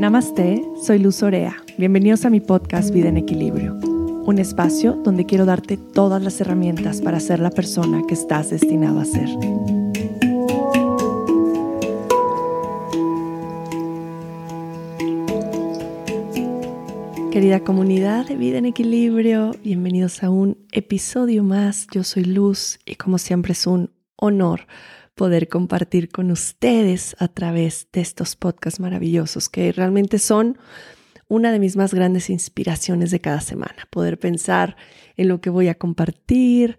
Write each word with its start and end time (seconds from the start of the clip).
Namaste, 0.00 0.64
soy 0.82 0.98
Luz 0.98 1.22
Orea. 1.22 1.62
Bienvenidos 1.76 2.24
a 2.24 2.30
mi 2.30 2.40
podcast 2.40 2.90
Vida 2.90 3.10
en 3.10 3.18
Equilibrio, 3.18 3.74
un 3.74 4.38
espacio 4.38 4.94
donde 4.94 5.26
quiero 5.26 5.44
darte 5.44 5.76
todas 5.76 6.22
las 6.22 6.40
herramientas 6.40 7.02
para 7.02 7.20
ser 7.20 7.38
la 7.38 7.50
persona 7.50 8.00
que 8.08 8.14
estás 8.14 8.48
destinado 8.48 8.98
a 8.98 9.04
ser. 9.04 9.28
Querida 17.30 17.60
comunidad 17.60 18.26
de 18.26 18.36
Vida 18.36 18.56
en 18.56 18.64
Equilibrio, 18.64 19.50
bienvenidos 19.62 20.22
a 20.22 20.30
un 20.30 20.56
episodio 20.72 21.44
más. 21.44 21.86
Yo 21.92 22.04
soy 22.04 22.24
Luz 22.24 22.78
y 22.86 22.94
como 22.94 23.18
siempre 23.18 23.52
es 23.52 23.66
un 23.66 23.90
honor 24.16 24.62
poder 25.20 25.48
compartir 25.48 26.08
con 26.08 26.30
ustedes 26.30 27.14
a 27.18 27.28
través 27.28 27.88
de 27.92 28.00
estos 28.00 28.36
podcasts 28.36 28.80
maravillosos 28.80 29.50
que 29.50 29.70
realmente 29.70 30.18
son 30.18 30.56
una 31.28 31.52
de 31.52 31.58
mis 31.58 31.76
más 31.76 31.92
grandes 31.92 32.30
inspiraciones 32.30 33.10
de 33.10 33.20
cada 33.20 33.42
semana. 33.42 33.86
Poder 33.90 34.18
pensar 34.18 34.78
en 35.18 35.28
lo 35.28 35.42
que 35.42 35.50
voy 35.50 35.68
a 35.68 35.74
compartir 35.74 36.78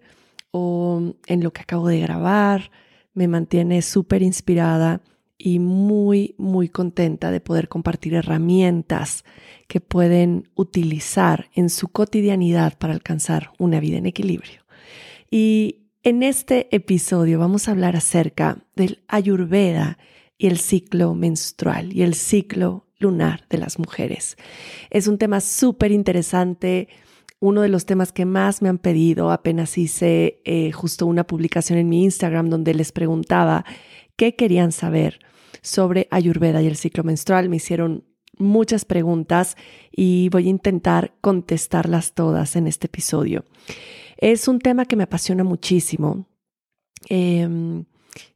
o 0.50 1.14
en 1.28 1.44
lo 1.44 1.52
que 1.52 1.60
acabo 1.60 1.86
de 1.86 2.00
grabar 2.00 2.72
me 3.14 3.28
mantiene 3.28 3.80
súper 3.80 4.22
inspirada 4.22 5.02
y 5.38 5.60
muy, 5.60 6.34
muy 6.36 6.68
contenta 6.68 7.30
de 7.30 7.40
poder 7.40 7.68
compartir 7.68 8.14
herramientas 8.14 9.24
que 9.68 9.80
pueden 9.80 10.48
utilizar 10.56 11.48
en 11.54 11.70
su 11.70 11.86
cotidianidad 11.86 12.76
para 12.76 12.92
alcanzar 12.92 13.52
una 13.60 13.78
vida 13.78 13.98
en 13.98 14.06
equilibrio. 14.06 14.62
Y 15.30 15.81
en 16.04 16.22
este 16.22 16.74
episodio 16.74 17.38
vamos 17.38 17.68
a 17.68 17.70
hablar 17.70 17.94
acerca 17.94 18.58
del 18.74 19.04
ayurveda 19.06 19.98
y 20.36 20.48
el 20.48 20.58
ciclo 20.58 21.14
menstrual 21.14 21.92
y 21.92 22.02
el 22.02 22.14
ciclo 22.14 22.86
lunar 22.98 23.46
de 23.48 23.58
las 23.58 23.78
mujeres. 23.78 24.36
Es 24.90 25.06
un 25.06 25.18
tema 25.18 25.40
súper 25.40 25.92
interesante, 25.92 26.88
uno 27.38 27.62
de 27.62 27.68
los 27.68 27.86
temas 27.86 28.10
que 28.10 28.24
más 28.24 28.62
me 28.62 28.68
han 28.68 28.78
pedido. 28.78 29.30
Apenas 29.30 29.78
hice 29.78 30.40
eh, 30.44 30.72
justo 30.72 31.06
una 31.06 31.24
publicación 31.24 31.78
en 31.78 31.88
mi 31.88 32.02
Instagram 32.02 32.48
donde 32.50 32.74
les 32.74 32.90
preguntaba 32.90 33.64
qué 34.16 34.34
querían 34.34 34.72
saber 34.72 35.20
sobre 35.62 36.08
ayurveda 36.10 36.62
y 36.62 36.66
el 36.66 36.76
ciclo 36.76 37.04
menstrual. 37.04 37.48
Me 37.48 37.56
hicieron 37.56 38.04
muchas 38.38 38.84
preguntas 38.84 39.56
y 39.90 40.28
voy 40.30 40.46
a 40.46 40.50
intentar 40.50 41.14
contestarlas 41.20 42.14
todas 42.14 42.56
en 42.56 42.66
este 42.66 42.86
episodio. 42.86 43.44
Es 44.16 44.48
un 44.48 44.58
tema 44.58 44.84
que 44.84 44.96
me 44.96 45.04
apasiona 45.04 45.44
muchísimo. 45.44 46.26
Em, 47.08 47.84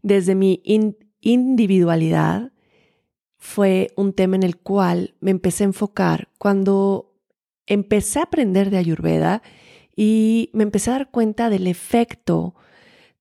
desde 0.03 0.35
mi 0.35 0.63
individualidad 1.21 2.53
fue 3.39 3.93
un 3.97 4.13
tema 4.13 4.37
en 4.37 4.43
el 4.43 4.57
cual 4.57 5.15
me 5.21 5.31
empecé 5.31 5.65
a 5.65 5.67
enfocar 5.67 6.29
cuando 6.39 7.15
empecé 7.67 8.19
a 8.19 8.25
aprender 8.25 8.71
de 8.71 8.79
Ayurveda 8.79 9.43
y 9.95 10.51
me 10.53 10.63
empecé 10.63 10.91
a 10.91 10.95
dar 10.95 11.11
cuenta 11.11 11.51
del 11.51 11.67
efecto 11.67 12.55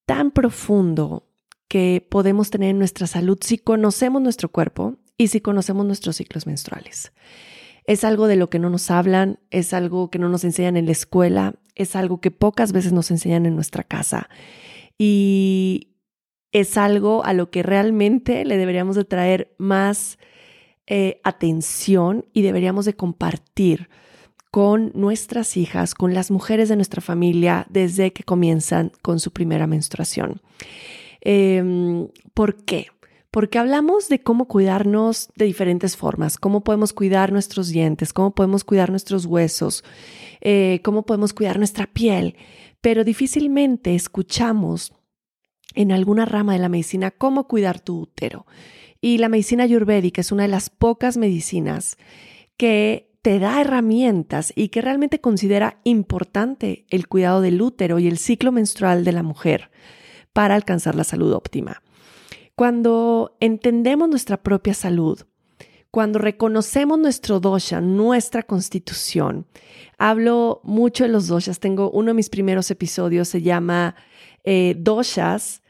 tan 0.06 0.32
profundo 0.32 1.28
que 1.68 2.06
podemos 2.10 2.50
tener 2.50 2.70
en 2.70 2.80
nuestra 2.80 3.08
salud 3.08 3.38
si 3.42 3.58
conocemos 3.58 4.22
nuestro 4.22 4.50
cuerpo 4.50 4.98
y 5.18 5.28
si 5.28 5.42
conocemos 5.42 5.86
nuestros 5.86 6.18
ciclos 6.18 6.48
menstruales. 6.48 7.12
Es 7.86 8.04
algo 8.04 8.28
de 8.28 8.36
lo 8.36 8.50
que 8.50 8.60
no 8.60 8.70
nos 8.70 8.90
hablan, 8.90 9.40
es 9.52 9.74
algo 9.74 10.10
que 10.10 10.20
no 10.20 10.30
nos 10.30 10.44
enseñan 10.44 10.76
en 10.78 10.86
la 10.86 10.92
escuela, 10.92 11.56
es 11.76 11.96
algo 11.96 12.20
que 12.20 12.32
pocas 12.32 12.72
veces 12.72 12.94
nos 12.94 13.12
enseñan 13.12 13.46
en 13.46 13.56
nuestra 13.56 13.84
casa 13.84 14.30
y 14.98 15.96
es 16.52 16.78
algo 16.78 17.24
a 17.26 17.34
lo 17.34 17.52
que 17.52 17.64
realmente 17.64 18.46
le 18.46 18.58
deberíamos 18.58 18.96
de 18.96 19.06
traer 19.06 19.54
más 19.58 20.18
eh, 20.88 21.20
atención 21.24 22.26
y 22.32 22.42
deberíamos 22.44 22.86
de 22.86 22.96
compartir 22.96 23.90
con 24.52 24.94
nuestras 24.96 25.58
hijas, 25.58 25.94
con 25.94 26.14
las 26.14 26.32
mujeres 26.32 26.70
de 26.70 26.78
nuestra 26.78 27.02
familia 27.02 27.68
desde 27.70 28.14
que 28.14 28.24
comienzan 28.24 28.94
con 29.02 29.20
su 29.20 29.32
primera 29.32 29.68
menstruación. 29.68 30.42
Em, 31.20 32.08
¿Por 32.34 32.64
qué? 32.64 32.88
Porque 33.36 33.60
hablamos 33.60 34.08
de 34.08 34.22
cómo 34.24 34.48
cuidarnos 34.48 35.28
de 35.36 35.44
diferentes 35.44 35.98
formas, 35.98 36.38
cómo 36.38 36.64
podemos 36.64 36.94
cuidar 36.94 37.34
nuestros 37.34 37.68
dientes, 37.68 38.14
cómo 38.14 38.34
podemos 38.34 38.64
cuidar 38.64 38.92
nuestros 38.92 39.26
huesos, 39.26 39.84
eh, 40.40 40.80
cómo 40.86 41.06
podemos 41.06 41.34
cuidar 41.34 41.58
nuestra 41.58 41.86
piel, 41.86 42.38
pero 42.80 43.04
difícilmente 43.04 43.94
escuchamos 43.94 44.94
en 45.74 45.92
alguna 45.92 46.24
rama 46.24 46.54
de 46.54 46.60
la 46.60 46.70
medicina 46.70 47.12
cómo 47.12 47.46
cuidar 47.50 47.82
tu 47.82 48.04
útero. 48.04 48.46
Y 49.02 49.18
la 49.18 49.28
medicina 49.28 49.66
ayurvédica 49.66 50.22
es 50.22 50.32
una 50.32 50.44
de 50.44 50.50
las 50.50 50.70
pocas 50.70 51.18
medicinas 51.18 51.98
que 52.56 53.12
te 53.22 53.40
da 53.40 53.60
herramientas 53.60 54.54
y 54.56 54.70
que 54.70 54.80
realmente 54.80 55.20
considera 55.20 55.82
importante 55.84 56.86
el 56.90 57.10
cuidado 57.10 57.42
del 57.42 57.62
útero 57.62 58.00
y 58.00 58.08
el 58.08 58.18
ciclo 58.18 58.54
menstrual 58.54 59.04
de 59.04 59.12
la 59.12 59.24
mujer 59.24 59.72
para 60.32 60.56
alcanzar 60.56 60.96
la 60.96 61.04
salud 61.04 61.34
óptima. 61.34 61.82
Cuando 62.56 63.36
entendemos 63.42 64.08
nuestra 64.08 64.38
propia 64.38 64.74
salud, 64.74 65.22
cuando 65.92 66.20
reconocemos 66.20 66.98
nuestro 66.98 67.42
dosha, 67.42 67.82
nuestra 67.82 68.44
constitución, 68.44 69.46
hablo 69.98 70.62
mucho 70.64 71.04
de 71.04 71.10
los 71.10 71.28
doshas, 71.28 71.60
tengo 71.60 71.92
uno 71.92 72.08
de 72.08 72.14
mis 72.14 72.30
primeros 72.30 72.72
episodios, 72.72 73.28
se 73.28 73.42
llama 73.42 73.96
eh, 74.46 74.76
Doshas, 74.78 75.64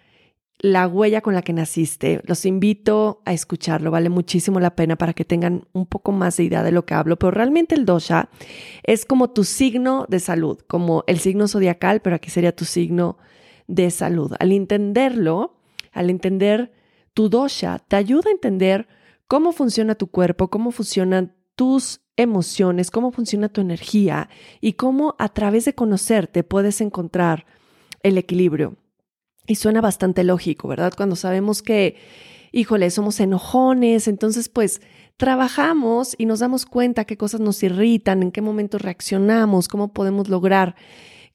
la 0.60 0.88
huella 0.88 1.22
con 1.22 1.34
la 1.34 1.42
que 1.42 1.54
naciste. 1.54 2.22
Los 2.26 2.46
invito 2.46 3.22
a 3.26 3.34
escucharlo, 3.34 3.90
vale 3.90 4.10
muchísimo 4.10 4.60
la 4.60 4.76
pena 4.76 4.96
para 4.96 5.14
que 5.14 5.26
tengan 5.26 5.68
un 5.74 5.88
poco 5.88 6.12
más 6.12 6.38
de 6.38 6.44
idea 6.44 6.62
de 6.62 6.72
lo 6.72 6.86
que 6.86 6.94
hablo, 6.94 7.18
pero 7.18 7.32
realmente 7.32 7.74
el 7.74 7.86
dosha 7.86 8.30
es 8.84 9.06
como 9.06 9.32
tu 9.32 9.44
signo 9.44 10.06
de 10.08 10.20
salud, 10.20 10.60
como 10.68 11.04
el 11.08 11.18
signo 11.18 11.48
zodiacal, 11.48 12.02
pero 12.02 12.16
aquí 12.16 12.30
sería 12.30 12.56
tu 12.56 12.66
signo 12.66 13.18
de 13.68 13.90
salud. 13.90 14.34
Al 14.40 14.52
entenderlo, 14.52 15.55
al 15.96 16.12
entender 16.12 16.72
tu 17.16 17.30
dosha, 17.30 17.80
te 17.80 17.96
ayuda 17.96 18.30
a 18.30 18.34
entender 18.34 18.88
cómo 19.28 19.54
funciona 19.54 19.96
tu 19.96 20.08
cuerpo, 20.08 20.50
cómo 20.50 20.72
funcionan 20.72 21.34
tus 21.56 22.02
emociones, 22.18 22.92
cómo 22.92 23.12
funciona 23.12 23.50
tu 23.50 23.62
energía 23.62 24.30
y 24.62 24.74
cómo 24.74 25.16
a 25.18 25.30
través 25.30 25.66
de 25.66 25.74
conocerte 25.74 26.44
puedes 26.44 26.82
encontrar 26.82 27.46
el 28.04 28.18
equilibrio. 28.18 28.76
Y 29.48 29.56
suena 29.56 29.82
bastante 29.82 30.24
lógico, 30.24 30.68
¿verdad? 30.68 30.94
Cuando 30.96 31.16
sabemos 31.16 31.62
que, 31.62 31.96
híjole, 32.52 32.90
somos 32.90 33.20
enojones, 33.20 34.08
entonces 34.08 34.50
pues 34.50 34.82
trabajamos 35.18 36.16
y 36.18 36.26
nos 36.26 36.40
damos 36.40 36.66
cuenta 36.66 37.06
qué 37.06 37.16
cosas 37.16 37.40
nos 37.40 37.64
irritan, 37.64 38.22
en 38.22 38.32
qué 38.32 38.42
momentos 38.42 38.82
reaccionamos, 38.82 39.68
cómo 39.70 39.94
podemos 39.94 40.28
lograr 40.28 40.76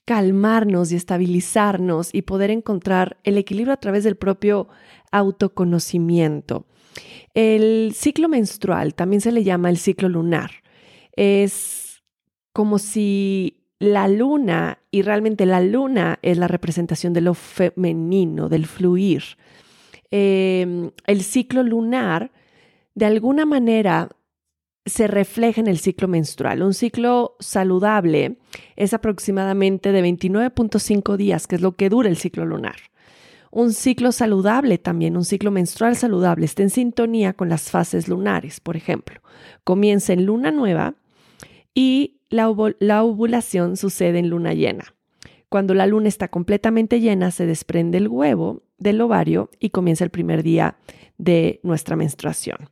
calmarnos 0.05 0.93
y 0.93 0.97
estabilizarnos 0.97 2.11
y 2.13 2.23
poder 2.23 2.51
encontrar 2.51 3.19
el 3.25 3.39
equilibrio 3.39 3.75
a 3.75 3.79
través 3.79 4.05
del 4.05 4.17
propio 4.17 4.69
autoconocimiento. 5.13 6.67
El 7.35 7.93
ciclo 7.95 8.29
menstrual 8.29 8.95
también 8.95 9.21
se 9.21 9.33
le 9.33 9.45
llama 9.45 9.71
el 9.71 9.79
ciclo 9.79 10.09
lunar. 10.09 10.51
Es 11.15 12.03
como 12.53 12.79
si 12.79 13.61
la 13.79 14.09
luna, 14.09 14.79
y 14.91 15.03
realmente 15.03 15.47
la 15.47 15.61
luna 15.61 16.19
es 16.23 16.37
la 16.37 16.49
representación 16.49 17.13
de 17.13 17.23
lo 17.23 17.35
femenino, 17.35 18.49
del 18.49 18.67
fluir. 18.67 19.23
Em, 20.11 20.91
el 21.07 21.23
ciclo 21.23 21.63
lunar, 21.63 22.31
de 22.95 23.07
alguna 23.07 23.47
manera, 23.47 24.11
se 24.87 25.07
refleja 25.07 25.61
en 25.61 25.67
el 25.67 25.79
ciclo 25.79 26.09
menstrual. 26.09 26.63
Un 26.63 26.75
ciclo 26.75 27.37
saludable 27.39 28.39
es 28.77 28.95
aproximadamente 28.95 29.93
de 29.93 30.03
29.5 30.03 31.17
días, 31.17 31.47
que 31.47 31.57
es 31.57 31.61
lo 31.61 31.77
que 31.77 31.89
dura 31.89 32.09
el 32.09 32.17
ciclo 32.17 32.47
lunar. 32.47 32.77
Un 33.51 33.73
ciclo 33.73 34.13
saludable 34.13 34.79
también, 34.79 35.17
un 35.17 35.25
ciclo 35.25 35.51
menstrual 35.51 35.97
saludable, 35.97 36.47
está 36.47 36.63
en 36.63 36.71
sintonía 36.71 37.33
con 37.33 37.49
las 37.49 37.71
fases 37.71 38.07
lunares, 38.09 38.61
por 38.61 38.77
ejemplo. 38.77 39.21
Comienza 39.65 40.13
en 40.13 40.25
luna 40.25 40.53
nueva 40.53 40.95
y 41.75 42.21
la, 42.29 42.53
la 42.79 43.03
ovulación 43.03 43.77
sucede 43.77 44.21
en 44.21 44.31
luna 44.31 44.55
llena. 44.55 44.95
Cuando 45.49 45.75
la 45.75 45.87
luna 45.87 46.09
está 46.09 46.29
completamente 46.29 47.01
llena, 47.01 47.33
se 47.33 47.45
desprende 47.45 47.99
el 47.99 48.07
huevo 48.07 48.63
del 48.79 49.01
ovario 49.01 49.51
y 49.59 49.71
comienza 49.71 50.05
el 50.05 50.11
primer 50.11 50.45
día 50.45 50.77
de 51.19 51.59
nuestra 51.65 51.97
menstruación. 51.97 52.71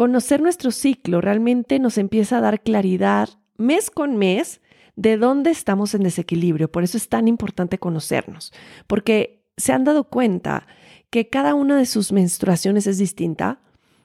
Conocer 0.00 0.40
nuestro 0.40 0.70
ciclo 0.70 1.20
realmente 1.20 1.78
nos 1.78 1.98
empieza 1.98 2.38
a 2.38 2.40
dar 2.40 2.62
claridad 2.62 3.28
mes 3.58 3.90
con 3.90 4.16
mes 4.16 4.62
de 4.96 5.18
dónde 5.18 5.50
estamos 5.50 5.92
en 5.92 6.04
desequilibrio. 6.04 6.72
Por 6.72 6.84
eso 6.84 6.96
es 6.96 7.10
tan 7.10 7.28
importante 7.28 7.76
conocernos, 7.76 8.50
porque 8.86 9.44
se 9.58 9.74
han 9.74 9.84
dado 9.84 10.04
cuenta 10.04 10.66
que 11.10 11.28
cada 11.28 11.54
una 11.54 11.76
de 11.76 11.84
sus 11.84 12.12
menstruaciones 12.12 12.86
es 12.86 12.96
distinta. 12.96 13.60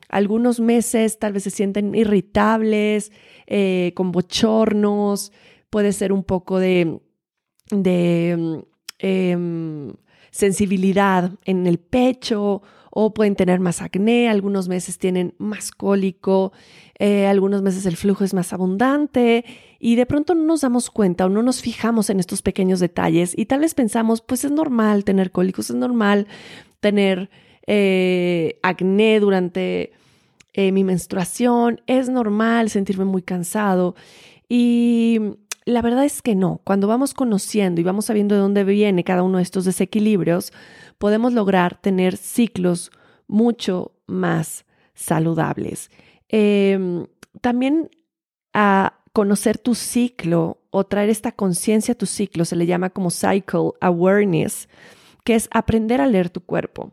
Algunos 0.10 0.60
meses 0.60 1.18
tal 1.18 1.32
vez 1.32 1.44
se 1.44 1.50
sienten 1.50 1.96
irritables, 1.96 3.14
eh, 3.48 3.94
con 3.96 4.12
bochornos, 4.12 5.32
puede 5.70 5.94
ser 5.94 6.12
un 6.12 6.26
poco 6.26 6.60
de, 6.60 7.00
de 7.72 8.66
em, 9.00 9.94
sensibilidad 10.30 11.32
en 11.46 11.66
el 11.68 11.80
pecho 11.80 12.64
o 12.98 13.14
pueden 13.14 13.36
tener 13.36 13.60
más 13.60 13.82
acné, 13.82 14.30
algunos 14.30 14.70
meses 14.70 14.98
tienen 14.98 15.36
más 15.38 15.72
cólico, 15.72 16.54
eh, 16.98 17.28
algunos 17.28 17.62
meses 17.62 17.86
el 17.86 17.98
flujo 17.98 18.24
es 18.24 18.34
más 18.34 18.54
abundante 18.54 19.44
y 19.82 19.98
de 19.98 20.06
pronto 20.06 20.34
no 20.34 20.44
nos 20.46 20.62
damos 20.62 20.90
cuenta 20.90 21.26
o 21.26 21.30
no 21.30 21.44
nos 21.44 21.62
fijamos 21.62 22.10
en 22.10 22.22
estos 22.22 22.42
pequeños 22.42 22.80
detalles 22.80 23.38
y 23.38 23.48
tal 23.48 23.60
vez 23.60 23.74
pensamos, 23.74 24.22
pues 24.22 24.46
es 24.46 24.52
normal 24.52 25.04
tener 25.04 25.32
cólicos, 25.32 25.70
es 25.70 25.76
normal 25.76 26.28
tener 26.80 27.30
eh, 27.68 28.60
acné 28.64 29.20
durante 29.20 29.92
eh, 30.54 30.72
mi 30.72 30.86
menstruación, 30.86 31.82
es 31.88 32.08
normal 32.08 32.70
sentirme 32.70 33.04
muy 33.04 33.24
cansado 33.24 33.94
y 34.48 35.20
la 35.66 35.82
verdad 35.82 36.06
es 36.06 36.22
que 36.22 36.36
no. 36.36 36.62
Cuando 36.64 36.88
vamos 36.88 37.14
conociendo 37.14 37.82
y 37.82 37.84
vamos 37.84 38.06
sabiendo 38.06 38.36
de 38.36 38.42
dónde 38.42 38.64
viene 38.64 39.04
cada 39.04 39.24
uno 39.24 39.38
de 39.38 39.44
estos 39.44 39.66
desequilibrios, 39.66 40.54
podemos 40.98 41.34
lograr 41.34 41.80
tener 41.80 42.18
ciclos 42.18 42.92
mucho 43.28 43.94
más 44.08 44.66
saludables. 44.94 45.92
Em, 46.30 47.06
también 47.42 47.90
a 48.54 49.00
conocer 49.14 49.58
tu 49.58 49.76
ciclo 49.76 50.60
o 50.72 50.86
traer 50.86 51.10
esta 51.10 51.32
conciencia 51.32 51.94
a 51.94 51.98
tu 51.98 52.06
ciclo 52.06 52.46
se 52.46 52.56
le 52.56 52.66
llama 52.66 52.90
como 52.90 53.10
cycle 53.10 53.72
awareness, 53.80 54.68
que 55.24 55.36
es 55.36 55.48
aprender 55.52 56.02
a 56.02 56.08
leer 56.08 56.30
tu 56.30 56.42
cuerpo. 56.42 56.92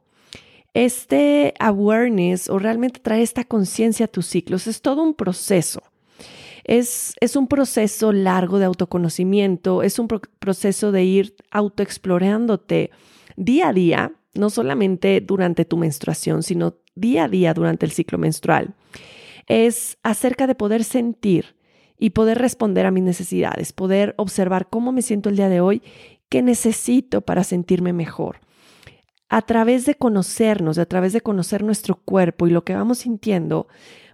Este 0.75 1.53
awareness 1.59 2.49
o 2.49 2.59
realmente 2.59 3.01
traer 3.01 3.23
esta 3.23 3.45
conciencia 3.45 4.07
a 4.07 4.09
tus 4.09 4.27
ciclos 4.27 4.67
es 4.67 4.81
todo 4.81 5.03
un 5.03 5.15
proceso. 5.15 5.83
Es, 6.65 7.15
es, 7.21 7.35
un 7.35 7.49
proceso 7.49 8.13
largo 8.13 8.61
de 8.61 8.67
autoconocimiento, 8.67 9.83
es 9.83 9.99
un 9.99 10.07
proceso 10.07 10.93
de 10.93 11.03
ir 11.03 11.35
autoexplorándote 11.51 12.93
día 13.45 13.69
a 13.69 13.73
día, 13.73 14.13
no 14.35 14.51
solamente 14.51 15.21
durante 15.21 15.65
tu 15.65 15.77
menstruación, 15.77 16.43
sino 16.43 16.77
día 16.95 17.25
a 17.25 17.29
día 17.29 17.55
durante 17.55 17.87
el 17.87 17.93
ciclo 17.93 18.19
menstrual. 18.19 18.75
Es 19.47 19.99
acerca 20.03 20.47
de 20.47 20.55
poder 20.55 20.85
sentir 20.85 21.57
y 21.99 22.11
poder 22.11 22.39
responder 22.39 22.87
a 22.87 22.91
mis 22.91 23.03
necesidades, 23.03 23.73
poder 23.73 24.15
observar 24.17 24.69
cómo 24.69 24.93
me 24.93 25.03
siento 25.03 25.29
el 25.29 25.37
día 25.37 25.49
de 25.49 25.61
hoy, 25.61 25.83
qué 26.29 26.43
necesito 26.43 27.21
para 27.21 27.45
sentirme 27.45 27.93
mejor. 27.93 28.41
A 29.29 29.43
través 29.43 29.87
de 29.87 29.95
conocernos, 29.95 30.79
a 30.79 30.87
través 30.87 31.13
de 31.13 31.21
conocer 31.21 31.63
nuestro 31.63 31.97
cuerpo 31.97 32.47
y 32.47 32.51
lo 32.51 32.65
que 32.65 32.75
vamos 32.75 32.99
sintiendo, 32.99 33.69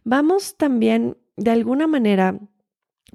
vamos 0.04 0.56
también 0.56 1.16
de 1.36 1.50
alguna 1.50 1.86
manera 1.86 2.38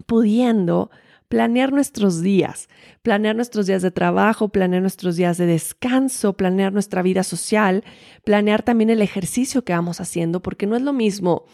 pudiendo 0.05 0.89
planear 1.33 1.73
nuestros 1.73 2.21
días, 2.21 2.69
planear 3.01 3.35
nuestros 3.35 3.65
días 3.65 3.81
de 3.81 3.89
trabajo, 3.89 4.49
planear 4.49 4.83
nuestros 4.83 5.15
días 5.15 5.39
de 5.39 5.47
descanso, 5.47 6.33
planear 6.33 6.71
nuestra 6.71 7.01
vida 7.01 7.23
social, 7.23 7.83
planear 8.23 8.61
también 8.61 8.91
el 8.91 9.01
ejercicio 9.01 9.63
que 9.63 9.73
vamos 9.73 9.99
haciendo, 9.99 10.43
porque 10.43 10.67
no 10.67 10.75
es 10.75 10.83
lo 10.83 10.93
mismo 10.93 11.45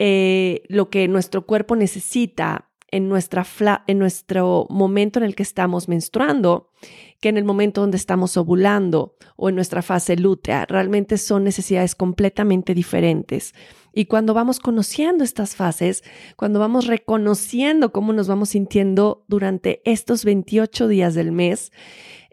eh, 0.00 0.64
lo 0.66 0.90
que 0.90 1.06
nuestro 1.06 1.46
cuerpo 1.46 1.76
necesita 1.76 2.68
en, 2.90 3.08
nuestra 3.08 3.46
en 3.86 4.00
nuestro 4.00 4.66
momento 4.70 5.20
en 5.20 5.24
el 5.24 5.36
que 5.36 5.44
estamos 5.44 5.88
menstruando 5.88 6.72
que 7.20 7.28
en 7.28 7.36
el 7.36 7.44
momento 7.44 7.82
donde 7.82 7.96
estamos 7.98 8.36
ovulando 8.36 9.16
o 9.36 9.48
en 9.48 9.54
nuestra 9.54 9.82
fase 9.82 10.16
lútea. 10.16 10.66
Realmente 10.66 11.16
son 11.16 11.44
necesidades 11.44 11.94
completamente 11.94 12.74
diferentes. 12.74 13.54
Y 13.96 14.04
cuando 14.04 14.34
vamos 14.34 14.60
conociendo 14.60 15.24
estas 15.24 15.56
fases, 15.56 16.04
cuando 16.36 16.60
vamos 16.60 16.86
reconociendo 16.86 17.92
cómo 17.92 18.12
nos 18.12 18.28
vamos 18.28 18.50
sintiendo 18.50 19.24
durante 19.26 19.80
estos 19.90 20.26
28 20.26 20.86
días 20.86 21.14
del 21.14 21.32
mes, 21.32 21.72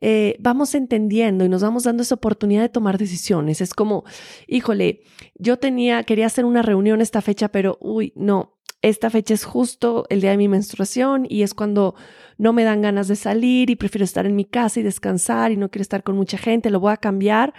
eh, 0.01 0.35
vamos 0.41 0.75
entendiendo 0.75 1.45
y 1.45 1.49
nos 1.49 1.61
vamos 1.61 1.83
dando 1.83 2.03
esa 2.03 2.15
oportunidad 2.15 2.63
de 2.63 2.67
tomar 2.67 2.97
decisiones. 2.97 3.61
Es 3.61 3.73
como, 3.73 4.03
híjole, 4.45 5.03
yo 5.35 5.57
tenía, 5.57 6.03
quería 6.03 6.25
hacer 6.25 6.43
una 6.43 6.63
reunión 6.63 6.99
esta 6.99 7.21
fecha, 7.21 7.47
pero 7.47 7.77
uy, 7.79 8.11
no, 8.17 8.57
esta 8.81 9.09
fecha 9.09 9.33
es 9.33 9.45
justo 9.45 10.05
el 10.09 10.19
día 10.19 10.31
de 10.31 10.37
mi 10.37 10.49
menstruación 10.49 11.25
y 11.29 11.43
es 11.43 11.53
cuando 11.53 11.95
no 12.37 12.51
me 12.51 12.65
dan 12.65 12.81
ganas 12.81 13.07
de 13.07 13.15
salir 13.15 13.69
y 13.69 13.77
prefiero 13.77 14.03
estar 14.03 14.25
en 14.25 14.35
mi 14.35 14.43
casa 14.43 14.81
y 14.81 14.83
descansar 14.83 15.53
y 15.53 15.55
no 15.55 15.71
quiero 15.71 15.83
estar 15.83 16.03
con 16.03 16.17
mucha 16.17 16.37
gente, 16.37 16.69
lo 16.69 16.81
voy 16.81 16.91
a 16.91 16.97
cambiar 16.97 17.53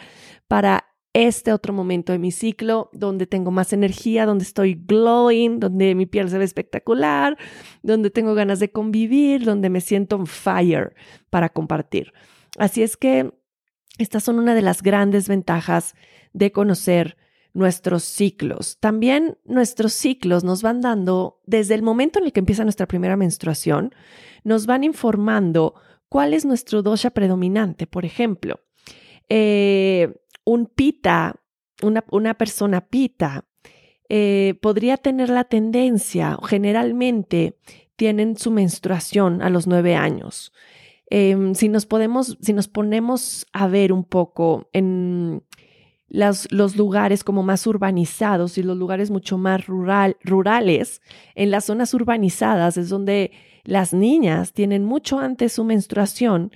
para 0.47 0.94
este 1.15 1.53
otro 1.53 1.73
momento 1.73 2.13
de 2.13 2.19
mi 2.19 2.33
ciclo 2.33 2.91
donde 2.93 3.27
tengo 3.27 3.53
más 3.53 3.73
energía, 3.73 4.27
donde 4.27 4.45
estoy 4.45 4.75
glowing, 4.75 5.61
donde 5.61 5.95
mi 5.95 6.07
piel 6.07 6.29
se 6.29 6.39
ve 6.39 6.45
espectacular, 6.45 7.39
donde 7.83 8.11
tengo 8.11 8.35
ganas 8.35 8.59
de 8.59 8.73
convivir, 8.73 9.45
donde 9.45 9.71
me 9.71 9.81
siento 9.81 10.17
on 10.17 10.27
fire 10.27 10.95
para 11.31 11.49
compartir. 11.49 12.13
Así 12.59 12.83
es 12.83 12.97
que 12.97 13.33
estas 13.97 14.25
son 14.25 14.41
una 14.41 14.57
de 14.57 14.63
las 14.63 14.83
grandes 14.83 15.29
ventajas 15.29 15.95
de 16.33 16.51
conocer 16.51 17.17
nuestros 17.53 18.03
ciclos. 18.03 18.79
También 18.81 19.39
nuestros 19.45 19.93
ciclos 19.93 20.43
nos 20.43 20.63
van 20.63 20.81
dando, 20.81 21.41
desde 21.47 21.75
el 21.75 21.83
momento 21.83 22.19
en 22.19 22.27
el 22.27 22.33
que 22.33 22.41
empieza 22.41 22.65
nuestra 22.65 22.89
primera 22.89 23.17
menstruación, 23.17 23.95
nos 24.43 24.67
van 24.67 24.83
informando 24.83 25.75
cuál 26.09 26.35
es 26.35 26.45
nuestro 26.45 26.83
dosha 26.83 27.11
predominante. 27.11 27.87
Por 27.87 28.05
ejemplo, 28.05 28.59
eh, 29.29 30.13
un 30.45 30.67
pita, 30.67 31.37
una, 31.83 32.35
persona 32.35 32.83
pita, 32.83 33.45
eh, 34.09 34.55
podría 34.61 34.97
tener 34.97 35.31
la 35.31 35.45
tendencia, 35.45 36.39
generalmente 36.45 37.59
tienen 37.97 38.37
su 38.37 38.51
menstruación 38.51 39.43
a 39.43 39.51
los 39.51 39.67
nueve 39.67 39.97
años. 39.97 40.53
Em, 41.11 41.55
si, 41.55 41.69
nos 41.69 41.87
podemos, 41.87 42.39
si 42.41 42.53
nos 42.53 42.69
ponemos 42.69 43.47
a 43.53 43.67
ver 43.69 43.93
un 43.93 44.05
poco 44.05 44.69
en 44.73 45.43
los 46.09 46.77
lugares 46.77 47.25
como 47.25 47.43
más 47.43 47.67
urbanizados 47.67 48.57
y 48.57 48.63
los 48.63 48.77
lugares 48.77 49.11
mucho 49.11 49.37
más 49.37 49.67
rural, 49.67 50.17
rurales, 50.23 51.03
en 51.35 51.51
las 51.51 51.65
zonas 51.65 51.93
urbanizadas 51.93 52.77
es 52.77 52.89
donde 52.89 53.33
las 53.65 53.93
niñas 53.93 54.53
tienen 54.53 54.85
mucho 54.85 55.19
antes 55.19 55.55
su 55.55 55.65
menstruación 55.65 56.53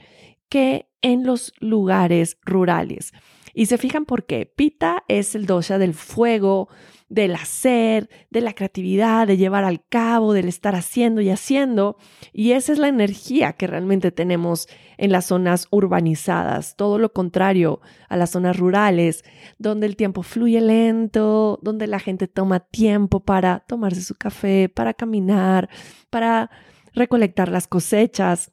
que 0.49 0.89
en 1.03 1.25
los 1.25 1.53
lugares 1.59 2.39
rurales. 2.45 3.13
Y 3.55 3.67
se 3.67 3.79
fijan 3.79 4.05
por 4.05 4.27
qué. 4.27 4.47
Pita 4.47 5.05
es 5.09 5.35
el 5.35 5.47
dosha 5.47 5.79
del 5.79 5.95
fuego, 5.95 6.69
del 7.09 7.35
hacer, 7.35 8.11
de 8.31 8.41
la 8.41 8.53
creatividad, 8.53 9.27
de 9.27 9.37
llevar 9.37 9.65
al 9.65 9.85
cabo, 9.87 10.35
del 10.35 10.49
estar 10.49 10.75
haciendo 10.75 11.21
y 11.21 11.31
haciendo. 11.31 11.97
Y 12.33 12.53
esa 12.53 12.73
es 12.73 12.79
la 12.79 12.89
energía 12.89 13.55
que 13.55 13.67
realmente 13.67 14.11
tenemos 14.11 14.69
en 14.99 15.13
las 15.13 15.27
zonas 15.27 15.69
urbanizadas. 15.71 16.77
Todo 16.77 16.99
lo 16.99 17.13
contrario 17.13 17.81
a 18.09 18.17
las 18.17 18.31
zonas 18.31 18.59
rurales, 18.59 19.25
donde 19.59 19.87
el 19.87 19.97
tiempo 19.97 20.23
fluye 20.23 20.61
lento, 20.61 21.59
donde 21.63 21.87
la 21.87 21.99
gente 21.99 22.29
toma 22.29 22.61
tiempo 22.61 23.21
para 23.21 23.61
tomarse 23.61 24.03
su 24.03 24.15
café, 24.15 24.69
para 24.69 24.93
caminar, 24.95 25.71
para 26.11 26.51
recolectar 26.93 27.49
las 27.49 27.67
cosechas. 27.67 28.53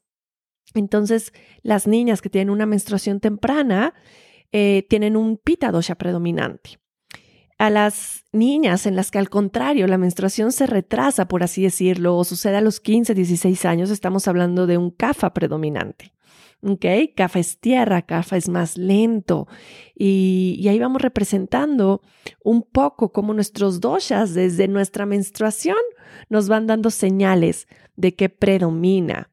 Entonces, 0.73 1.33
las 1.61 1.87
niñas 1.87 2.21
que 2.21 2.29
tienen 2.29 2.49
una 2.49 2.65
menstruación 2.65 3.19
temprana 3.19 3.93
eh, 4.51 4.85
tienen 4.89 5.17
un 5.17 5.37
pita 5.37 5.71
dosha 5.71 5.95
predominante. 5.95 6.79
A 7.57 7.69
las 7.69 8.25
niñas 8.33 8.85
en 8.85 8.97
las 8.97 9.11
que 9.11 9.17
al 9.17 9.29
contrario 9.29 9.87
la 9.87 9.97
menstruación 9.97 10.51
se 10.51 10.67
retrasa, 10.67 11.27
por 11.27 11.41
así 11.41 11.63
decirlo, 11.63 12.17
o 12.17 12.25
sucede 12.25 12.57
a 12.57 12.61
los 12.61 12.81
15, 12.81 13.13
16 13.13 13.65
años, 13.65 13.89
estamos 13.89 14.27
hablando 14.27 14.67
de 14.67 14.77
un 14.77 14.91
kafa 14.91 15.33
predominante. 15.33 16.13
¿Ok? 16.61 16.85
Kafa 17.15 17.39
es 17.39 17.59
tierra, 17.59 18.01
kafa 18.01 18.37
es 18.37 18.49
más 18.49 18.75
lento. 18.77 19.47
Y, 19.93 20.57
y 20.59 20.67
ahí 20.67 20.79
vamos 20.79 21.01
representando 21.01 22.01
un 22.43 22.63
poco 22.63 23.11
cómo 23.11 23.33
nuestros 23.33 23.79
doshas 23.79 24.33
desde 24.33 24.67
nuestra 24.67 25.05
menstruación 25.05 25.77
nos 26.29 26.49
van 26.49 26.67
dando 26.67 26.89
señales 26.89 27.67
de 27.95 28.15
que 28.15 28.29
predomina. 28.29 29.31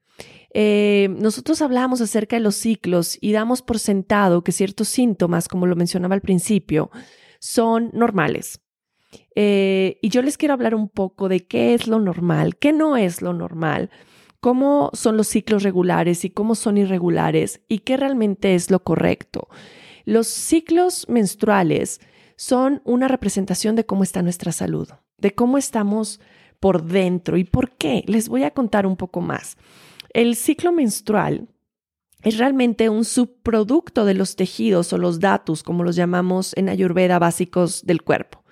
Eh, 0.55 1.09
nosotros 1.19 1.63
hablamos 1.63 2.01
acerca 2.01 2.37
de 2.37 2.41
los 2.41 2.57
ciclos 2.57 3.17
y 3.21 3.33
damos 3.33 3.63
por 3.63 3.79
sentado 3.79 4.45
que 4.45 4.53
ciertos 4.53 4.89
síntomas, 4.89 5.49
como 5.49 5.67
lo 5.67 5.77
mencionaba 5.77 6.15
al 6.15 6.21
principio, 6.21 6.91
son 7.41 7.91
normales. 7.93 8.61
Eh, 9.35 9.99
y 10.03 10.09
yo 10.11 10.23
les 10.23 10.37
quiero 10.37 10.55
hablar 10.55 10.75
un 10.75 10.89
poco 10.89 11.29
de 11.29 11.47
qué 11.47 11.75
es 11.75 11.87
lo 11.87 11.99
normal, 11.99 12.57
qué 12.57 12.73
no 12.73 12.97
es 12.97 13.23
lo 13.23 13.33
normal, 13.33 13.91
cómo 14.41 14.91
son 14.93 15.17
los 15.17 15.29
ciclos 15.29 15.63
regulares 15.63 16.25
y 16.25 16.31
cómo 16.31 16.55
son 16.55 16.77
irregulares 16.77 17.63
y 17.69 17.81
qué 17.81 17.97
realmente 17.97 18.55
es 18.55 18.71
lo 18.71 18.83
correcto. 18.83 19.49
Los 20.05 20.27
ciclos 20.27 21.09
menstruales 21.09 22.01
son 22.37 22.83
una 22.85 23.09
representación 23.09 23.77
de 23.77 23.87
cómo 23.87 24.03
está 24.03 24.21
nuestra 24.23 24.53
salud, 24.53 24.89
de 25.17 25.35
cómo 25.35 25.59
estamos 25.59 26.21
por 26.61 26.85
dentro 26.85 27.37
y 27.37 27.45
por 27.45 27.71
qué. 27.77 28.05
Les 28.07 28.29
voy 28.29 28.43
a 28.43 28.51
contar 28.51 28.87
un 28.87 28.97
poco 28.97 29.21
más. 29.21 29.57
El 30.15 30.37
ciclo 30.37 30.73
menstrual 30.73 31.49
es 32.23 32.37
realmente 32.37 32.91
un 32.91 33.07
subproducto 33.07 34.05
de 34.05 34.13
los 34.13 34.37
tejidos 34.37 34.93
o 34.93 34.99
los 34.99 35.21
datos, 35.21 35.63
como 35.63 35.85
los 35.85 35.97
llamamos 35.97 36.53
en 36.57 36.69
Ayurveda, 36.69 37.19
básicos 37.19 37.87
del 37.87 38.03
cuerpo. 38.03 38.45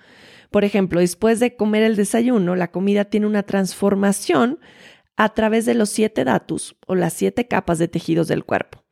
Por 0.49 0.65
ejemplo, 0.65 0.99
después 0.99 1.39
de 1.39 1.55
comer 1.55 1.83
el 1.83 1.95
desayuno, 1.95 2.55
la 2.55 2.71
comida 2.71 3.05
tiene 3.05 3.27
una 3.27 3.43
transformación 3.43 4.59
a 5.15 5.35
través 5.35 5.65
de 5.65 5.75
los 5.75 5.89
siete 5.89 6.23
datos 6.23 6.75
o 6.87 6.95
las 6.95 7.13
siete 7.13 7.47
capas 7.47 7.77
de 7.77 7.87
tejidos 7.87 8.27
del 8.27 8.43
cuerpo. 8.43 8.83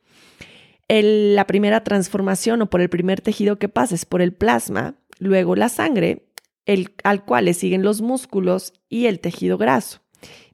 la 0.88 1.46
primera 1.46 1.84
transformación 1.84 2.62
o 2.62 2.70
por 2.70 2.80
el 2.80 2.88
primer 2.88 3.20
tejido 3.20 3.58
que 3.58 3.68
pasa 3.68 3.94
es 3.94 4.04
por 4.04 4.22
el 4.22 4.32
plasma, 4.32 4.94
luego 5.18 5.56
la 5.56 5.68
sangre, 5.68 6.26
al 7.04 7.24
cual 7.24 7.46
le 7.46 7.54
siguen 7.54 7.82
los 7.82 8.00
músculos 8.00 8.72
y 8.88 9.06
el 9.06 9.18
tejido 9.20 9.58
graso. 9.58 9.99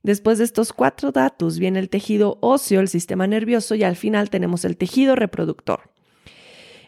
Después 0.07 0.39
de 0.39 0.45
estos 0.45 0.73
cuatro 0.73 1.11
datos 1.11 1.59
viene 1.59 1.81
el 1.81 1.89
tejido 1.89 2.39
óseo, 2.41 2.79
el 2.79 2.87
sistema 2.87 3.27
nervioso 3.27 3.75
y 3.75 3.83
al 3.83 3.97
final 3.97 4.31
tenemos 4.31 4.65
el 4.65 4.77
tejido 4.77 5.17
reproductor. 5.17 5.91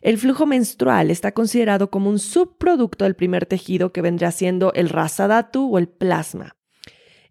El 0.02 0.18
flujo 0.18 0.46
menstrual 0.46 1.10
está 1.10 1.32
considerado 1.32 1.90
como 1.90 2.10
un 2.10 2.20
subproducto 2.20 3.02
del 3.02 3.16
primer 3.16 3.44
tejido 3.44 3.92
que 3.92 4.02
vendría 4.02 4.30
siendo 4.30 4.72
el 4.74 4.88
rasa 4.88 5.26
datu 5.26 5.68
o 5.68 5.78
el 5.78 5.88
plasma. 5.88 6.54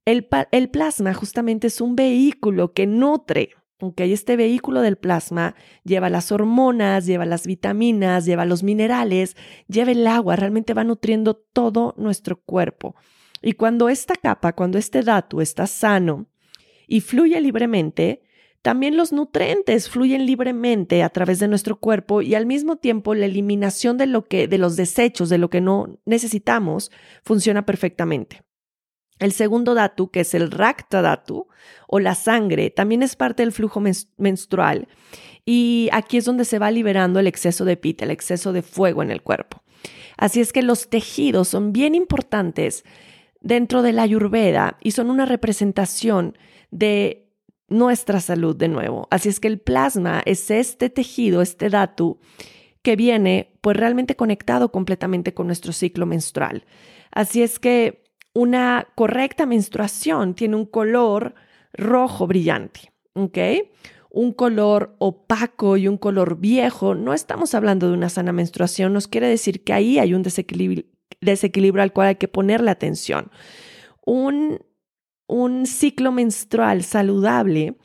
El, 0.03 0.27
plasma 0.69 1.13
justamente 1.13 1.67
es 1.67 1.79
un 1.79 1.95
vehículo 1.95 2.73
que 2.73 2.85
nutre 2.85 3.51
este 3.95 4.35
vehículo 4.35 4.81
del 4.81 4.97
plasma 4.97 5.55
lleva 5.85 6.09
las 6.09 6.33
hormonas, 6.33 7.05
lleva 7.05 7.25
las 7.25 7.47
vitaminas, 7.47 8.25
lleva 8.25 8.43
los 8.43 8.61
minerales, 8.61 9.37
lleva 9.69 9.91
el 9.91 10.05
agua, 10.05 10.35
realmente 10.35 10.73
va 10.73 10.83
nutriendo 10.83 11.35
todo 11.35 11.93
nuestro 11.97 12.35
cuerpo. 12.35 12.95
Y 13.41 13.53
cuando 13.53 13.89
esta 13.89 14.15
capa, 14.15 14.53
cuando 14.53 14.77
este 14.77 15.01
dato 15.01 15.41
está 15.41 15.67
sano 15.67 16.27
y 16.87 17.01
fluye 17.01 17.39
libremente, 17.41 18.21
también 18.61 18.97
los 18.97 19.13
nutrientes 19.13 19.89
fluyen 19.89 20.25
libremente 20.25 21.03
a 21.03 21.09
través 21.09 21.39
de 21.39 21.47
nuestro 21.47 21.79
cuerpo 21.79 22.21
y 22.21 22.35
al 22.35 22.45
mismo 22.45 22.75
tiempo 22.75 23.13
la 23.13 23.25
eliminación 23.25 23.97
de 23.97 24.07
lo 24.07 24.25
que 24.25 24.47
de 24.47 24.57
los 24.57 24.75
desechos, 24.75 25.29
de 25.29 25.37
lo 25.37 25.49
que 25.49 25.61
no 25.61 25.99
necesitamos, 26.05 26.91
funciona 27.23 27.65
perfectamente. 27.65 28.41
El 29.19 29.31
segundo 29.31 29.73
datu, 29.73 30.11
que 30.11 30.19
es 30.19 30.33
el 30.33 30.51
Rakta 30.51 31.01
datu 31.01 31.47
o 31.87 31.99
la 31.99 32.13
sangre, 32.13 32.69
también 32.69 33.01
es 33.03 33.15
parte 33.15 33.41
del 33.43 33.51
flujo 33.51 33.81
menstrual 34.17 34.87
y 35.45 35.89
aquí 35.91 36.17
es 36.17 36.25
donde 36.25 36.45
se 36.45 36.59
va 36.59 36.69
liberando 36.69 37.19
el 37.19 37.27
exceso 37.27 37.63
de 37.63 37.77
pita, 37.77 38.05
el 38.05 38.11
exceso 38.11 38.51
de 38.53 38.61
fuego 38.61 39.01
en 39.01 39.11
el 39.11 39.23
cuerpo. 39.23 39.63
Así 40.17 40.41
es 40.41 40.51
que 40.51 40.61
los 40.61 40.89
tejidos 40.89 41.47
son 41.47 41.71
bien 41.71 41.95
importantes 41.95 42.83
dentro 43.47 43.81
de 43.81 43.93
la 43.93 44.01
ayurveda 44.01 44.77
y 44.81 44.91
son 44.91 45.09
una 45.09 45.25
representación 45.25 46.37
de 46.69 47.31
nuestra 47.69 48.19
salud 48.19 48.55
de 48.55 48.67
nuevo. 48.67 49.07
Así 49.09 49.29
es 49.29 49.39
que 49.39 49.47
el 49.47 49.59
plasma 49.59 50.21
es 50.25 50.51
este 50.51 50.89
tejido, 50.89 51.41
este 51.41 51.69
datu 51.69 52.19
que 52.81 52.97
viene 52.97 53.57
pues 53.61 53.77
realmente 53.77 54.17
conectado 54.17 54.71
completamente 54.71 55.33
con 55.33 55.47
nuestro 55.47 55.71
ciclo 55.71 56.05
menstrual. 56.05 56.65
Así 57.11 57.41
es 57.41 57.57
que 57.57 58.03
una 58.33 58.89
correcta 58.95 59.45
menstruación 59.45 60.35
tiene 60.35 60.57
un 60.57 60.65
color 60.65 61.33
rojo 61.73 62.27
brillante, 62.27 62.91
¿ok? 63.13 63.37
Un 64.09 64.33
color 64.33 64.95
opaco 64.99 65.77
y 65.77 65.87
un 65.87 65.97
color 65.97 66.37
viejo, 66.37 66.95
no 66.95 67.13
estamos 67.13 67.55
hablando 67.55 67.87
de 67.87 67.93
una 67.93 68.09
sana 68.09 68.33
menstruación, 68.33 68.91
nos 68.91 69.07
quiere 69.07 69.27
decir 69.27 69.63
que 69.63 69.73
ahí 69.73 69.99
hay 69.99 70.13
un 70.13 70.23
desequilibrio, 70.23 70.85
desequilibrio 71.21 71.83
al 71.83 71.93
cual 71.93 72.09
hay 72.09 72.15
que 72.15 72.27
ponerle 72.27 72.71
atención. 72.71 73.31
Un, 74.05 74.59
un 75.27 75.65
ciclo 75.65 76.11
menstrual 76.11 76.83
saludable 76.83 77.77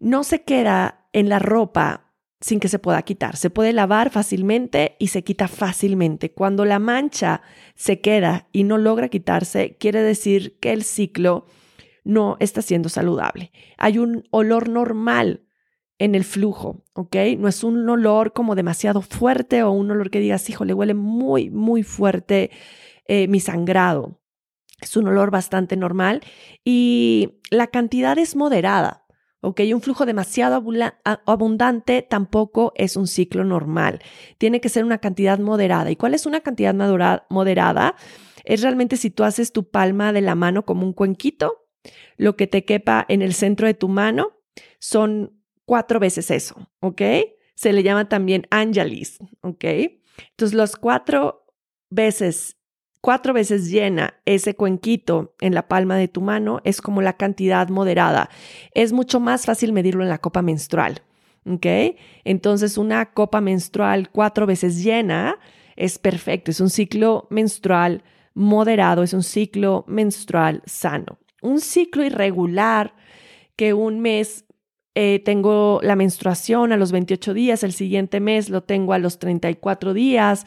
no 0.00 0.24
se 0.24 0.42
queda 0.42 1.06
en 1.12 1.28
la 1.28 1.38
ropa 1.38 2.12
sin 2.40 2.58
que 2.58 2.68
se 2.68 2.80
pueda 2.80 3.02
quitar. 3.02 3.36
Se 3.36 3.50
puede 3.50 3.72
lavar 3.72 4.10
fácilmente 4.10 4.96
y 4.98 5.08
se 5.08 5.22
quita 5.22 5.46
fácilmente. 5.46 6.32
Cuando 6.32 6.64
la 6.64 6.80
mancha 6.80 7.40
se 7.76 8.00
queda 8.00 8.48
y 8.52 8.64
no 8.64 8.78
logra 8.78 9.08
quitarse, 9.08 9.76
quiere 9.78 10.02
decir 10.02 10.58
que 10.58 10.72
el 10.72 10.82
ciclo 10.82 11.46
no 12.04 12.36
está 12.40 12.60
siendo 12.60 12.88
saludable. 12.88 13.52
Hay 13.78 13.98
un 13.98 14.24
olor 14.30 14.68
normal 14.68 15.46
en 16.02 16.16
el 16.16 16.24
flujo, 16.24 16.84
¿ok? 16.94 17.14
No 17.38 17.46
es 17.46 17.62
un 17.62 17.88
olor 17.88 18.32
como 18.32 18.56
demasiado 18.56 19.02
fuerte 19.02 19.62
o 19.62 19.70
un 19.70 19.88
olor 19.92 20.10
que 20.10 20.18
digas, 20.18 20.50
hijo, 20.50 20.64
le 20.64 20.74
huele 20.74 20.94
muy, 20.94 21.48
muy 21.48 21.84
fuerte 21.84 22.50
eh, 23.06 23.28
mi 23.28 23.38
sangrado. 23.38 24.20
Es 24.80 24.96
un 24.96 25.06
olor 25.06 25.30
bastante 25.30 25.76
normal 25.76 26.20
y 26.64 27.38
la 27.52 27.68
cantidad 27.68 28.18
es 28.18 28.34
moderada. 28.34 29.06
¿ok? 29.42 29.60
Un 29.72 29.80
flujo 29.80 30.04
demasiado 30.04 30.60
abundante 31.24 32.02
tampoco 32.02 32.72
es 32.74 32.96
un 32.96 33.06
ciclo 33.06 33.44
normal. 33.44 34.00
Tiene 34.38 34.60
que 34.60 34.68
ser 34.68 34.84
una 34.84 34.98
cantidad 34.98 35.38
moderada. 35.38 35.92
¿Y 35.92 35.96
cuál 35.96 36.14
es 36.14 36.26
una 36.26 36.40
cantidad 36.40 36.74
moderada? 37.30 37.94
Es 38.42 38.60
realmente 38.60 38.96
si 38.96 39.10
tú 39.10 39.22
haces 39.22 39.52
tu 39.52 39.70
palma 39.70 40.12
de 40.12 40.20
la 40.20 40.34
mano 40.34 40.64
como 40.64 40.84
un 40.84 40.94
cuenquito, 40.94 41.68
lo 42.16 42.34
que 42.34 42.48
te 42.48 42.64
quepa 42.64 43.06
en 43.08 43.22
el 43.22 43.34
centro 43.34 43.68
de 43.68 43.74
tu 43.74 43.88
mano 43.88 44.32
son 44.80 45.41
cuatro 45.64 46.00
veces 46.00 46.30
eso, 46.30 46.68
¿ok? 46.80 47.02
Se 47.54 47.72
le 47.72 47.82
llama 47.82 48.08
también 48.08 48.46
angelis, 48.50 49.18
¿ok? 49.42 49.64
Entonces, 50.30 50.54
los 50.54 50.76
cuatro 50.76 51.46
veces 51.90 52.56
cuatro 53.02 53.34
veces 53.34 53.68
llena 53.68 54.14
ese 54.24 54.54
cuenquito 54.54 55.34
en 55.40 55.54
la 55.54 55.68
palma 55.68 55.96
de 55.96 56.08
tu 56.08 56.22
mano 56.22 56.60
es 56.64 56.80
como 56.80 57.02
la 57.02 57.18
cantidad 57.18 57.68
moderada. 57.68 58.30
Es 58.72 58.92
mucho 58.92 59.20
más 59.20 59.44
fácil 59.44 59.72
medirlo 59.72 60.02
en 60.02 60.08
la 60.08 60.18
copa 60.18 60.40
menstrual. 60.40 61.02
¿Ok? 61.44 61.66
Entonces, 62.24 62.78
una 62.78 63.12
copa 63.12 63.40
menstrual 63.40 64.10
cuatro 64.10 64.46
veces 64.46 64.82
llena 64.82 65.38
es 65.74 65.98
perfecto. 65.98 66.52
Es 66.52 66.60
un 66.60 66.70
ciclo 66.70 67.26
menstrual 67.30 68.04
moderado, 68.32 69.02
es 69.02 69.12
un 69.12 69.24
ciclo 69.24 69.84
menstrual 69.88 70.62
sano. 70.64 71.18
Un 71.42 71.60
ciclo 71.60 72.04
irregular 72.04 72.94
que 73.56 73.74
un 73.74 73.98
mes 73.98 74.44
eh, 74.94 75.22
tengo 75.24 75.80
la 75.82 75.96
menstruación 75.96 76.72
a 76.72 76.76
los 76.76 76.92
28 76.92 77.34
días, 77.34 77.64
el 77.64 77.72
siguiente 77.72 78.20
mes 78.20 78.50
lo 78.50 78.62
tengo 78.62 78.92
a 78.92 78.98
los 78.98 79.18
34 79.18 79.94
días, 79.94 80.44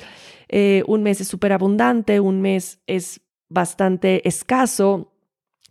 eh, 0.49 0.83
un 0.87 1.03
mes 1.03 1.21
es 1.21 1.27
súper 1.27 1.53
abundante, 1.53 2.19
un 2.19 2.41
mes 2.41 2.79
es 2.85 3.21
bastante 3.49 4.27
escaso, 4.27 5.11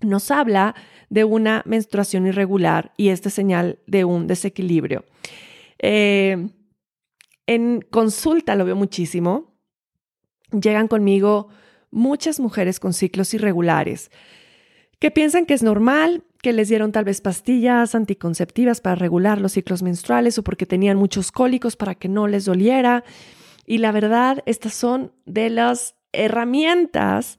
nos 0.00 0.30
habla 0.30 0.74
de 1.08 1.24
una 1.24 1.62
menstruación 1.66 2.26
irregular 2.26 2.92
y 2.96 3.08
esta 3.08 3.30
señal 3.30 3.78
de 3.86 4.04
un 4.04 4.26
desequilibrio. 4.26 5.04
Eh, 5.78 6.48
en 7.46 7.80
consulta 7.90 8.56
lo 8.56 8.64
veo 8.64 8.76
muchísimo. 8.76 9.54
Llegan 10.50 10.88
conmigo 10.88 11.48
muchas 11.90 12.40
mujeres 12.40 12.80
con 12.80 12.92
ciclos 12.92 13.34
irregulares 13.34 14.10
que 14.98 15.10
piensan 15.10 15.46
que 15.46 15.54
es 15.54 15.62
normal, 15.62 16.24
que 16.44 16.52
les 16.52 16.68
dieron 16.68 16.92
tal 16.92 17.06
vez 17.06 17.22
pastillas 17.22 17.94
anticonceptivas 17.94 18.82
para 18.82 18.96
regular 18.96 19.40
los 19.40 19.52
ciclos 19.52 19.82
menstruales 19.82 20.36
o 20.36 20.44
porque 20.44 20.66
tenían 20.66 20.98
muchos 20.98 21.32
cólicos 21.32 21.74
para 21.74 21.94
que 21.94 22.06
no 22.06 22.26
les 22.26 22.44
doliera. 22.44 23.02
Y 23.64 23.78
la 23.78 23.92
verdad, 23.92 24.42
estas 24.44 24.74
son 24.74 25.12
de 25.24 25.48
las 25.48 25.94
herramientas 26.12 27.38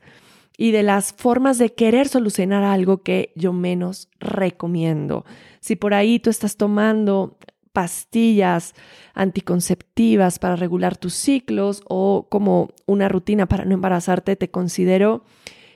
y 0.58 0.72
de 0.72 0.82
las 0.82 1.14
formas 1.14 1.60
de 1.60 1.72
querer 1.76 2.08
solucionar 2.08 2.64
algo 2.64 3.04
que 3.04 3.32
yo 3.36 3.54
menos 3.54 4.10
recomiendo. 4.20 5.24
Si 5.60 5.76
por 5.76 5.94
ahí 5.94 6.18
tú 6.18 6.32
estás 6.32 6.58
tomando 6.58 7.38
pastillas 7.74 8.74
anticonceptivas 9.14 10.40
para 10.40 10.56
regular 10.56 10.98
tus 10.98 11.14
ciclos 11.14 11.84
o 11.88 12.26
como 12.32 12.70
una 12.88 13.08
rutina 13.08 13.46
para 13.46 13.66
no 13.66 13.76
embarazarte, 13.76 14.36
te 14.36 14.50
considero 14.50 15.26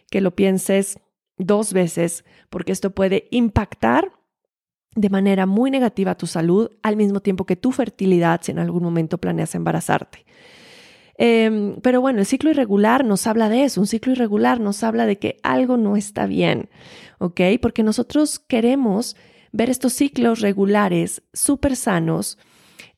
que 0.10 0.20
lo 0.20 0.36
pienses 0.36 0.98
dos 1.40 1.74
veces 1.74 2.24
porque 2.52 2.72
esto 2.72 2.92
puede 2.92 3.28
impactar 3.32 4.12
de 4.96 5.10
manera 5.10 5.46
muy 5.46 5.72
negativa 5.72 6.16
tu 6.16 6.28
salud 6.28 6.70
al 6.84 6.96
mismo 6.96 7.22
tiempo 7.22 7.46
que 7.46 7.56
tu 7.56 7.72
fertilidad 7.72 8.42
si 8.44 8.52
en 8.52 8.60
algún 8.60 8.84
momento 8.84 9.18
planeas 9.18 9.56
embarazarte. 9.56 10.26
Em, 11.18 11.76
pero 11.82 12.00
bueno, 12.00 12.20
el 12.20 12.26
ciclo 12.26 12.50
irregular 12.50 13.04
nos 13.04 13.28
habla 13.28 13.50
de 13.50 13.64
eso, 13.64 13.82
un 13.82 13.88
ciclo 13.88 14.14
irregular 14.14 14.60
nos 14.60 14.84
habla 14.84 15.06
de 15.06 15.18
que 15.18 15.38
algo 15.44 15.76
no 15.76 15.98
está 15.98 16.28
bien, 16.28 16.70
¿ok? 17.18 17.42
Porque 17.62 17.84
nosotros 17.84 18.40
queremos 18.40 19.18
ver 19.52 19.70
estos 19.70 19.94
ciclos 19.94 20.40
regulares 20.40 21.22
súper 21.34 21.76
sanos, 21.76 22.38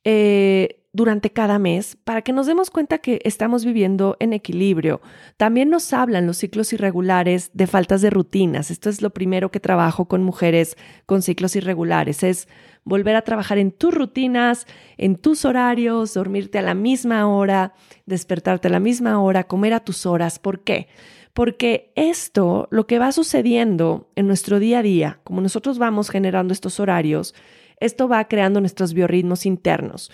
eh, 0.03 0.80
durante 0.93 1.31
cada 1.31 1.57
mes 1.57 1.97
para 2.03 2.21
que 2.21 2.33
nos 2.33 2.47
demos 2.47 2.69
cuenta 2.69 2.97
que 2.97 3.21
estamos 3.23 3.63
viviendo 3.63 4.17
en 4.19 4.33
equilibrio. 4.33 5.01
También 5.37 5.69
nos 5.69 5.93
hablan 5.93 6.27
los 6.27 6.37
ciclos 6.37 6.73
irregulares 6.73 7.51
de 7.53 7.67
faltas 7.67 8.01
de 8.01 8.09
rutinas. 8.09 8.71
Esto 8.71 8.89
es 8.89 9.01
lo 9.01 9.11
primero 9.11 9.51
que 9.51 9.59
trabajo 9.59 10.05
con 10.05 10.23
mujeres 10.23 10.75
con 11.05 11.21
ciclos 11.21 11.55
irregulares, 11.55 12.23
es 12.23 12.47
volver 12.83 13.15
a 13.15 13.21
trabajar 13.21 13.57
en 13.57 13.71
tus 13.71 13.93
rutinas, 13.93 14.67
en 14.97 15.15
tus 15.15 15.45
horarios, 15.45 16.13
dormirte 16.13 16.57
a 16.57 16.63
la 16.63 16.73
misma 16.73 17.27
hora, 17.27 17.73
despertarte 18.05 18.67
a 18.67 18.71
la 18.71 18.79
misma 18.79 19.21
hora, 19.21 19.45
comer 19.45 19.73
a 19.73 19.83
tus 19.83 20.05
horas. 20.05 20.39
¿Por 20.39 20.63
qué? 20.63 20.87
Porque 21.33 21.93
esto, 21.95 22.67
lo 22.71 22.87
que 22.87 22.99
va 22.99 23.13
sucediendo 23.13 24.09
en 24.15 24.27
nuestro 24.27 24.59
día 24.59 24.79
a 24.79 24.83
día, 24.83 25.19
como 25.23 25.39
nosotros 25.39 25.77
vamos 25.77 26.09
generando 26.09 26.53
estos 26.53 26.81
horarios, 26.81 27.33
esto 27.79 28.09
va 28.09 28.27
creando 28.27 28.59
nuestros 28.59 28.93
biorritmos 28.93 29.45
internos. 29.45 30.11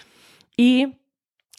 Y 0.58 0.98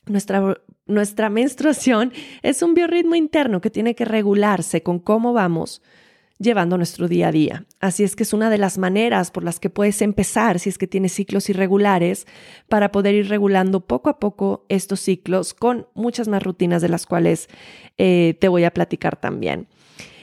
nuestra, 0.06 0.60
nuestra 0.86 1.30
menstruación 1.30 2.12
es 2.42 2.62
un 2.62 2.74
biorritmo 2.74 3.14
interno 3.14 3.60
que 3.60 3.70
tiene 3.70 3.94
que 3.94 4.04
regularse 4.04 4.82
con 4.82 4.98
cómo 4.98 5.32
vamos 5.32 5.80
llevando 6.38 6.76
nuestro 6.76 7.08
día 7.08 7.28
a 7.28 7.32
día. 7.32 7.64
Así 7.80 8.04
es 8.04 8.14
que 8.14 8.22
es 8.22 8.32
una 8.32 8.48
de 8.48 8.58
las 8.58 8.78
maneras 8.78 9.30
por 9.30 9.44
las 9.44 9.58
que 9.58 9.70
puedes 9.70 10.00
empezar 10.02 10.58
si 10.58 10.68
es 10.68 10.78
que 10.78 10.86
tienes 10.86 11.12
ciclos 11.12 11.48
irregulares 11.50 12.26
para 12.68 12.92
poder 12.92 13.14
ir 13.14 13.28
regulando 13.28 13.80
poco 13.80 14.08
a 14.08 14.18
poco 14.18 14.64
estos 14.68 15.00
ciclos 15.00 15.52
con 15.52 15.88
muchas 15.94 16.28
más 16.28 16.42
rutinas 16.42 16.80
de 16.80 16.88
las 16.88 17.06
cuales 17.06 17.48
eh, 17.98 18.36
te 18.40 18.48
voy 18.48 18.64
a 18.64 18.72
platicar 18.72 19.16
también. 19.16 19.68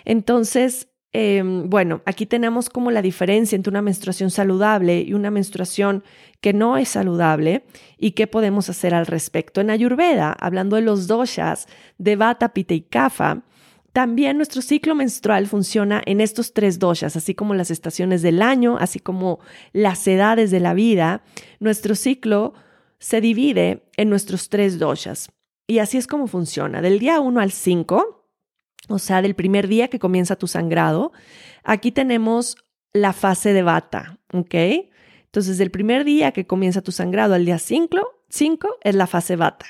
Entonces, 0.06 0.88
em, 1.16 1.70
bueno, 1.70 2.02
aquí 2.06 2.26
tenemos 2.26 2.70
como 2.70 2.92
la 2.92 3.02
diferencia 3.02 3.56
entre 3.56 3.72
una 3.72 3.82
menstruación 3.82 4.30
saludable 4.30 5.02
y 5.02 5.14
una 5.14 5.32
menstruación 5.32 6.04
que 6.42 6.54
no 6.54 6.78
es 6.78 6.90
saludable 6.90 7.64
y 7.98 8.12
qué 8.12 8.28
podemos 8.28 8.70
hacer 8.70 8.94
al 8.94 9.06
respecto. 9.06 9.62
En 9.62 9.70
Ayurveda, 9.70 10.32
hablando 10.34 10.76
de 10.76 10.82
los 10.82 11.08
doshas 11.08 11.68
de 11.98 12.16
Vata, 12.16 12.50
Pitta 12.50 12.74
y 12.74 12.82
Kapha, 12.82 13.44
también 13.94 14.36
nuestro 14.36 14.62
ciclo 14.62 14.94
menstrual 14.94 15.48
funciona 15.48 16.02
en 16.06 16.20
estos 16.20 16.52
tres 16.52 16.80
doshas, 16.80 17.16
así 17.16 17.34
como 17.34 17.54
las 17.54 17.72
estaciones 17.72 18.22
del 18.22 18.42
año, 18.42 18.76
así 18.78 19.00
como 19.00 19.40
las 19.72 20.06
edades 20.06 20.52
de 20.52 20.60
la 20.60 20.74
vida. 20.74 21.24
Nuestro 21.62 21.96
ciclo 21.96 22.54
se 23.00 23.22
divide 23.22 23.84
en 23.96 24.10
nuestros 24.10 24.50
tres 24.50 24.80
doshas. 24.80 25.30
Y 25.66 25.80
así 25.80 25.98
es 25.98 26.08
como 26.08 26.28
funciona. 26.28 26.82
Del 26.82 27.00
día 27.00 27.22
1 27.22 27.40
al 27.40 27.52
5, 27.52 28.15
o 28.88 29.00
sea, 29.00 29.22
del 29.22 29.36
primer 29.36 29.68
día 29.68 29.88
que 29.88 30.00
comienza 30.00 30.36
tu 30.36 30.48
sangrado, 30.48 31.12
aquí 31.64 31.92
tenemos 31.92 32.58
la 32.94 33.14
fase 33.14 33.54
de 33.54 33.64
bata, 33.64 34.20
¿ok? 34.34 34.56
Entonces, 35.26 35.58
del 35.58 35.72
primer 35.72 36.06
día 36.06 36.32
que 36.32 36.48
comienza 36.48 36.82
tu 36.82 36.92
sangrado 36.92 37.34
al 37.34 37.46
día 37.46 37.60
5, 37.60 37.98
5 38.30 38.78
es 38.82 38.96
la 38.96 39.08
fase 39.08 39.36
bata. 39.36 39.66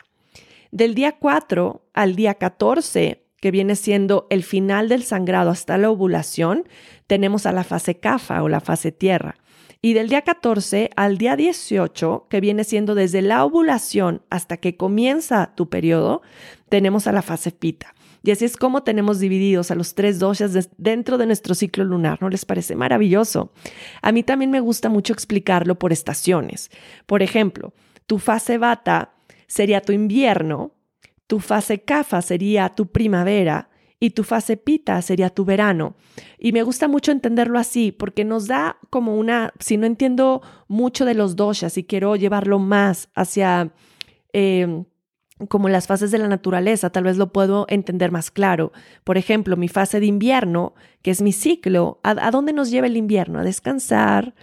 Del 0.72 0.94
día 0.94 1.14
4 1.18 1.88
al 1.94 2.16
día 2.16 2.36
14 2.36 3.26
que 3.46 3.52
viene 3.52 3.76
siendo 3.76 4.28
el 4.30 4.44
final 4.44 4.90
del 4.90 5.04
sangrado 5.04 5.52
hasta 5.52 5.78
la 5.78 5.92
ovulación, 5.92 6.68
tenemos 7.08 7.46
a 7.46 7.52
la 7.52 7.64
fase 7.64 8.00
CAFA 8.00 8.42
o 8.42 8.50
la 8.50 8.60
fase 8.60 8.92
tierra. 8.92 9.36
Y 9.82 9.94
del 9.94 10.10
día 10.10 10.24
14 10.24 10.90
al 10.96 11.20
día 11.20 11.36
18, 11.36 12.26
que 12.28 12.42
viene 12.42 12.64
siendo 12.64 12.96
desde 12.96 13.22
la 13.22 13.46
ovulación 13.46 14.24
hasta 14.32 14.58
que 14.58 14.78
comienza 14.78 15.54
tu 15.56 15.70
periodo, 15.70 16.24
tenemos 16.70 17.06
a 17.06 17.12
la 17.12 17.22
fase 17.22 17.52
pita. 17.52 17.94
Y 18.26 18.32
así 18.32 18.44
es 18.44 18.58
como 18.58 18.82
tenemos 18.82 19.20
divididos 19.20 19.70
a 19.70 19.76
los 19.76 19.94
tres 19.94 20.18
doshas 20.18 20.72
dentro 20.78 21.20
de 21.20 21.28
nuestro 21.28 21.54
ciclo 21.54 21.84
lunar. 21.84 22.20
¿No 22.22 22.30
les 22.30 22.44
parece 22.44 22.76
maravilloso? 22.76 23.54
A 24.02 24.12
mí 24.12 24.24
también 24.24 24.50
me 24.50 24.62
gusta 24.62 24.90
mucho 24.90 25.14
explicarlo 25.14 25.78
por 25.78 25.94
estaciones. 25.94 26.72
Por 27.06 27.22
ejemplo, 27.22 27.74
tu 28.08 28.18
fase 28.18 28.58
bata 28.58 29.14
sería 29.46 29.80
tu 29.80 29.92
invierno, 29.92 30.72
tu 31.28 31.40
fase 31.40 31.84
kafa 31.84 32.24
sería 32.24 32.70
tu 32.70 32.88
primavera 32.88 33.70
y 34.00 34.10
tu 34.10 34.24
fase 34.24 34.58
pita 34.58 35.00
sería 35.04 35.30
tu 35.30 35.46
verano. 35.46 35.96
Y 36.40 36.52
me 36.52 36.64
gusta 36.64 36.88
mucho 36.88 37.12
entenderlo 37.12 37.60
así 37.60 37.92
porque 37.92 38.26
nos 38.26 38.48
da 38.48 38.80
como 38.90 39.18
una, 39.18 39.54
si 39.60 39.78
no 39.78 39.86
entiendo 39.86 40.42
mucho 40.68 41.06
de 41.06 41.14
los 41.14 41.36
doshas 41.36 41.78
y 41.78 41.84
quiero 41.84 42.16
llevarlo 42.16 42.58
más 42.58 43.10
hacia... 43.14 43.72
Em, 44.34 44.86
como 45.50 45.68
las 45.68 45.88
fases 45.88 46.12
de 46.12 46.18
la 46.18 46.28
naturaleza, 46.28 46.90
tal 46.90 47.04
vez 47.04 47.18
lo 47.18 47.34
puedo 47.34 47.66
entender 47.68 48.12
más 48.12 48.32
claro. 48.32 48.72
Por 49.04 49.18
ejemplo, 49.18 49.58
mi 49.58 49.68
fase 49.68 50.00
de 50.00 50.06
invierno, 50.06 50.74
que 51.02 51.12
es 51.12 51.22
mi 51.22 51.34
ciclo, 51.34 52.00
¿a, 52.04 52.32
dónde 52.32 52.54
nos 52.54 52.72
lleva 52.72 52.88
el 52.88 52.96
invierno? 52.96 53.40
A 53.40 53.44
descansar, 53.44 54.34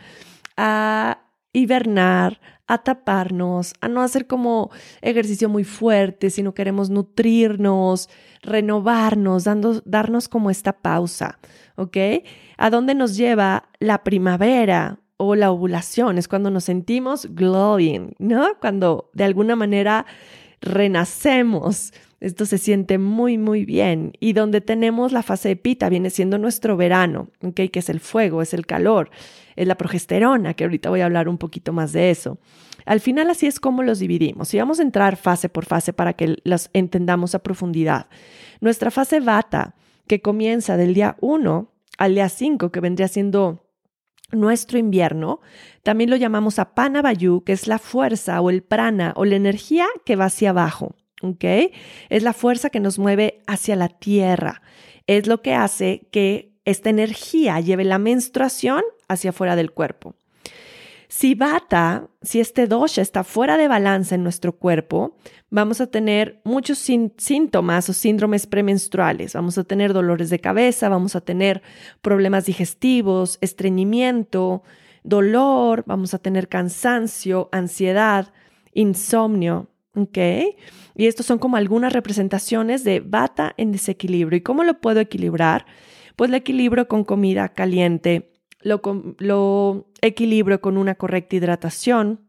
a 0.56 1.18
hibernar, 1.54 2.40
a 2.66 2.78
taparnos, 2.78 3.72
a 3.80 3.88
no 3.88 4.02
hacer 4.02 4.26
como 4.26 4.70
ejercicio 5.00 5.49
muy 5.49 5.64
fuerte, 5.64 6.30
sino 6.30 6.52
queremos 6.54 6.90
nutrirnos, 6.90 8.11
renovarnos, 8.42 9.44
dando, 9.44 9.82
darnos 9.84 10.28
como 10.28 10.50
esta 10.50 10.75
pausa, 10.75 11.38
¿ok? 11.76 11.96
¿A 12.58 12.70
dónde 12.70 12.94
nos 12.94 13.16
lleva 13.16 13.70
la 13.78 14.04
primavera 14.04 14.99
o 15.16 15.34
la 15.34 15.50
ovulación? 15.50 16.18
Es 16.18 16.28
cuando 16.28 16.50
nos 16.50 16.64
sentimos 16.64 17.34
glowing, 17.34 18.14
¿no? 18.18 18.58
Cuando 18.61 19.11
de 19.14 19.25
alguna 19.25 19.56
manera 19.56 20.06
renacemos. 20.62 21.92
Esto 22.20 22.46
se 22.46 22.57
siente 22.57 22.98
muy, 22.98 23.37
muy 23.37 23.64
bien. 23.64 24.12
Y 24.20 24.33
donde 24.33 24.61
tenemos 24.61 25.12
la 25.12 25.22
fase 25.22 25.51
de 25.51 25.57
pita 25.57 25.88
viene 25.88 26.09
siendo 26.09 26.38
nuestro 26.38 26.77
verano, 26.77 27.29
¿ok? 27.42 27.61
Que 27.70 27.81
es 27.81 27.88
el 27.90 28.01
fuego, 28.01 28.40
es 28.40 28.55
el 28.55 28.64
calor 28.64 29.11
es 29.57 29.66
la 29.68 29.77
progesterona, 29.77 30.55
que 30.55 30.64
ahorita 30.64 30.90
voy 30.90 31.01
a 31.01 31.07
hablar 31.07 31.29
un 31.29 31.38
poquito 31.38 31.72
más 31.72 31.92
de 31.92 32.11
eso. 32.11 32.38
Al 32.85 33.01
final 33.01 33.31
así 33.31 33.46
es 33.46 33.61
como 33.61 33.83
los 33.83 33.98
dividimos 33.98 34.53
y 34.55 34.59
vamos 34.59 34.81
a 34.81 34.83
entrar 34.83 35.16
fase 35.16 35.48
por 35.48 35.66
fase 35.66 35.92
para 35.92 36.14
que 36.14 36.37
los 36.44 36.70
entendamos 36.72 37.35
a 37.35 37.40
profundidad. 37.40 38.07
Nuestra 38.61 38.90
fase 38.90 39.20
bata, 39.20 39.75
que 40.07 40.20
comienza 40.20 40.77
del 40.77 40.94
día 40.94 41.16
1 41.20 41.70
al 41.98 42.14
día 42.14 42.29
5, 42.29 42.72
que 42.72 42.81
vendría 42.81 43.09
siendo 43.09 43.64
nuestro 44.33 44.79
invierno, 44.79 45.40
también 45.83 46.11
lo 46.11 46.16
llamamos 46.16 46.59
Apanabayu, 46.59 47.45
que 47.45 47.53
es 47.53 47.66
la 47.66 47.79
fuerza 47.79 48.40
o 48.40 48.51
el 48.51 48.62
prana 48.62 49.12
o 49.16 49.25
la 49.25 49.37
energía 49.37 49.87
que 50.05 50.16
va 50.16 50.27
hacia 50.27 50.51
abajo. 50.51 50.95
¿ok? 51.23 51.45
Es 52.09 52.23
la 52.23 52.33
fuerza 52.33 52.71
que 52.71 52.81
nos 52.81 52.99
mueve 52.99 53.42
hacia 53.47 53.77
la 53.77 53.88
tierra. 53.88 54.62
Es 55.07 55.27
lo 55.27 55.40
que 55.40 55.55
hace 55.55 56.09
que 56.11 56.53
esta 56.64 56.90
energía 56.90 57.59
lleve 57.61 57.85
la 57.85 57.99
menstruación 57.99 58.83
hacia 59.09 59.31
afuera 59.31 59.57
del 59.57 59.73
cuerpo. 59.73 60.14
Si 61.14 61.35
bata, 61.35 62.09
si 62.22 62.40
este 62.40 62.66
dosha 62.66 63.03
está 63.03 63.22
fuera 63.22 63.59
de 63.59 63.68
balanza 63.68 64.14
en 64.14 64.22
nuestro 64.22 64.57
cuerpo, 64.57 65.14
vamos 65.51 65.83
a 65.83 65.87
tener 65.87 66.40
muchos 66.42 66.79
síntomas 66.79 67.90
o 67.90 67.92
síndromes 67.92 68.46
premenstruales. 68.46 69.35
Vamos 69.35 69.59
a 69.59 69.64
tener 69.64 69.92
dolores 69.92 70.31
de 70.31 70.38
cabeza, 70.38 70.88
vamos 70.88 71.14
a 71.14 71.20
tener 71.20 71.61
problemas 72.01 72.46
digestivos, 72.46 73.37
estreñimiento, 73.42 74.62
dolor, 75.05 75.85
vamos 75.87 76.14
a 76.14 76.18
tener 76.18 76.48
cansancio, 76.48 77.51
ansiedad, 77.53 78.33
insomnio. 78.72 79.68
Y 80.96 81.07
estos 81.07 81.27
son 81.27 81.38
como 81.38 81.59
algunas 81.59 81.92
representaciones 81.92 82.85
de 82.85 83.01
bata 83.01 83.53
en 83.59 83.70
desequilibrio. 83.70 84.38
¿Y 84.38 84.40
cómo 84.40 84.64
lo 84.64 84.81
puedo 84.81 85.01
equilibrar? 85.01 85.66
Pues 86.16 86.31
lo 86.31 86.38
equilibro 86.38 86.88
con 86.88 87.05
comida 87.05 87.51
caliente, 87.51 88.32
lo, 88.62 89.87
equilibro 90.01 90.61
con 90.61 90.77
una 90.77 90.94
correcta 90.94 91.37
hidratación, 91.37 92.29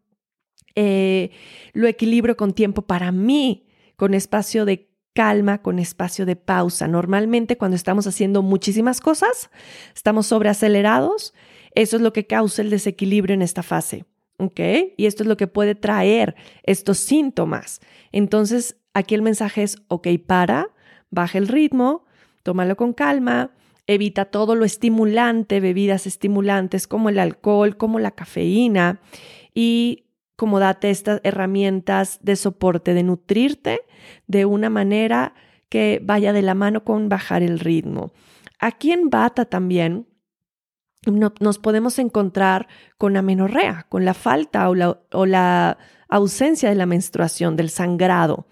eh, 0.76 1.32
lo 1.74 1.88
equilibro 1.88 2.36
con 2.36 2.54
tiempo 2.54 2.82
para 2.84 3.12
mí, 3.12 3.68
con 3.96 4.14
espacio 4.14 4.66
de 4.66 4.90
calma, 5.14 5.62
con 5.62 5.80
espacio 5.80 6.26
de 6.26 6.36
pausa. 6.36 6.88
Normalmente 6.88 7.58
cuando 7.58 7.76
estamos 7.76 8.08
haciendo 8.08 8.42
muchísimas 8.42 9.00
cosas, 9.00 9.50
estamos 9.96 10.28
sobreacelerados, 10.28 11.34
eso 11.76 11.96
es 11.98 12.02
lo 12.02 12.14
que 12.14 12.26
causa 12.28 12.62
el 12.62 12.70
desequilibrio 12.70 13.34
en 13.34 13.42
esta 13.42 13.64
fase. 13.64 14.06
¿Ok? 14.38 14.60
Y 14.98 15.06
esto 15.06 15.24
es 15.24 15.28
lo 15.28 15.38
que 15.38 15.48
puede 15.48 15.76
traer 15.76 16.36
estos 16.64 16.98
síntomas. 16.98 17.82
Entonces, 18.12 18.78
aquí 18.94 19.14
el 19.14 19.22
mensaje 19.22 19.62
es, 19.62 19.78
ok, 19.90 20.08
para, 20.26 20.70
baja 21.12 21.38
el 21.38 21.48
ritmo, 21.48 22.06
tómalo 22.42 22.76
con 22.76 22.94
calma, 22.94 23.52
evita 23.88 24.26
todo 24.26 24.56
lo 24.56 24.66
estimulante, 24.66 25.60
bebidas 25.60 26.08
estimulantes 26.08 26.88
como 26.88 27.10
el 27.10 27.20
alcohol, 27.20 27.78
como 27.78 28.00
la 28.00 28.12
cafeína 28.12 29.02
y 29.54 30.06
como 30.36 30.60
date 30.60 30.90
estas 30.90 31.22
herramientas 31.24 32.20
de 32.22 32.36
soporte, 32.36 32.94
de 32.94 33.04
nutrirte 33.04 33.82
de 34.28 34.46
una 34.46 34.70
manera 34.70 35.36
que 35.70 36.02
vaya 36.04 36.34
de 36.34 36.42
la 36.42 36.56
mano 36.56 36.84
con 36.84 37.10
bajar 37.10 37.44
el 37.44 37.60
ritmo. 37.60 38.12
Aquí 38.60 38.92
en 38.92 39.10
Bata 39.10 39.46
también 39.46 40.08
nos 41.40 41.60
podemos 41.60 42.00
encontrar 42.00 42.68
con 42.98 43.18
amenorrea, 43.18 43.86
con 43.90 44.06
la 44.06 44.14
falta 44.14 44.70
o 44.70 44.76
la, 44.76 45.00
o 45.12 45.26
la 45.26 45.78
ausencia 46.08 46.70
de 46.70 46.76
la 46.76 46.86
menstruación, 46.86 47.56
del 47.56 47.70
sangrado. 47.70 48.48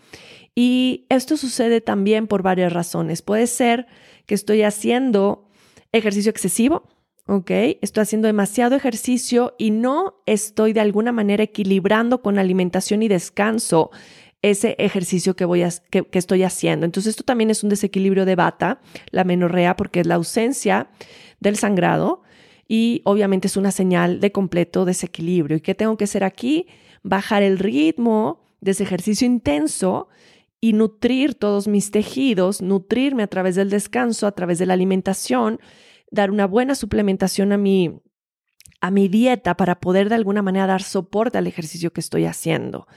Y 0.54 1.06
esto 1.10 1.38
sucede 1.38 1.80
también 1.80 2.28
por 2.28 2.44
varias 2.44 2.74
razones. 2.74 3.22
Puede 3.22 3.48
ser 3.48 3.88
que 4.32 4.36
estoy 4.36 4.62
haciendo 4.64 5.44
ejercicio 5.92 6.30
excesivo, 6.30 6.88
¿ok? 7.26 7.52
Estoy 7.82 8.04
haciendo 8.04 8.28
demasiado 8.28 8.78
ejercicio 8.78 9.56
y 9.58 9.72
no 9.72 10.22
estoy 10.26 10.72
de 10.72 10.80
alguna 10.80 11.12
manera 11.12 11.44
equilibrando 11.44 12.22
con 12.22 12.40
alimentación 12.40 13.04
y 13.04 13.10
descanso 13.10 13.92
ese 14.42 14.78
ejercicio 14.80 15.36
que, 15.36 15.44
voy 15.44 15.64
a, 15.64 15.70
que, 15.90 16.08
estoy 16.14 16.44
haciendo. 16.44 16.86
Entonces 16.86 17.10
esto 17.10 17.24
también 17.24 17.50
es 17.50 17.62
un 17.62 17.70
desequilibrio 17.70 18.24
de 18.24 18.38
bata, 18.38 18.80
la 19.10 19.26
menorrea, 19.26 19.76
porque 19.76 20.00
es 20.00 20.08
la 20.08 20.16
ausencia 20.16 20.88
del 21.42 21.58
sangrado 21.58 22.22
y 22.70 23.02
obviamente 23.04 23.48
es 23.48 23.58
una 23.58 23.72
señal 23.72 24.22
de 24.22 24.32
completo 24.32 24.86
desequilibrio. 24.86 25.58
¿Y 25.58 25.62
qué 25.62 25.76
tengo 25.76 25.98
que 25.98 26.06
hacer 26.06 26.24
aquí? 26.24 26.68
Bajar 27.04 27.44
el 27.44 27.60
ritmo 27.60 28.46
de 28.62 28.72
ese 28.72 28.84
ejercicio 28.84 29.28
intenso 29.28 30.08
y 30.62 30.74
nutrir 30.74 31.34
todos 31.34 31.68
mis 31.68 31.90
tejidos, 31.90 32.62
nutrirme 32.62 33.24
a 33.24 33.28
través 33.28 33.56
del 33.56 33.72
descanso, 33.72 34.28
a 34.28 34.32
través 34.32 34.60
de 34.60 34.68
la 34.68 34.76
alimentación, 34.76 35.60
dar 36.12 36.30
una 36.30 36.46
buena 36.46 36.76
suplementación 36.76 37.52
a 37.52 37.58
mi, 37.58 38.00
a 38.80 38.92
mi 38.92 39.08
dieta 39.08 39.58
para 39.58 39.80
poder 39.80 40.08
de 40.08 40.16
alguna 40.16 40.44
manera 40.44 40.68
dar 40.68 40.84
soporte 40.84 41.40
al 41.40 41.48
ejercicio 41.48 41.92
que 41.92 42.00
estoy 42.00 42.26
haciendo. 42.26 42.88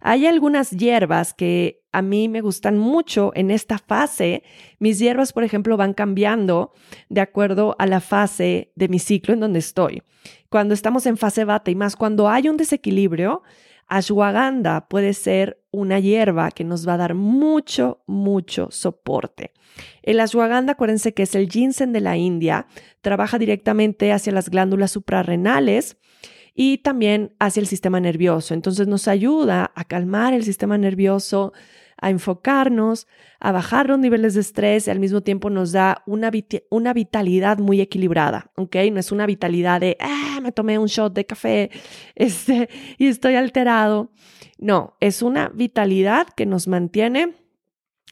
Hay 0.00 0.26
algunas 0.26 0.70
hierbas 0.70 1.34
que 1.34 1.82
a 1.92 2.00
mí 2.00 2.28
me 2.28 2.40
gustan 2.40 2.78
mucho 2.78 3.32
en 3.34 3.50
esta 3.50 3.76
fase. 3.76 4.42
Mis 4.78 4.98
hierbas, 4.98 5.34
por 5.34 5.44
ejemplo, 5.44 5.76
van 5.76 5.92
cambiando 5.92 6.72
de 7.10 7.20
acuerdo 7.20 7.76
a 7.78 7.86
la 7.86 8.00
fase 8.00 8.72
de 8.76 8.88
mi 8.88 8.98
ciclo 8.98 9.34
en 9.34 9.40
donde 9.40 9.58
estoy. 9.58 10.02
Cuando 10.48 10.72
estamos 10.72 11.04
en 11.04 11.18
fase 11.18 11.44
bata 11.44 11.70
y 11.70 11.74
más 11.74 11.96
cuando 11.96 12.28
hay 12.28 12.48
un 12.48 12.56
desequilibrio, 12.56 13.42
ashwagandha 13.90 14.88
puede 14.88 15.12
ser 15.12 15.62
una 15.72 15.98
hierba 16.00 16.50
que 16.50 16.64
nos 16.64 16.88
va 16.88 16.94
a 16.94 16.98
dar 16.98 17.14
mucho, 17.14 18.02
mucho 18.06 18.68
soporte. 18.70 19.52
El 20.02 20.20
ashwagandha, 20.20 20.72
acuérdense 20.72 21.12
que 21.12 21.24
es 21.24 21.34
el 21.34 21.48
ginseng 21.48 21.92
de 21.92 22.00
la 22.00 22.16
India, 22.16 22.66
trabaja 23.02 23.38
directamente 23.38 24.12
hacia 24.12 24.32
las 24.32 24.48
glándulas 24.48 24.92
suprarrenales 24.92 25.98
y 26.54 26.78
también 26.78 27.34
hacia 27.38 27.60
el 27.60 27.66
sistema 27.66 28.00
nervioso. 28.00 28.54
Entonces 28.54 28.86
nos 28.86 29.08
ayuda 29.08 29.72
a 29.74 29.84
calmar 29.84 30.34
el 30.34 30.44
sistema 30.44 30.78
nervioso, 30.78 31.52
a 32.00 32.10
enfocarnos, 32.10 33.06
a 33.38 33.52
bajar 33.52 33.88
los 33.88 33.98
niveles 33.98 34.34
de 34.34 34.40
estrés 34.40 34.86
y 34.86 34.90
al 34.90 34.98
mismo 34.98 35.20
tiempo 35.20 35.50
nos 35.50 35.72
da 35.72 36.02
una, 36.06 36.30
una 36.70 36.92
vitalidad 36.92 37.58
muy 37.58 37.80
equilibrada, 37.80 38.50
¿ok? 38.56 38.76
No 38.92 39.00
es 39.00 39.12
una 39.12 39.26
vitalidad 39.26 39.80
de, 39.80 39.96
ah, 40.00 40.40
me 40.42 40.52
tomé 40.52 40.78
un 40.78 40.86
shot 40.86 41.12
de 41.12 41.26
café 41.26 41.70
este, 42.14 42.68
y 42.98 43.06
estoy 43.06 43.34
alterado. 43.34 44.12
No, 44.58 44.96
es 45.00 45.22
una 45.22 45.50
vitalidad 45.54 46.26
que 46.28 46.46
nos 46.46 46.68
mantiene 46.68 47.36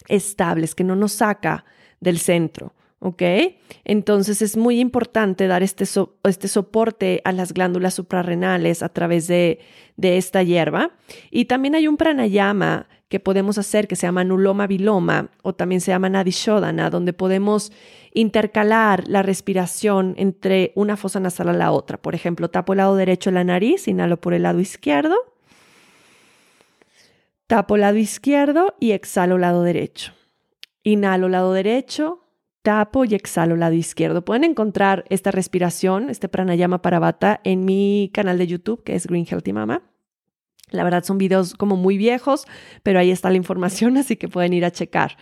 estables, 0.08 0.74
que 0.74 0.84
no 0.84 0.96
nos 0.96 1.12
saca 1.12 1.64
del 2.00 2.18
centro. 2.18 2.74
¿ok? 3.00 3.22
Entonces 3.84 4.42
es 4.42 4.56
muy 4.56 4.80
importante 4.80 5.46
dar 5.46 5.62
este, 5.62 5.84
este 6.24 6.48
soporte 6.48 7.20
a 7.24 7.32
las 7.32 7.52
glándulas 7.52 7.94
suprarrenales 7.94 8.82
a 8.82 8.88
través 8.88 9.28
de, 9.28 9.60
de, 9.96 10.16
esta 10.16 10.42
hierba. 10.42 10.90
Y 11.30 11.44
también 11.44 11.74
hay 11.74 11.86
un 11.86 11.96
pranayama 11.96 12.88
que 13.08 13.20
podemos 13.20 13.56
hacer 13.56 13.88
que 13.88 13.96
se 13.96 14.06
llama 14.06 14.24
nuloma 14.24 14.66
viloma 14.66 15.30
o 15.42 15.54
también 15.54 15.80
se 15.80 15.90
llama 15.90 16.10
nadishodana, 16.10 16.90
donde 16.90 17.12
podemos 17.12 17.72
intercalar 18.12 19.08
la 19.08 19.22
respiración 19.22 20.14
entre 20.18 20.72
una 20.74 20.96
fosa 20.96 21.18
nasal 21.18 21.48
a 21.48 21.54
la 21.54 21.72
otra. 21.72 21.96
Por 21.98 22.14
ejemplo, 22.14 22.50
tapo 22.50 22.74
el 22.74 22.78
lado 22.78 22.96
derecho 22.96 23.30
de 23.30 23.34
la 23.34 23.44
nariz, 23.44 23.88
inhalo 23.88 24.20
por 24.20 24.34
el 24.34 24.42
lado 24.42 24.60
izquierdo, 24.60 25.16
tapo 27.46 27.76
el 27.76 27.80
lado 27.80 27.96
izquierdo 27.96 28.74
y 28.78 28.92
exhalo 28.92 29.38
lado 29.38 29.62
derecho. 29.62 30.12
Inhalo 30.82 31.28
lado 31.28 31.52
derecho, 31.52 32.24
tapo 32.62 33.06
y 33.06 33.14
exhalo 33.14 33.56
lado 33.56 33.74
izquierdo. 33.74 34.24
Pueden 34.24 34.44
encontrar 34.44 35.04
esta 35.08 35.30
respiración, 35.30 36.10
este 36.10 36.28
pranayama 36.28 36.82
parabata, 36.82 37.40
en 37.44 37.64
mi 37.64 38.10
canal 38.12 38.36
de 38.36 38.46
YouTube, 38.46 38.84
que 38.84 38.94
es 38.94 39.06
Green 39.06 39.26
Healthy 39.26 39.54
Mama. 39.54 39.82
La 40.70 40.84
verdad 40.84 41.04
son 41.04 41.18
videos 41.18 41.54
como 41.54 41.76
muy 41.76 41.96
viejos, 41.98 42.46
pero 42.82 42.98
ahí 42.98 43.10
está 43.10 43.30
la 43.30 43.36
información, 43.36 43.96
así 43.98 44.16
que 44.16 44.28
pueden 44.28 44.52
ir 44.52 44.64
a 44.64 44.70
checar. 44.70 45.16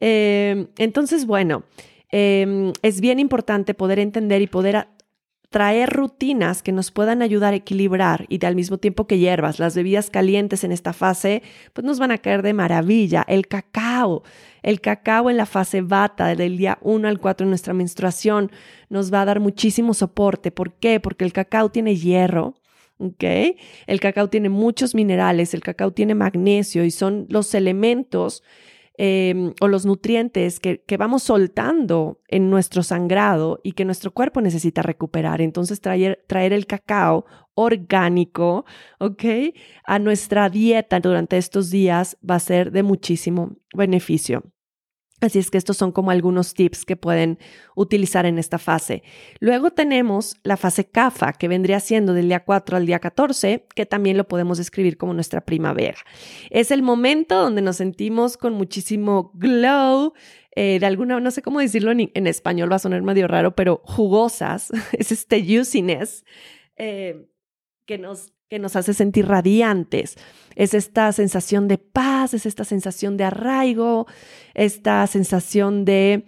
Eh, 0.00 0.66
entonces, 0.78 1.26
bueno, 1.26 1.64
eh, 2.12 2.72
es 2.82 3.00
bien 3.00 3.18
importante 3.18 3.74
poder 3.74 3.98
entender 3.98 4.42
y 4.42 4.46
poder 4.46 4.88
traer 5.50 5.90
rutinas 5.90 6.62
que 6.62 6.70
nos 6.70 6.92
puedan 6.92 7.22
ayudar 7.22 7.52
a 7.52 7.56
equilibrar 7.56 8.24
y 8.28 8.44
al 8.46 8.54
mismo 8.54 8.78
tiempo 8.78 9.08
que 9.08 9.18
hierbas, 9.18 9.58
las 9.58 9.74
bebidas 9.74 10.08
calientes 10.08 10.62
en 10.62 10.70
esta 10.70 10.92
fase, 10.92 11.42
pues 11.72 11.84
nos 11.84 11.98
van 11.98 12.12
a 12.12 12.18
caer 12.18 12.42
de 12.42 12.54
maravilla. 12.54 13.24
El 13.26 13.48
cacao, 13.48 14.22
el 14.62 14.80
cacao 14.80 15.28
en 15.28 15.36
la 15.36 15.46
fase 15.46 15.82
bata 15.82 16.36
del 16.36 16.56
día 16.56 16.78
1 16.82 17.08
al 17.08 17.18
4 17.18 17.44
de 17.44 17.48
nuestra 17.48 17.74
menstruación 17.74 18.52
nos 18.88 19.12
va 19.12 19.22
a 19.22 19.24
dar 19.24 19.40
muchísimo 19.40 19.92
soporte. 19.92 20.52
¿Por 20.52 20.74
qué? 20.74 21.00
Porque 21.00 21.24
el 21.24 21.32
cacao 21.32 21.68
tiene 21.68 21.96
hierro. 21.96 22.54
¿Ok? 23.00 23.24
El 23.86 24.00
cacao 24.00 24.28
tiene 24.28 24.48
muchos 24.48 24.94
minerales, 24.94 25.54
el 25.54 25.62
cacao 25.62 25.92
tiene 25.92 26.14
magnesio 26.14 26.84
y 26.84 26.90
son 26.90 27.26
los 27.28 27.54
elementos 27.54 28.42
Em, 29.02 29.54
o 29.62 29.66
los 29.68 29.86
nutrientes 29.86 30.60
que, 30.60 30.84
vamos 30.98 31.22
soltando 31.22 32.20
en 32.28 32.50
nuestro 32.50 32.82
sangrado 32.82 33.58
y 33.62 33.72
que 33.72 33.86
nuestro 33.86 34.10
cuerpo 34.10 34.42
necesita 34.42 34.82
recuperar. 34.82 35.40
Entonces, 35.40 35.80
traer, 35.80 36.22
traer 36.26 36.52
el 36.52 36.66
cacao 36.66 37.24
orgánico, 37.54 38.66
¿ok? 38.98 39.24
A 39.84 39.98
nuestra 40.00 40.50
dieta 40.50 41.00
durante 41.00 41.38
estos 41.38 41.70
días 41.70 42.18
va 42.28 42.34
a 42.34 42.40
ser 42.40 42.72
de 42.72 42.82
muchísimo 42.82 43.56
beneficio. 43.74 44.42
Así 45.20 45.38
es 45.38 45.50
que 45.50 45.58
estos 45.58 45.76
son 45.76 45.92
como 45.92 46.10
algunos 46.10 46.54
tips 46.54 46.84
que 46.84 46.96
pueden 46.96 47.38
utilizar 47.74 48.24
en 48.24 48.38
esta 48.38 48.58
fase. 48.58 49.02
Luego 49.38 49.70
tenemos 49.70 50.36
la 50.44 50.56
fase 50.56 50.86
CAFA, 50.86 51.34
que 51.34 51.46
vendría 51.46 51.78
siendo 51.80 52.14
del 52.14 52.28
día 52.28 52.44
4 52.44 52.76
al 52.76 52.86
día 52.86 53.00
14, 53.00 53.66
que 53.74 53.84
también 53.84 54.16
lo 54.16 54.26
podemos 54.26 54.56
describir 54.58 54.96
como 54.96 55.12
nuestra 55.12 55.42
primavera. 55.42 55.98
Es 56.48 56.70
el 56.70 56.82
momento 56.82 57.40
donde 57.40 57.60
nos 57.60 57.76
sentimos 57.76 58.38
con 58.38 58.54
muchísimo 58.54 59.30
glow, 59.34 60.14
eh, 60.56 60.78
de 60.80 60.86
alguna, 60.86 61.20
no 61.20 61.30
sé 61.30 61.42
cómo 61.42 61.60
decirlo 61.60 61.92
en, 61.92 62.26
español, 62.26 62.72
va 62.72 62.76
a 62.76 62.80
sonar 62.80 63.02
medio 63.02 63.28
raro, 63.28 63.54
pero 63.54 63.82
jugosas, 63.84 64.70
es 64.92 65.12
este 65.12 65.44
juiciness 65.44 66.24
eh, 66.76 67.26
que 67.86 67.98
nos 67.98 68.32
que 68.50 68.58
nos 68.58 68.74
hace 68.74 68.94
sentir 68.94 69.28
radiantes. 69.28 70.18
Es 70.56 70.74
esta 70.74 71.12
sensación 71.12 71.68
de 71.68 71.78
paz, 71.78 72.34
es 72.34 72.46
esta 72.46 72.64
sensación 72.64 73.16
de 73.16 73.24
arraigo, 73.24 74.08
esta 74.54 75.06
sensación 75.06 75.84
de 75.84 76.24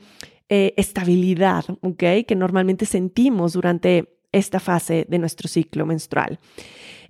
eh, 0.48 0.72
estabilidad, 0.76 1.64
¿ok? 1.80 2.24
Que 2.26 2.36
normalmente 2.36 2.86
sentimos 2.86 3.54
durante 3.54 4.20
esta 4.30 4.60
fase 4.60 5.04
de 5.08 5.18
nuestro 5.18 5.48
ciclo 5.48 5.84
menstrual. 5.84 6.38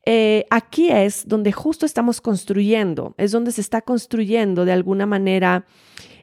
Eh, 0.07 0.46
aquí 0.51 0.88
es 0.90 1.29
donde 1.29 1.53
justo 1.53 1.85
estamos 1.85 2.22
construyendo, 2.22 3.14
es 3.18 3.33
donde 3.33 3.53
se 3.53 3.61
está 3.61 3.83
construyendo 3.83 4.64
de 4.64 4.72
alguna 4.72 5.05
manera 5.05 5.66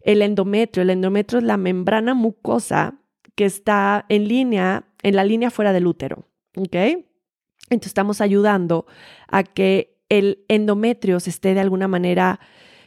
el 0.01 0.23
endometrio. 0.23 0.81
El 0.81 0.89
endometrio 0.89 1.37
es 1.37 1.45
la 1.45 1.57
membrana 1.57 2.15
mucosa 2.15 2.99
que 3.35 3.45
está 3.45 4.07
en 4.09 4.27
línea, 4.27 4.87
en 5.03 5.15
la 5.15 5.23
línea 5.23 5.51
fuera 5.51 5.73
del 5.73 5.85
útero, 5.85 6.25
¿ok? 6.57 7.05
Entonces 7.69 7.91
estamos 7.91 8.21
ayudando 8.21 8.85
a 9.27 9.43
que 9.43 9.97
el 10.09 10.43
endometrio 10.47 11.19
se 11.19 11.29
esté 11.29 11.53
de 11.53 11.59
alguna 11.59 11.87
manera 11.87 12.39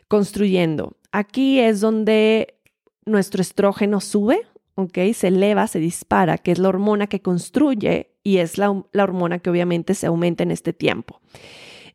construyendo. 0.08 0.96
Aquí 1.12 1.60
es 1.60 1.80
donde 1.80 2.58
nuestro 3.04 3.42
estrógeno 3.42 4.00
sube, 4.00 4.42
¿ok? 4.74 4.98
Se 5.14 5.28
eleva, 5.28 5.66
se 5.66 5.78
dispara, 5.78 6.38
que 6.38 6.52
es 6.52 6.58
la 6.58 6.68
hormona 6.68 7.06
que 7.06 7.22
construye 7.22 8.10
y 8.22 8.38
es 8.38 8.58
la, 8.58 8.70
hormona 8.70 9.38
que 9.38 9.50
obviamente 9.50 9.94
se 9.94 10.06
aumenta 10.06 10.42
en 10.42 10.50
este 10.50 10.72
tiempo. 10.72 11.20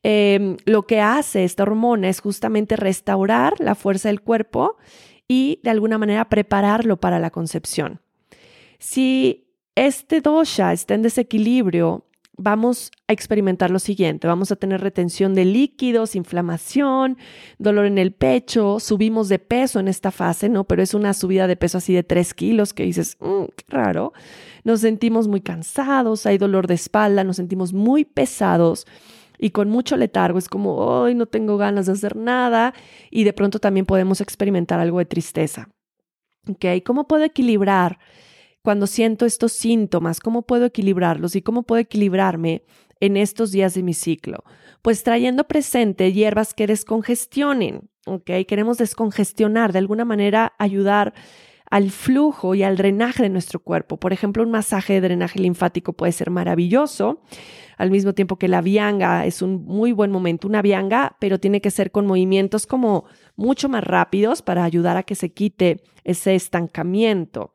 Em, 0.04 0.58
lo 0.66 0.84
que 0.84 1.02
hace 1.02 1.44
esta 1.44 1.64
hormona 1.64 2.10
es 2.10 2.22
justamente 2.22 2.76
restaurar 2.76 3.54
la 3.60 3.76
fuerza 3.76 4.10
del 4.10 4.22
cuerpo 4.22 4.78
y 5.28 5.60
de 5.64 5.70
alguna 5.70 5.98
manera 5.98 6.30
prepararlo 6.30 6.98
para 6.98 7.20
la 7.20 7.32
concepción. 7.32 8.00
Si 8.80 9.48
este 9.76 10.22
dosha 10.22 10.74
está 10.74 10.94
en 10.94 11.02
desequilibrio, 11.02 12.07
vamos 12.38 12.92
a 13.08 13.14
experimentar 13.14 13.72
lo 13.72 13.80
siguiente. 13.80 14.28
Vamos 14.28 14.52
a 14.52 14.56
tener 14.56 14.82
retención 14.82 15.34
de 15.34 15.44
líquidos, 15.44 16.16
inflamación, 16.16 17.18
dolor 17.58 17.86
en 17.86 17.98
el 17.98 18.14
pecho, 18.14 18.80
subimos 18.80 19.28
de 19.28 19.40
peso 19.40 19.80
en 19.80 19.88
esta 19.88 20.12
fase, 20.12 20.48
¿no? 20.48 20.64
Pero 20.64 20.84
es 20.84 20.94
una 20.94 21.14
subida 21.14 21.48
de 21.48 21.56
peso 21.56 21.80
así 21.80 21.94
de 21.94 22.04
3 22.04 22.34
kilos 22.34 22.74
que 22.74 22.84
dices, 22.84 23.18
mm, 23.20 23.46
qué 23.56 23.66
raro. 23.68 24.14
Nos 24.64 24.82
sentimos 24.82 25.28
muy 25.28 25.42
cansados, 25.42 26.26
hay 26.26 26.38
dolor 26.38 26.68
de 26.68 26.76
espalda, 26.76 27.24
nos 27.24 27.38
sentimos 27.38 27.74
muy 27.74 28.06
pesados 28.06 28.86
y 29.40 29.50
con 29.50 29.70
mucho 29.70 29.98
letargo. 29.98 30.38
Es 30.38 30.48
como, 30.48 30.76
hoy 30.76 31.16
no 31.16 31.26
tengo 31.26 31.58
ganas 31.58 31.88
de 31.88 31.94
hacer 31.94 32.16
nada 32.16 32.74
y 33.10 33.24
de 33.24 33.34
pronto 33.34 33.60
también 33.60 33.86
podemos 33.86 34.22
experimentar 34.22 34.80
algo 34.80 35.00
de 35.00 35.06
tristeza. 35.06 35.70
¿Ok? 36.48 36.66
¿Cómo 36.86 37.08
puedo 37.08 37.24
equilibrar? 37.24 38.00
Cuando 38.68 38.86
siento 38.86 39.26
estos 39.26 39.54
síntomas, 39.54 40.20
cómo 40.20 40.42
puedo 40.42 40.66
equilibrarlos 40.66 41.38
y 41.38 41.42
cómo 41.42 41.64
puedo 41.64 41.80
equilibrarme 41.80 42.66
en 43.00 43.16
estos 43.16 43.54
días 43.54 43.74
de 43.76 43.82
mi 43.82 43.94
ciclo? 43.94 44.44
Pues 44.82 45.04
trayendo 45.04 45.46
presente 45.46 46.12
hierbas 46.12 46.54
que 46.54 46.68
descongestionen, 46.68 47.90
¿ok? 48.06 48.30
Queremos 48.46 48.78
descongestionar, 48.78 49.72
de 49.72 49.80
alguna 49.80 50.04
manera 50.04 50.52
ayudar 50.60 51.14
al 51.72 51.92
flujo 51.92 52.56
y 52.56 52.64
al 52.64 52.76
drenaje 52.76 53.24
de 53.24 53.30
nuestro 53.30 53.62
cuerpo. 53.62 53.96
Por 54.02 54.12
ejemplo, 54.12 54.44
un 54.44 54.52
masaje 54.52 54.96
de 54.96 55.00
drenaje 55.00 55.40
linfático 55.40 55.94
puede 55.94 56.12
ser 56.12 56.30
maravilloso, 56.30 57.22
al 57.78 57.90
mismo 57.90 58.12
tiempo 58.12 58.36
que 58.36 58.50
la 58.50 58.60
vianga 58.60 59.26
es 59.26 59.42
un 59.42 59.64
muy 59.64 59.94
buen 59.94 60.12
momento, 60.12 60.46
una 60.46 60.62
vianga, 60.62 61.16
pero 61.22 61.40
tiene 61.40 61.62
que 61.62 61.72
ser 61.72 61.90
con 61.92 62.06
movimientos 62.06 62.68
como 62.68 63.06
mucho 63.38 63.70
más 63.70 63.86
rápidos 63.86 64.42
para 64.42 64.66
ayudar 64.66 64.98
a 64.98 65.04
que 65.04 65.16
se 65.16 65.32
quite 65.32 65.84
ese 66.04 66.36
estancamiento. 66.36 67.54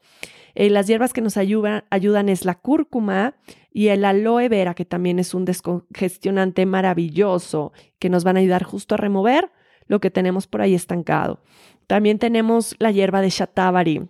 Eh, 0.54 0.70
las 0.70 0.86
hierbas 0.86 1.12
que 1.12 1.20
nos 1.20 1.36
ayudan, 1.36 2.28
es 2.28 2.44
la 2.44 2.54
cúrcuma 2.54 3.34
y 3.72 3.88
el 3.88 4.04
aloe 4.04 4.48
vera, 4.48 4.74
que 4.74 4.84
también 4.84 5.18
es 5.18 5.34
un 5.34 5.44
descongestionante 5.44 6.66
maravilloso, 6.66 7.72
que 7.98 8.10
nos 8.10 8.24
van 8.24 8.36
a 8.36 8.40
ayudar 8.40 8.62
justo 8.62 8.94
a 8.94 8.98
remover 8.98 9.50
lo 9.86 10.00
que 10.00 10.10
tenemos 10.10 10.46
por 10.46 10.62
ahí 10.62 10.74
estancado. 10.74 11.40
También 11.86 12.18
tenemos 12.18 12.74
la 12.78 12.90
hierba 12.90 13.20
de 13.20 13.30
shatavari. 13.30 14.08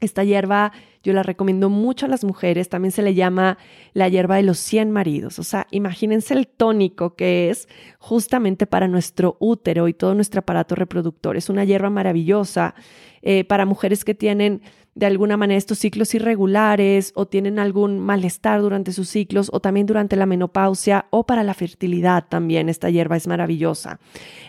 Esta 0.00 0.24
hierba 0.24 0.72
Yo 1.02 1.12
la 1.12 1.22
recomiendo 1.22 1.68
mucho 1.68 2.06
a 2.06 2.08
las 2.08 2.24
mujeres. 2.24 2.70
También 2.70 2.90
se 2.90 3.02
le 3.02 3.14
llama 3.14 3.58
la 3.92 4.08
hierba 4.08 4.36
de 4.36 4.42
los 4.42 4.58
100 4.58 4.90
maridos. 4.90 5.38
O 5.38 5.42
sea, 5.42 5.66
imagínense 5.70 6.32
el 6.32 6.48
tónico 6.48 7.14
que 7.14 7.50
es 7.50 7.68
justamente 7.98 8.66
para 8.66 8.88
nuestro 8.88 9.36
útero 9.38 9.86
y 9.86 9.92
todo 9.92 10.14
nuestro 10.14 10.40
aparato 10.40 10.74
reproductor. 10.74 11.36
Es 11.36 11.50
una 11.50 11.64
hierba 11.64 11.90
maravillosa 11.90 12.74
eh, 13.20 13.44
para 13.44 13.66
mujeres 13.66 14.02
que 14.02 14.14
tienen 14.14 14.62
de 14.94 15.06
alguna 15.06 15.36
manera 15.36 15.58
estos 15.58 15.78
ciclos 15.78 16.14
irregulares 16.14 17.12
o 17.16 17.26
tienen 17.26 17.58
algún 17.58 17.98
malestar 17.98 18.60
durante 18.60 18.92
sus 18.92 19.08
ciclos 19.08 19.50
o 19.52 19.60
también 19.60 19.86
durante 19.86 20.16
la 20.16 20.26
menopausia 20.26 21.06
o 21.10 21.26
para 21.26 21.42
la 21.42 21.54
fertilidad 21.54 22.26
también. 22.28 22.68
Esta 22.68 22.90
hierba 22.90 23.16
es 23.16 23.26
maravillosa. 23.26 23.98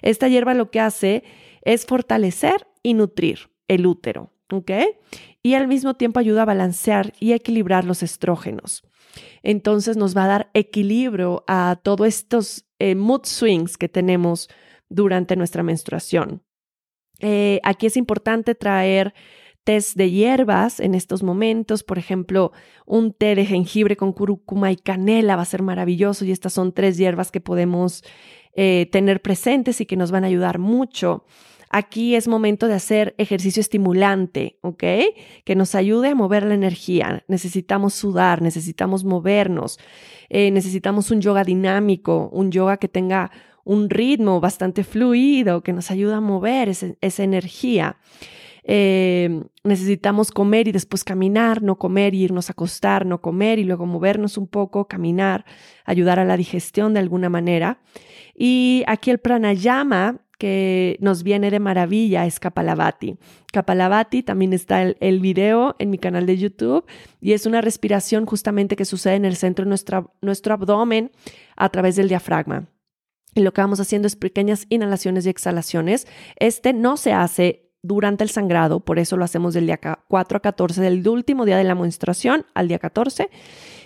Esta 0.02 0.28
hierba 0.28 0.54
lo 0.54 0.70
que 0.70 0.80
hace 0.80 1.24
es 1.62 1.86
fortalecer 1.86 2.68
y 2.84 2.94
nutrir 2.94 3.50
el 3.68 3.88
útero, 3.88 4.32
¿ok? 4.52 4.72
Y 5.42 5.56
al 5.56 5.68
mismo 5.68 5.96
tiempo 5.96 6.20
ayuda 6.20 6.44
a 6.44 6.46
balancear 6.46 7.14
y 7.20 7.34
equilibrar 7.34 7.86
los 7.86 8.04
estrógenos. 8.04 8.84
Entonces 9.42 9.98
nos 9.98 10.16
va 10.16 10.26
a 10.26 10.28
dar 10.28 10.50
equilibrio 10.54 11.44
a 11.48 11.80
todos 11.82 12.08
estos 12.08 12.66
eh, 12.80 12.96
mood 12.96 13.26
swings 13.26 13.78
que 13.78 13.90
tenemos 13.90 14.50
durante 14.90 15.36
nuestra 15.36 15.64
menstruación. 15.64 16.44
Eh, 17.20 17.60
aquí 17.64 17.88
es 17.88 17.98
importante 17.98 18.56
traer 18.56 19.14
tés 19.66 19.96
de 19.96 20.10
hierbas 20.10 20.80
en 20.80 20.96
estos 20.96 21.24
momentos. 21.24 21.84
Por 21.84 21.98
ejemplo, 21.98 22.54
un 22.86 23.12
té 23.12 23.36
de 23.36 23.46
jengibre 23.46 23.98
con 23.98 24.14
cúrcuma 24.14 24.72
y 24.72 24.78
canela 24.78 25.36
va 25.36 25.42
a 25.42 25.46
ser 25.46 25.64
maravilloso 25.64 26.24
y 26.24 26.32
estas 26.32 26.54
son 26.54 26.72
tres 26.72 26.98
hierbas 26.98 27.32
que 27.32 27.42
podemos 27.42 28.04
eh, 28.56 28.88
tener 28.92 29.22
presentes 29.22 29.82
y 29.82 29.86
que 29.86 29.98
nos 29.98 30.12
van 30.12 30.24
a 30.24 30.28
ayudar 30.28 30.60
mucho. 30.60 31.26
Aquí 31.72 32.16
es 32.16 32.28
momento 32.28 32.68
de 32.68 32.76
hacer 32.76 33.16
ejercicio 33.18 33.60
estimulante, 33.60 34.60
¿ok? 34.62 34.84
Que 35.44 35.56
nos 35.56 35.76
ayude 35.76 36.10
a 36.10 36.16
mover 36.16 36.44
la 36.44 36.54
energía. 36.54 37.26
Necesitamos 37.28 37.96
sudar, 37.96 38.42
necesitamos 38.42 39.04
movernos, 39.04 39.80
eh, 40.30 40.52
necesitamos 40.52 41.12
un 41.12 41.22
yoga 41.22 41.44
dinámico, 41.44 42.30
un 42.32 42.52
yoga 42.52 42.78
que 42.78 42.88
tenga 42.88 43.32
un 43.66 43.90
ritmo 43.90 44.40
bastante 44.40 44.84
fluido, 44.84 45.64
que 45.64 45.74
nos 45.74 45.90
ayude 45.90 46.14
a 46.14 46.22
mover 46.22 46.70
esa 46.70 47.24
energía. 47.24 47.98
Eh, 48.68 49.44
necesitamos 49.64 50.32
comer 50.32 50.68
y 50.68 50.72
después 50.72 51.04
caminar, 51.04 51.62
no 51.62 51.78
comer 51.78 52.16
y 52.16 52.24
irnos 52.24 52.50
a 52.50 52.54
acostar, 52.54 53.06
no 53.06 53.22
comer 53.22 53.60
y 53.60 53.64
luego 53.64 53.86
movernos 53.86 54.38
un 54.38 54.48
poco, 54.48 54.88
caminar, 54.88 55.46
ayudar 55.86 56.20
a 56.20 56.26
la 56.26 56.36
digestión 56.36 56.94
de 56.94 57.00
alguna 57.00 57.30
manera. 57.30 57.80
Y 58.36 58.84
aquí 58.88 59.12
el 59.12 59.20
pranayama 59.20 60.22
que 60.38 60.98
nos 61.00 61.24
viene 61.24 61.52
de 61.52 61.60
maravilla 61.60 62.26
es 62.26 62.40
Kapalabhati. 62.40 63.18
Kapalabhati 63.54 64.24
también 64.24 64.52
está 64.52 64.82
el, 64.82 65.20
video 65.20 65.76
en 65.80 65.90
mi 65.90 65.98
canal 65.98 66.26
de 66.26 66.38
YouTube 66.38 66.86
y 67.22 67.34
es 67.34 67.46
una 67.46 67.62
respiración 67.62 68.26
justamente 68.26 68.76
que 68.76 68.84
sucede 68.84 69.16
en 69.16 69.26
el 69.26 69.38
centro 69.38 69.64
de 69.64 69.70
nuestro 70.22 70.54
abdomen 70.54 71.12
a 71.56 71.70
través 71.70 71.96
del 71.96 72.10
diafragma. 72.10 72.68
Y 73.34 73.42
lo 73.42 73.54
que 73.54 73.62
vamos 73.62 73.80
haciendo 73.80 74.08
es 74.08 74.16
pequeñas 74.16 74.66
inhalaciones 74.70 75.26
y 75.26 75.30
exhalaciones. 75.30 76.08
Este 76.38 76.74
no 76.74 76.98
se 76.98 77.14
hace 77.14 77.65
durante 77.86 78.24
el 78.24 78.30
sangrado, 78.30 78.80
por 78.80 79.00
eso 79.00 79.18
lo 79.18 79.26
hacemos 79.26 79.54
del 79.54 79.68
día 79.68 79.80
4 80.08 80.38
a 80.38 80.42
14, 80.42 80.82
del 80.82 81.08
último 81.08 81.46
día 81.46 81.58
de 81.58 81.64
la 81.64 81.76
menstruación 81.76 82.46
al 82.54 82.68
día 82.68 82.80
14, 82.80 83.30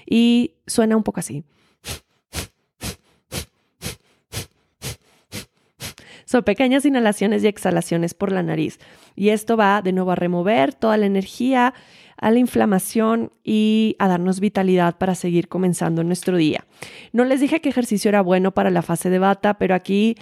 y 0.05 0.53
suena 0.65 0.95
un 0.95 1.03
poco 1.03 1.19
así. 1.19 1.43
Son 6.25 6.43
pequeñas 6.43 6.85
inhalaciones 6.85 7.43
y 7.43 7.47
exhalaciones 7.47 8.13
por 8.13 8.31
la 8.31 8.43
nariz. 8.43 8.79
Y 9.15 9.29
esto 9.29 9.57
va 9.57 9.81
de 9.81 9.91
nuevo 9.91 10.11
a 10.11 10.15
remover 10.15 10.73
toda 10.73 10.97
la 10.97 11.05
energía, 11.05 11.73
a 12.17 12.31
la 12.31 12.39
inflamación 12.39 13.31
y 13.43 13.95
a 13.99 14.07
darnos 14.07 14.39
vitalidad 14.39 14.97
para 14.97 15.15
seguir 15.15 15.47
comenzando 15.47 16.03
nuestro 16.03 16.37
día. 16.37 16.65
No 17.13 17.25
les 17.25 17.41
dije 17.41 17.61
que 17.61 17.69
ejercicio 17.69 18.09
era 18.09 18.21
bueno 18.21 18.53
para 18.53 18.69
la 18.69 18.81
fase 18.81 19.09
de 19.09 19.19
bata, 19.19 19.57
pero 19.57 19.75
aquí 19.75 20.15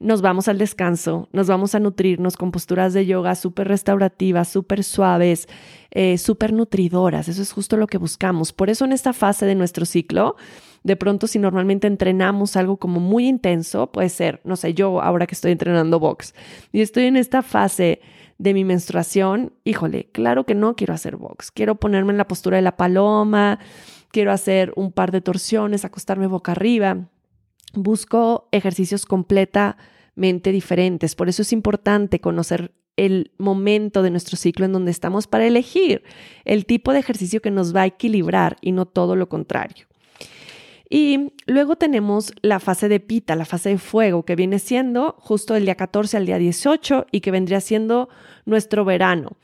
nos 0.00 0.22
vamos 0.22 0.48
al 0.48 0.56
descanso, 0.56 1.28
nos 1.32 1.46
vamos 1.46 1.74
a 1.74 1.78
nutrirnos 1.78 2.38
con 2.38 2.50
posturas 2.50 2.94
de 2.94 3.04
yoga 3.04 3.34
súper 3.34 3.68
restaurativas, 3.68 4.48
súper 4.48 4.82
suaves, 4.82 5.46
eh, 5.90 6.16
súper 6.16 6.54
nutridoras. 6.54 7.28
Eso 7.28 7.42
es 7.42 7.52
justo 7.52 7.76
lo 7.76 7.86
que 7.86 7.98
buscamos. 7.98 8.54
Por 8.54 8.70
eso 8.70 8.86
en 8.86 8.92
esta 8.92 9.12
fase 9.12 9.44
de 9.44 9.54
nuestro 9.54 9.84
ciclo, 9.84 10.36
de 10.84 10.96
pronto 10.96 11.26
si 11.26 11.38
normalmente 11.38 11.86
entrenamos 11.86 12.56
algo 12.56 12.78
como 12.78 12.98
muy 12.98 13.28
intenso, 13.28 13.92
puede 13.92 14.08
ser, 14.08 14.40
no 14.42 14.56
sé, 14.56 14.72
yo 14.72 15.02
ahora 15.02 15.26
que 15.26 15.34
estoy 15.34 15.52
entrenando 15.52 16.00
box 16.00 16.34
y 16.72 16.80
estoy 16.80 17.04
en 17.04 17.18
esta 17.18 17.42
fase 17.42 18.00
de 18.38 18.54
mi 18.54 18.64
menstruación, 18.64 19.52
híjole, 19.64 20.08
claro 20.12 20.46
que 20.46 20.54
no 20.54 20.76
quiero 20.76 20.94
hacer 20.94 21.16
box, 21.16 21.50
quiero 21.50 21.74
ponerme 21.74 22.12
en 22.12 22.16
la 22.16 22.26
postura 22.26 22.56
de 22.56 22.62
la 22.62 22.78
paloma, 22.78 23.58
quiero 24.10 24.32
hacer 24.32 24.72
un 24.76 24.92
par 24.92 25.12
de 25.12 25.20
torsiones, 25.20 25.84
acostarme 25.84 26.26
boca 26.26 26.52
arriba 26.52 27.10
busco 27.74 28.48
ejercicios 28.52 29.06
completamente 29.06 30.52
diferentes. 30.52 31.14
Por 31.14 31.28
eso 31.28 31.42
es 31.42 31.52
importante 31.52 32.20
conocer 32.20 32.72
el 32.96 33.32
momento 33.38 34.02
de 34.02 34.10
nuestro 34.10 34.36
ciclo 34.36 34.66
en 34.66 34.72
donde 34.72 34.90
estamos 34.90 35.26
para 35.26 35.46
elegir 35.46 36.02
el 36.44 36.66
tipo 36.66 36.92
de 36.92 36.98
ejercicio 36.98 37.40
que 37.40 37.50
nos 37.50 37.74
va 37.74 37.82
a 37.82 37.86
equilibrar 37.86 38.56
y 38.60 38.72
no 38.72 38.86
todo 38.86 39.16
lo 39.16 39.28
contrario. 39.28 39.86
Y 40.92 41.32
luego 41.46 41.76
tenemos 41.76 42.34
la 42.42 42.58
fase 42.58 42.88
de 42.88 42.98
pita, 42.98 43.36
la 43.36 43.44
fase 43.44 43.68
de 43.70 43.78
fuego, 43.78 44.24
que 44.24 44.34
viene 44.34 44.58
siendo 44.58 45.14
justo 45.20 45.54
del 45.54 45.64
día 45.64 45.76
14 45.76 46.16
al 46.16 46.26
día 46.26 46.36
18 46.36 47.06
y 47.12 47.20
que 47.20 47.30
vendría 47.30 47.60
siendo 47.60 48.08
nuestro 48.44 48.84
verano. 48.84 49.36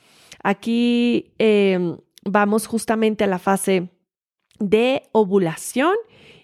Aquí 0.42 1.32
em, 1.38 1.98
vamos 2.24 2.66
justamente 2.66 3.22
a 3.22 3.28
la 3.28 3.38
fase 3.38 3.90
de 4.58 5.04
ovulación 5.12 5.94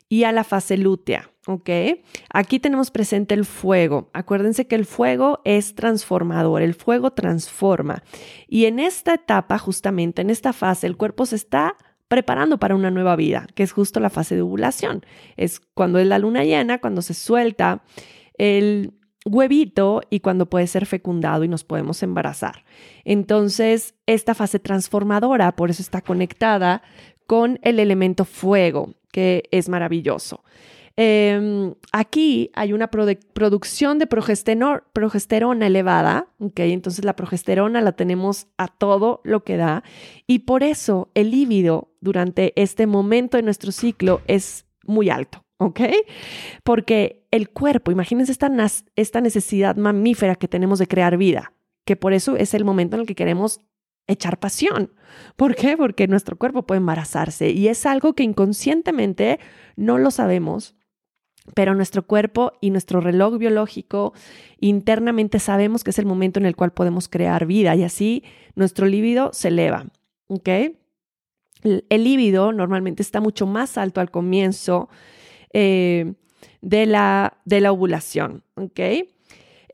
y 0.09 0.23
a 0.23 0.31
la 0.31 0.45
fase 0.45 0.77
lútea. 0.77 1.32
¿Ok? 1.47 1.71
Aquí 2.33 2.59
tenemos 2.61 2.91
presente 2.91 3.35
el 3.35 3.45
fuego. 3.45 4.11
Acuérdense 4.13 4.67
que 4.67 4.75
el 4.75 4.87
fuego 4.87 5.41
es 5.45 5.75
transformador, 5.75 6.63
el 6.63 6.75
fuego 6.75 7.13
transforma. 7.13 8.03
Y 8.49 8.67
en 8.67 8.79
esta 8.79 9.15
etapa, 9.15 9.59
justamente 9.59 10.23
en 10.23 10.31
esta 10.31 10.53
fase, 10.53 10.87
el 10.87 10.97
cuerpo 10.97 11.27
se 11.27 11.37
está 11.37 11.77
preparando 12.09 12.59
para 12.59 12.75
una 12.75 12.91
nueva 12.91 13.17
vida, 13.17 13.47
que 13.55 13.63
es 13.63 13.73
justo 13.73 13.99
la 13.99 14.11
fase 14.11 14.35
de 14.35 14.43
ovulación. 14.43 15.05
Es 15.37 15.61
cuando 15.61 15.99
es 15.99 16.07
la 16.07 16.19
luna 16.19 16.45
llena, 16.45 16.79
cuando 16.79 17.01
se 17.01 17.15
suelta 17.15 17.83
el 18.37 18.93
huevito 19.25 20.03
y 20.11 20.21
cuando 20.21 20.47
puede 20.47 20.67
ser 20.67 20.87
fecundado 20.87 21.45
y 21.45 21.49
nos 21.49 21.65
podemos 21.65 22.03
embarazar. 22.03 22.65
Entonces, 23.05 23.95
esta 24.07 24.35
fase 24.35 24.59
transformadora, 24.59 25.57
por 25.57 25.71
eso 25.71 25.81
está 25.81 26.03
conectada 26.03 26.83
con 27.27 27.59
el 27.63 27.81
elemento 27.81 28.25
fuego, 28.25 28.95
que 29.11 29.45
es 29.51 29.69
maravilloso. 29.69 30.45
Em, 30.97 31.75
aquí 31.93 32.51
hay 32.55 32.73
una 32.73 32.91
producción 32.91 33.99
de 33.99 34.07
progesterona 34.07 35.67
elevada, 35.67 36.29
¿ok? 36.39 36.61
Entonces 36.61 37.05
la 37.05 37.17
progesterona 37.17 37.81
la 37.81 37.93
tenemos 37.93 38.49
a 38.59 38.69
todo 38.69 39.21
lo 39.25 39.43
que 39.43 39.57
da 39.57 39.85
y 40.27 40.41
por 40.41 40.63
eso 40.63 41.11
el 41.15 41.31
líbido 41.31 41.93
durante 42.01 42.53
este 42.61 42.87
momento 42.87 43.39
de 43.39 43.43
nuestro 43.43 43.73
ciclo 43.73 44.21
es 44.27 44.67
muy 44.85 45.09
alto, 45.09 45.45
¿ok? 45.59 45.81
Porque 46.63 47.27
el 47.31 47.49
cuerpo, 47.51 47.91
imagínense 47.91 48.33
esta, 48.33 48.51
esta 48.95 49.21
necesidad 49.23 49.77
mamífera 49.77 50.35
que 50.35 50.49
tenemos 50.49 50.79
de 50.79 50.89
crear 50.89 51.17
vida, 51.17 51.55
que 51.87 51.97
por 51.97 52.13
eso 52.13 52.37
es 52.37 52.53
el 52.53 52.65
momento 52.65 52.97
en 52.97 53.01
el 53.01 53.07
que 53.07 53.15
queremos 53.15 53.61
echar 54.07 54.39
pasión. 54.39 54.93
¿Por 55.37 55.55
qué? 55.55 55.77
Porque 55.77 56.07
nuestro 56.07 56.37
cuerpo 56.37 56.67
puede 56.67 56.81
embarazarse 56.81 57.51
y 57.51 57.69
es 57.69 57.87
algo 57.87 58.15
que 58.15 58.25
inconscientemente 58.25 59.39
no 59.77 59.97
lo 59.97 60.11
sabemos 60.11 60.77
pero 61.55 61.75
nuestro 61.75 62.07
cuerpo 62.07 62.53
y 62.61 62.71
nuestro 62.71 63.01
reloj 63.01 63.39
biológico 63.39 64.13
internamente 64.61 65.39
sabemos 65.39 65.83
que 65.83 65.91
es 65.91 65.99
el 65.99 66.07
momento 66.07 66.39
en 66.39 66.47
el 66.47 66.57
cual 66.57 66.73
podemos 66.73 67.09
crear 67.09 67.47
vida 67.47 67.75
y 67.75 67.83
así 67.83 68.25
nuestro 68.55 68.87
líbido 68.87 69.31
se 69.33 69.49
eleva. 69.49 69.87
El, 71.63 72.05
líbido 72.05 72.53
normalmente 72.53 73.03
está 73.03 73.21
mucho 73.21 73.47
más 73.47 73.77
alto 73.77 74.01
al 74.01 74.11
comienzo 74.11 74.89
eh, 75.53 76.15
de, 76.61 76.87
la, 76.87 77.39
de 77.45 77.61
la 77.61 77.73
ovulación. 77.73 78.43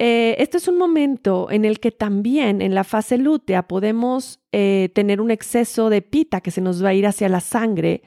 Eh, 0.00 0.36
este 0.38 0.58
es 0.58 0.68
un 0.68 0.78
momento 0.78 1.50
en 1.50 1.64
el 1.64 1.80
que 1.80 1.90
también 1.90 2.62
en 2.62 2.74
la 2.74 2.84
fase 2.84 3.18
lútea 3.18 3.66
podemos 3.66 4.40
eh, 4.52 4.90
tener 4.94 5.20
un 5.20 5.30
exceso 5.30 5.90
de 5.90 6.02
pita 6.02 6.40
que 6.40 6.50
se 6.50 6.60
nos 6.60 6.84
va 6.84 6.90
a 6.90 6.94
ir 6.94 7.06
hacia 7.06 7.28
la 7.28 7.40
sangre 7.40 8.02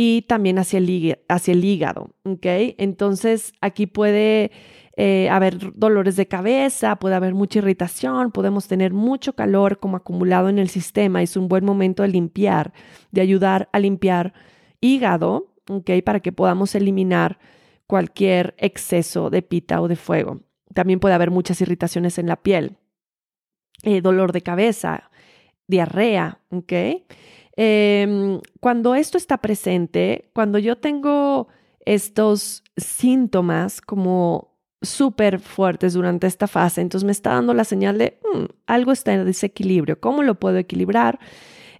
y 0.00 0.22
también 0.22 0.60
hacia 0.60 0.78
el, 0.78 1.64
hígado, 1.64 2.10
¿ok? 2.22 2.46
Entonces 2.78 3.52
aquí 3.60 3.88
puede 3.88 4.52
eh, 4.96 5.28
haber 5.28 5.72
dolores 5.74 6.14
de 6.14 6.28
cabeza, 6.28 6.94
puede 7.00 7.16
haber 7.16 7.34
mucha 7.34 7.58
irritación, 7.58 8.30
podemos 8.30 8.68
tener 8.68 8.92
mucho 8.92 9.32
calor 9.32 9.80
como 9.80 9.96
acumulado 9.96 10.50
en 10.50 10.60
el 10.60 10.68
sistema. 10.68 11.20
Es 11.20 11.36
un 11.36 11.48
buen 11.48 11.64
momento 11.64 12.04
de 12.04 12.10
limpiar, 12.10 12.72
de 13.10 13.22
ayudar 13.22 13.68
a 13.72 13.80
limpiar 13.80 14.34
hígado, 14.80 15.52
¿ok? 15.68 15.90
Para 16.04 16.20
que 16.20 16.30
podamos 16.30 16.76
eliminar 16.76 17.40
cualquier 17.88 18.54
exceso 18.56 19.30
de 19.30 19.42
pita 19.42 19.80
o 19.80 19.88
de 19.88 19.96
fuego. 19.96 20.42
También 20.74 21.00
puede 21.00 21.16
haber 21.16 21.32
muchas 21.32 21.60
irritaciones 21.60 22.18
en 22.18 22.28
la 22.28 22.36
piel, 22.36 22.76
eh, 23.82 24.00
dolor 24.00 24.30
de 24.30 24.42
cabeza, 24.42 25.10
diarrea, 25.66 26.38
¿ok? 26.50 26.72
Em, 27.60 28.38
cuando 28.60 28.94
esto 28.94 29.18
está 29.18 29.38
presente, 29.38 30.30
cuando 30.32 30.60
yo 30.60 30.78
tengo 30.78 31.48
estos 31.84 32.62
síntomas 32.76 33.80
como 33.80 34.56
súper 34.80 35.40
fuertes 35.40 35.92
durante 35.94 36.28
esta 36.28 36.46
fase, 36.46 36.80
entonces 36.82 37.04
me 37.04 37.10
está 37.10 37.30
dando 37.30 37.54
la 37.54 37.64
señal 37.64 37.98
de 37.98 38.20
mm, 38.32 38.44
algo 38.68 38.92
está 38.92 39.12
en 39.12 39.24
desequilibrio. 39.24 39.98
¿Cómo 39.98 40.22
lo 40.22 40.36
puedo 40.36 40.56
equilibrar? 40.56 41.18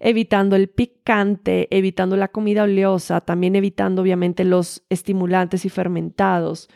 Evitando 0.00 0.56
el 0.56 0.66
picante, 0.68 1.68
evitando 1.70 2.16
la 2.16 2.26
comida 2.26 2.64
oleosa, 2.64 3.20
también 3.20 3.54
evitando 3.54 4.02
obviamente 4.02 4.42
los 4.42 4.82
estimulantes 4.90 5.64
y 5.64 5.68
fermentados. 5.68 6.68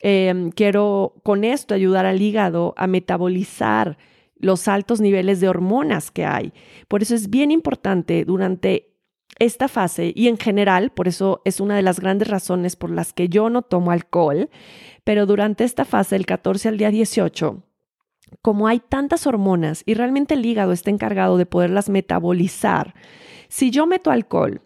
Em, 0.00 0.50
quiero 0.50 1.12
con 1.22 1.44
esto 1.44 1.74
ayudar 1.74 2.06
al 2.06 2.22
hígado 2.22 2.72
a 2.78 2.86
metabolizar 2.86 3.98
los 4.38 4.68
altos 4.68 5.00
niveles 5.00 5.40
de 5.40 5.48
hormonas 5.48 6.10
que 6.10 6.24
hay. 6.24 6.52
Por 6.88 7.02
eso 7.02 7.14
es 7.14 7.30
bien 7.30 7.50
importante 7.50 8.24
durante 8.24 8.96
esta 9.38 9.68
fase 9.68 10.12
y 10.14 10.28
en 10.28 10.38
general, 10.38 10.90
por 10.92 11.08
eso 11.08 11.42
es 11.44 11.60
una 11.60 11.76
de 11.76 11.82
las 11.82 12.00
grandes 12.00 12.28
razones 12.28 12.76
por 12.76 12.90
las 12.90 13.12
que 13.12 13.28
yo 13.28 13.50
no 13.50 13.62
tomo 13.62 13.90
alcohol, 13.90 14.50
pero 15.04 15.26
durante 15.26 15.64
esta 15.64 15.84
fase 15.84 16.14
del 16.14 16.26
14 16.26 16.68
al 16.68 16.78
día 16.78 16.90
18, 16.90 17.62
como 18.42 18.66
hay 18.66 18.80
tantas 18.80 19.26
hormonas 19.26 19.82
y 19.86 19.94
realmente 19.94 20.34
el 20.34 20.44
hígado 20.44 20.72
está 20.72 20.90
encargado 20.90 21.36
de 21.36 21.46
poderlas 21.46 21.88
metabolizar, 21.88 22.94
si 23.48 23.70
yo 23.70 23.86
meto 23.86 24.10
alcohol, 24.10 24.62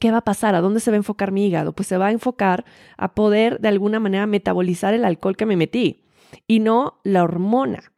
¿qué 0.00 0.10
va 0.10 0.18
a 0.18 0.24
pasar? 0.24 0.54
¿A 0.54 0.60
dónde 0.60 0.80
se 0.80 0.90
va 0.90 0.96
a 0.96 0.98
enfocar 0.98 1.32
mi 1.32 1.46
hígado? 1.46 1.72
Pues 1.72 1.88
se 1.88 1.96
va 1.96 2.08
a 2.08 2.12
enfocar 2.12 2.64
a 2.96 3.14
poder 3.14 3.60
de 3.60 3.68
alguna 3.68 4.00
manera 4.00 4.26
metabolizar 4.26 4.92
el 4.92 5.04
alcohol 5.04 5.36
que 5.36 5.46
me 5.46 5.56
metí 5.56 6.04
y 6.46 6.58
no 6.58 7.00
la 7.04 7.22
hormona. 7.22 7.95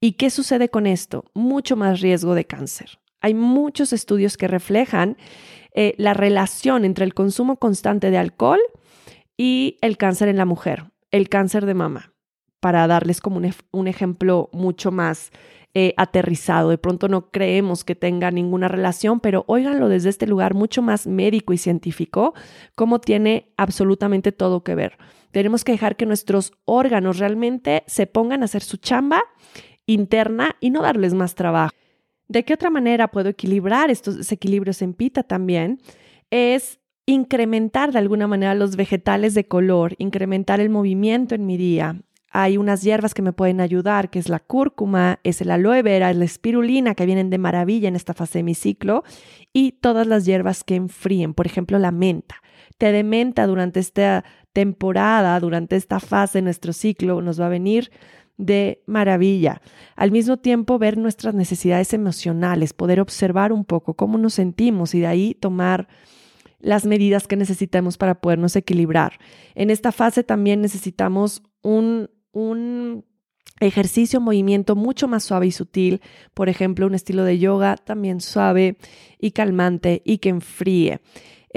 ¿Y 0.00 0.12
qué 0.12 0.30
sucede 0.30 0.68
con 0.68 0.86
esto? 0.86 1.24
Mucho 1.34 1.76
más 1.76 2.00
riesgo 2.00 2.34
de 2.34 2.44
cáncer. 2.44 3.00
Hay 3.20 3.34
muchos 3.34 3.92
estudios 3.92 4.36
que 4.36 4.46
reflejan 4.46 5.16
eh, 5.74 5.94
la 5.98 6.14
relación 6.14 6.84
entre 6.84 7.04
el 7.04 7.14
consumo 7.14 7.56
constante 7.56 8.10
de 8.10 8.18
alcohol 8.18 8.60
y 9.36 9.76
el 9.80 9.96
cáncer 9.96 10.28
en 10.28 10.36
la 10.36 10.44
mujer, 10.44 10.84
el 11.10 11.28
cáncer 11.28 11.66
de 11.66 11.74
mama, 11.74 12.12
para 12.60 12.86
darles 12.86 13.20
como 13.20 13.40
un, 13.72 13.88
ejemplo 13.88 14.50
mucho 14.52 14.92
más 14.92 15.32
eh, 15.74 15.94
aterrizado. 15.96 16.70
De 16.70 16.78
pronto 16.78 17.08
no 17.08 17.30
creemos 17.30 17.82
que 17.82 17.96
tenga 17.96 18.30
ninguna 18.30 18.68
relación, 18.68 19.18
pero 19.18 19.44
óiganlo 19.48 19.88
desde 19.88 20.10
este 20.10 20.28
lugar 20.28 20.54
mucho 20.54 20.80
más 20.80 21.08
médico 21.08 21.52
y 21.52 21.58
científico, 21.58 22.34
cómo 22.76 23.00
tiene 23.00 23.52
absolutamente 23.56 24.30
todo 24.30 24.62
que 24.62 24.76
ver. 24.76 24.96
Tenemos 25.32 25.64
que 25.64 25.72
dejar 25.72 25.96
que 25.96 26.06
nuestros 26.06 26.52
órganos 26.64 27.18
realmente 27.18 27.84
se 27.86 28.06
pongan 28.06 28.42
a 28.42 28.46
hacer 28.46 28.62
su 28.62 28.78
chamba 28.78 29.22
interna 29.88 30.54
y 30.60 30.70
no 30.70 30.82
darles 30.82 31.14
más 31.14 31.34
trabajo. 31.34 31.74
¿De 32.28 32.44
qué 32.44 32.54
otra 32.54 32.70
manera 32.70 33.08
puedo 33.08 33.30
equilibrar 33.30 33.90
estos 33.90 34.16
desequilibrios 34.16 34.82
en 34.82 34.92
pita 34.92 35.22
también? 35.22 35.80
Es 36.30 36.78
incrementar 37.06 37.90
de 37.90 37.98
alguna 37.98 38.26
manera 38.26 38.54
los 38.54 38.76
vegetales 38.76 39.34
de 39.34 39.48
color, 39.48 39.94
incrementar 39.96 40.60
el 40.60 40.68
movimiento 40.68 41.34
en 41.34 41.46
mi 41.46 41.56
día. 41.56 42.02
Hay 42.30 42.58
unas 42.58 42.82
hierbas 42.82 43.14
que 43.14 43.22
me 43.22 43.32
pueden 43.32 43.62
ayudar, 43.62 44.10
que 44.10 44.18
es 44.18 44.28
la 44.28 44.40
cúrcuma, 44.40 45.18
es 45.24 45.40
el 45.40 45.50
aloe 45.50 45.82
vera, 45.82 46.10
es 46.10 46.16
la 46.18 46.26
espirulina, 46.26 46.94
que 46.94 47.06
vienen 47.06 47.30
de 47.30 47.38
maravilla 47.38 47.88
en 47.88 47.96
esta 47.96 48.12
fase 48.12 48.40
de 48.40 48.42
mi 48.42 48.54
ciclo, 48.54 49.02
y 49.54 49.72
todas 49.72 50.06
las 50.06 50.26
hierbas 50.26 50.64
que 50.64 50.74
enfríen, 50.74 51.32
por 51.32 51.46
ejemplo, 51.46 51.78
la 51.78 51.90
menta. 51.90 52.36
Té 52.76 52.92
de 52.92 53.04
menta 53.04 53.46
durante 53.46 53.80
esta 53.80 54.24
temporada, 54.52 55.40
durante 55.40 55.76
esta 55.76 56.00
fase 56.00 56.38
de 56.38 56.42
nuestro 56.42 56.74
ciclo, 56.74 57.22
nos 57.22 57.40
va 57.40 57.46
a 57.46 57.50
venir 57.50 57.90
de 58.38 58.82
maravilla. 58.86 59.60
Al 59.96 60.10
mismo 60.10 60.38
tiempo, 60.38 60.78
ver 60.78 60.96
nuestras 60.96 61.34
necesidades 61.34 61.92
emocionales, 61.92 62.72
poder 62.72 63.00
observar 63.00 63.52
un 63.52 63.64
poco 63.64 63.94
cómo 63.94 64.16
nos 64.16 64.34
sentimos 64.34 64.94
y 64.94 65.00
de 65.00 65.06
ahí 65.06 65.34
tomar 65.34 65.88
las 66.60 66.86
medidas 66.86 67.26
que 67.26 67.36
necesitamos 67.36 67.98
para 67.98 68.20
podernos 68.20 68.56
equilibrar. 68.56 69.18
En 69.54 69.70
esta 69.70 69.92
fase 69.92 70.24
también 70.24 70.60
necesitamos 70.60 71.42
un, 71.62 72.10
un 72.32 73.04
ejercicio, 73.60 74.20
movimiento 74.20 74.76
mucho 74.76 75.08
más 75.08 75.24
suave 75.24 75.48
y 75.48 75.52
sutil, 75.52 76.00
por 76.34 76.48
ejemplo, 76.48 76.86
un 76.86 76.94
estilo 76.94 77.24
de 77.24 77.38
yoga 77.38 77.76
también 77.76 78.20
suave 78.20 78.76
y 79.18 79.32
calmante 79.32 80.02
y 80.04 80.18
que 80.18 80.28
enfríe. 80.28 81.00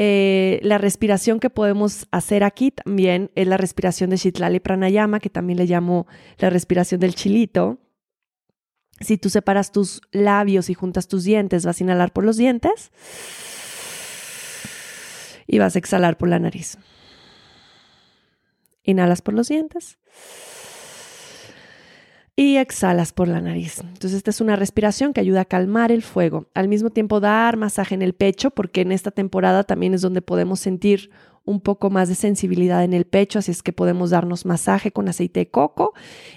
Eh, 0.03 0.59
la 0.63 0.79
respiración 0.79 1.39
que 1.39 1.51
podemos 1.51 2.07
hacer 2.09 2.43
aquí 2.43 2.71
también 2.71 3.29
es 3.35 3.45
la 3.45 3.57
respiración 3.57 4.09
de 4.09 4.17
Shitlali 4.17 4.59
Pranayama, 4.59 5.19
que 5.19 5.29
también 5.29 5.59
le 5.59 5.67
llamo 5.67 6.07
la 6.39 6.49
respiración 6.49 6.99
del 6.99 7.13
chilito. 7.13 7.77
Si 8.99 9.19
tú 9.19 9.29
separas 9.29 9.71
tus 9.71 10.01
labios 10.11 10.71
y 10.71 10.73
juntas 10.73 11.07
tus 11.07 11.23
dientes, 11.23 11.67
vas 11.67 11.79
a 11.79 11.83
inhalar 11.83 12.13
por 12.13 12.25
los 12.25 12.37
dientes 12.37 12.91
y 15.45 15.59
vas 15.59 15.75
a 15.75 15.77
exhalar 15.77 16.17
por 16.17 16.29
la 16.29 16.39
nariz. 16.39 16.79
Inhalas 18.81 19.21
por 19.21 19.35
los 19.35 19.49
dientes 19.49 19.99
y 22.41 22.57
exhalas 22.57 23.13
por 23.13 23.27
la 23.27 23.39
nariz. 23.39 23.81
Entonces, 23.81 24.13
esta 24.13 24.31
es 24.31 24.41
una 24.41 24.55
respiración 24.55 25.13
que 25.13 25.21
ayuda 25.21 25.41
a 25.41 25.45
calmar 25.45 25.91
el 25.91 26.01
fuego. 26.01 26.47
Al 26.55 26.67
mismo 26.67 26.89
tiempo, 26.89 27.19
dar 27.19 27.55
masaje 27.55 27.93
en 27.93 28.01
el 28.01 28.13
pecho, 28.13 28.49
porque 28.49 28.81
en 28.81 28.91
esta 28.91 29.11
temporada 29.11 29.63
también 29.63 29.93
es 29.93 30.01
donde 30.01 30.23
podemos 30.23 30.59
sentir 30.59 31.11
un 31.45 31.61
poco 31.61 31.91
más 31.91 32.09
de 32.09 32.15
sensibilidad 32.15 32.83
en 32.83 32.93
el 32.93 33.05
pecho, 33.05 33.37
así 33.37 33.51
es 33.51 33.61
que 33.61 33.73
podemos 33.73 34.09
darnos 34.09 34.47
masaje 34.47 34.91
con 34.91 35.07
aceite 35.07 35.41
de 35.41 35.49
coco. 35.49 35.93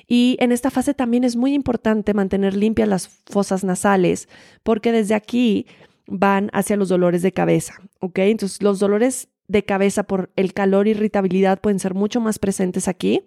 Y 0.06 0.36
en 0.40 0.52
esta 0.52 0.70
fase 0.70 0.92
también 0.92 1.24
es 1.24 1.36
muy 1.36 1.54
importante 1.54 2.12
mantener 2.12 2.54
limpias 2.54 2.86
las 2.86 3.08
fosas 3.24 3.64
nasales, 3.64 4.28
porque 4.62 4.92
desde 4.92 5.14
aquí 5.14 5.66
van 6.06 6.50
hacia 6.52 6.76
los 6.76 6.90
dolores 6.90 7.22
de 7.22 7.32
cabeza. 7.32 7.80
Entonces, 8.02 8.62
los 8.62 8.78
dolores 8.78 9.28
de 9.48 9.64
cabeza 9.64 10.04
por 10.04 10.30
el 10.36 10.52
calor 10.52 10.86
y 10.86 10.92
irritabilidad 10.92 11.60
pueden 11.60 11.78
ser 11.78 11.94
mucho 11.94 12.20
más 12.20 12.38
presentes 12.38 12.88
aquí. 12.88 13.24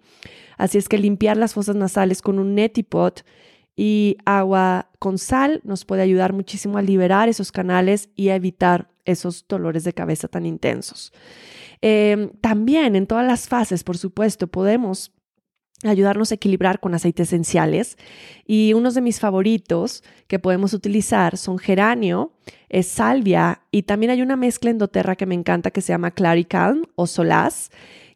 Así 0.56 0.78
es 0.78 0.88
que 0.88 0.98
limpiar 0.98 1.36
las 1.36 1.54
fosas 1.54 1.76
nasales 1.76 2.22
con 2.22 2.38
un 2.38 2.54
neti 2.54 2.82
pot 2.82 3.24
y 3.76 4.16
agua 4.24 4.90
con 4.98 5.18
sal 5.18 5.60
nos 5.62 5.84
puede 5.84 6.02
ayudar 6.02 6.32
muchísimo 6.32 6.78
a 6.78 6.82
liberar 6.82 7.28
esos 7.28 7.52
canales 7.52 8.08
y 8.16 8.30
a 8.30 8.34
evitar 8.34 8.88
esos 9.04 9.46
dolores 9.48 9.84
de 9.84 9.92
cabeza 9.92 10.26
tan 10.28 10.46
intensos. 10.46 11.12
Em, 11.80 12.30
también 12.40 12.96
en 12.96 13.06
todas 13.06 13.24
las 13.24 13.48
fases, 13.48 13.84
por 13.84 13.96
supuesto, 13.96 14.48
podemos 14.48 15.12
ayudarnos 15.84 16.30
a 16.30 16.34
equilibrar 16.34 16.80
con 16.80 16.94
aceites 16.94 17.28
esenciales. 17.28 17.96
Y 18.46 18.72
unos 18.72 18.94
de 18.94 19.00
mis 19.00 19.20
favoritos 19.20 20.02
que 20.26 20.38
podemos 20.38 20.72
utilizar 20.72 21.36
son 21.36 21.58
geranio, 21.58 22.32
es 22.68 22.88
salvia 22.88 23.62
y 23.70 23.82
también 23.82 24.10
hay 24.10 24.22
una 24.22 24.36
mezcla 24.36 24.70
endoterra 24.70 25.16
que 25.16 25.26
me 25.26 25.34
encanta 25.34 25.70
que 25.70 25.80
se 25.80 25.92
llama 25.92 26.10
Claricalm 26.10 26.84
o 26.96 27.06
Solaz 27.06 27.70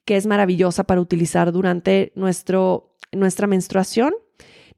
que 0.05 0.17
es 0.17 0.27
maravillosa 0.27 0.85
para 0.85 1.01
utilizar 1.01 1.53
durante 1.53 2.13
nuestro, 2.15 2.95
nuestra 3.13 3.47
menstruación. 3.47 4.15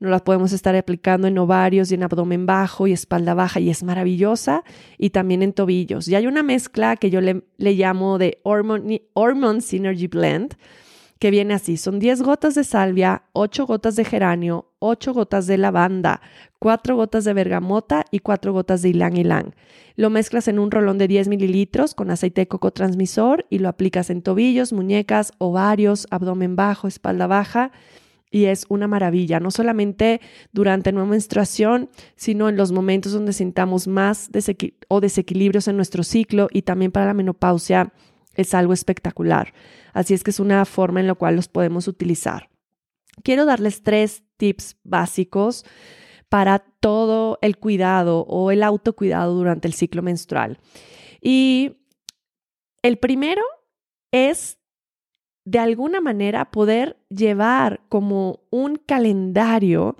Nos 0.01 0.11
la 0.11 0.18
podemos 0.18 0.53
estar 0.53 0.75
aplicando 0.77 1.29
en 1.29 1.38
ovarios 1.38 1.90
y 1.90 1.94
en 1.94 2.03
abdomen 2.03 2.47
bajo 2.47 2.87
y 2.87 2.92
espalda 2.92 3.33
baja 3.33 3.61
y 3.61 3.70
es 3.70 3.83
maravillosa 3.83 4.64
y 4.99 5.11
también 5.11 5.42
en 5.42 5.53
tobillos. 5.53 6.09
Y 6.09 6.14
hay 6.14 6.27
una 6.27 6.42
mezcla 6.42 6.97
que 6.97 7.11
yo 7.11 7.20
le, 7.20 7.42
le 7.57 7.73
llamo 7.73 8.18
de 8.18 8.38
Hormone, 8.42 9.03
Hormone 9.14 9.61
Synergy 9.61 10.09
Blend, 10.09 10.57
que 11.18 11.31
viene 11.31 11.55
así. 11.55 11.77
Son 11.77 11.98
10 11.98 12.22
gotas 12.22 12.55
de 12.55 12.64
salvia, 12.64 13.24
8 13.33 13.66
gotas 13.66 13.96
de 13.96 14.05
geranio, 14.05 14.70
8 14.79 15.14
gotas 15.14 15.46
de 15.46 15.59
lavanda, 15.59 16.20
4 16.59 16.96
gotas 16.96 17.24
de 17.24 17.33
bergamota 17.33 18.05
y 18.11 18.20
4 18.20 18.53
gotas 18.53 18.83
de 18.83 18.90
ylang 18.90 19.16
ylang. 19.16 19.55
Lo 19.96 20.11
mezclas 20.11 20.48
en 20.48 20.59
un 20.59 20.70
rolón 20.70 20.98
de 20.98 21.09
10 21.09 21.29
mililitros 21.29 21.94
con 21.94 22.11
aceite 22.11 22.42
de 22.42 22.48
coco 22.48 22.72
transmisor 22.72 23.46
y 23.48 23.59
lo 23.61 23.68
aplicas 23.68 24.11
en 24.11 24.22
tobillos, 24.22 24.72
muñecas, 24.72 25.33
ovarios, 25.38 26.07
abdomen 26.11 26.57
bajo, 26.57 26.88
espalda 26.88 27.27
baja. 27.27 27.70
Y 28.31 28.46
es 28.46 28.66
una 28.68 28.88
maravilla, 28.88 29.38
no 29.38 29.53
solamente 29.53 30.20
durante 30.53 30.90
nuestra 30.90 31.11
menstruación, 31.11 31.88
sino 32.16 32.48
en 32.48 32.57
los 32.57 32.72
momentos 32.72 33.12
donde 33.12 33.33
sintamos 33.33 33.87
más 33.87 34.29
o 34.88 35.00
desequilibrios 35.00 35.68
en 35.68 35.77
nuestro 35.77 36.03
ciclo 36.03 36.48
y 36.50 36.62
también 36.62 36.90
para 36.90 37.07
la 37.07 37.14
menopausia 37.14 37.92
es 38.35 38.55
algo 38.55 38.73
espectacular. 38.73 39.53
Así 39.92 40.14
es 40.14 40.25
que 40.25 40.31
es 40.31 40.40
una 40.40 40.64
forma 40.64 41.01
en 41.01 41.07
la 41.07 41.14
cual 41.14 41.37
los 41.37 41.49
podemos 41.49 41.88
utilizar. 41.88 42.51
Quiero 43.23 43.44
darles 43.44 43.83
tres 43.83 44.25
tips 44.37 44.77
básicos 44.83 45.64
para 46.29 46.59
todo 46.59 47.38
el 47.42 47.59
cuidado 47.59 48.23
o 48.23 48.51
el 48.51 48.62
autocuidado 48.62 49.35
durante 49.35 49.69
el 49.69 49.75
ciclo 49.75 50.02
menstrual. 50.02 50.59
Y 51.21 51.77
el 52.83 52.98
primero 52.98 53.42
es 54.11 54.59
de 55.44 55.59
alguna 55.59 56.00
manera 56.00 56.50
poder 56.50 56.98
llevar 57.09 57.83
como 57.88 58.40
un 58.50 58.77
calendario 58.77 59.96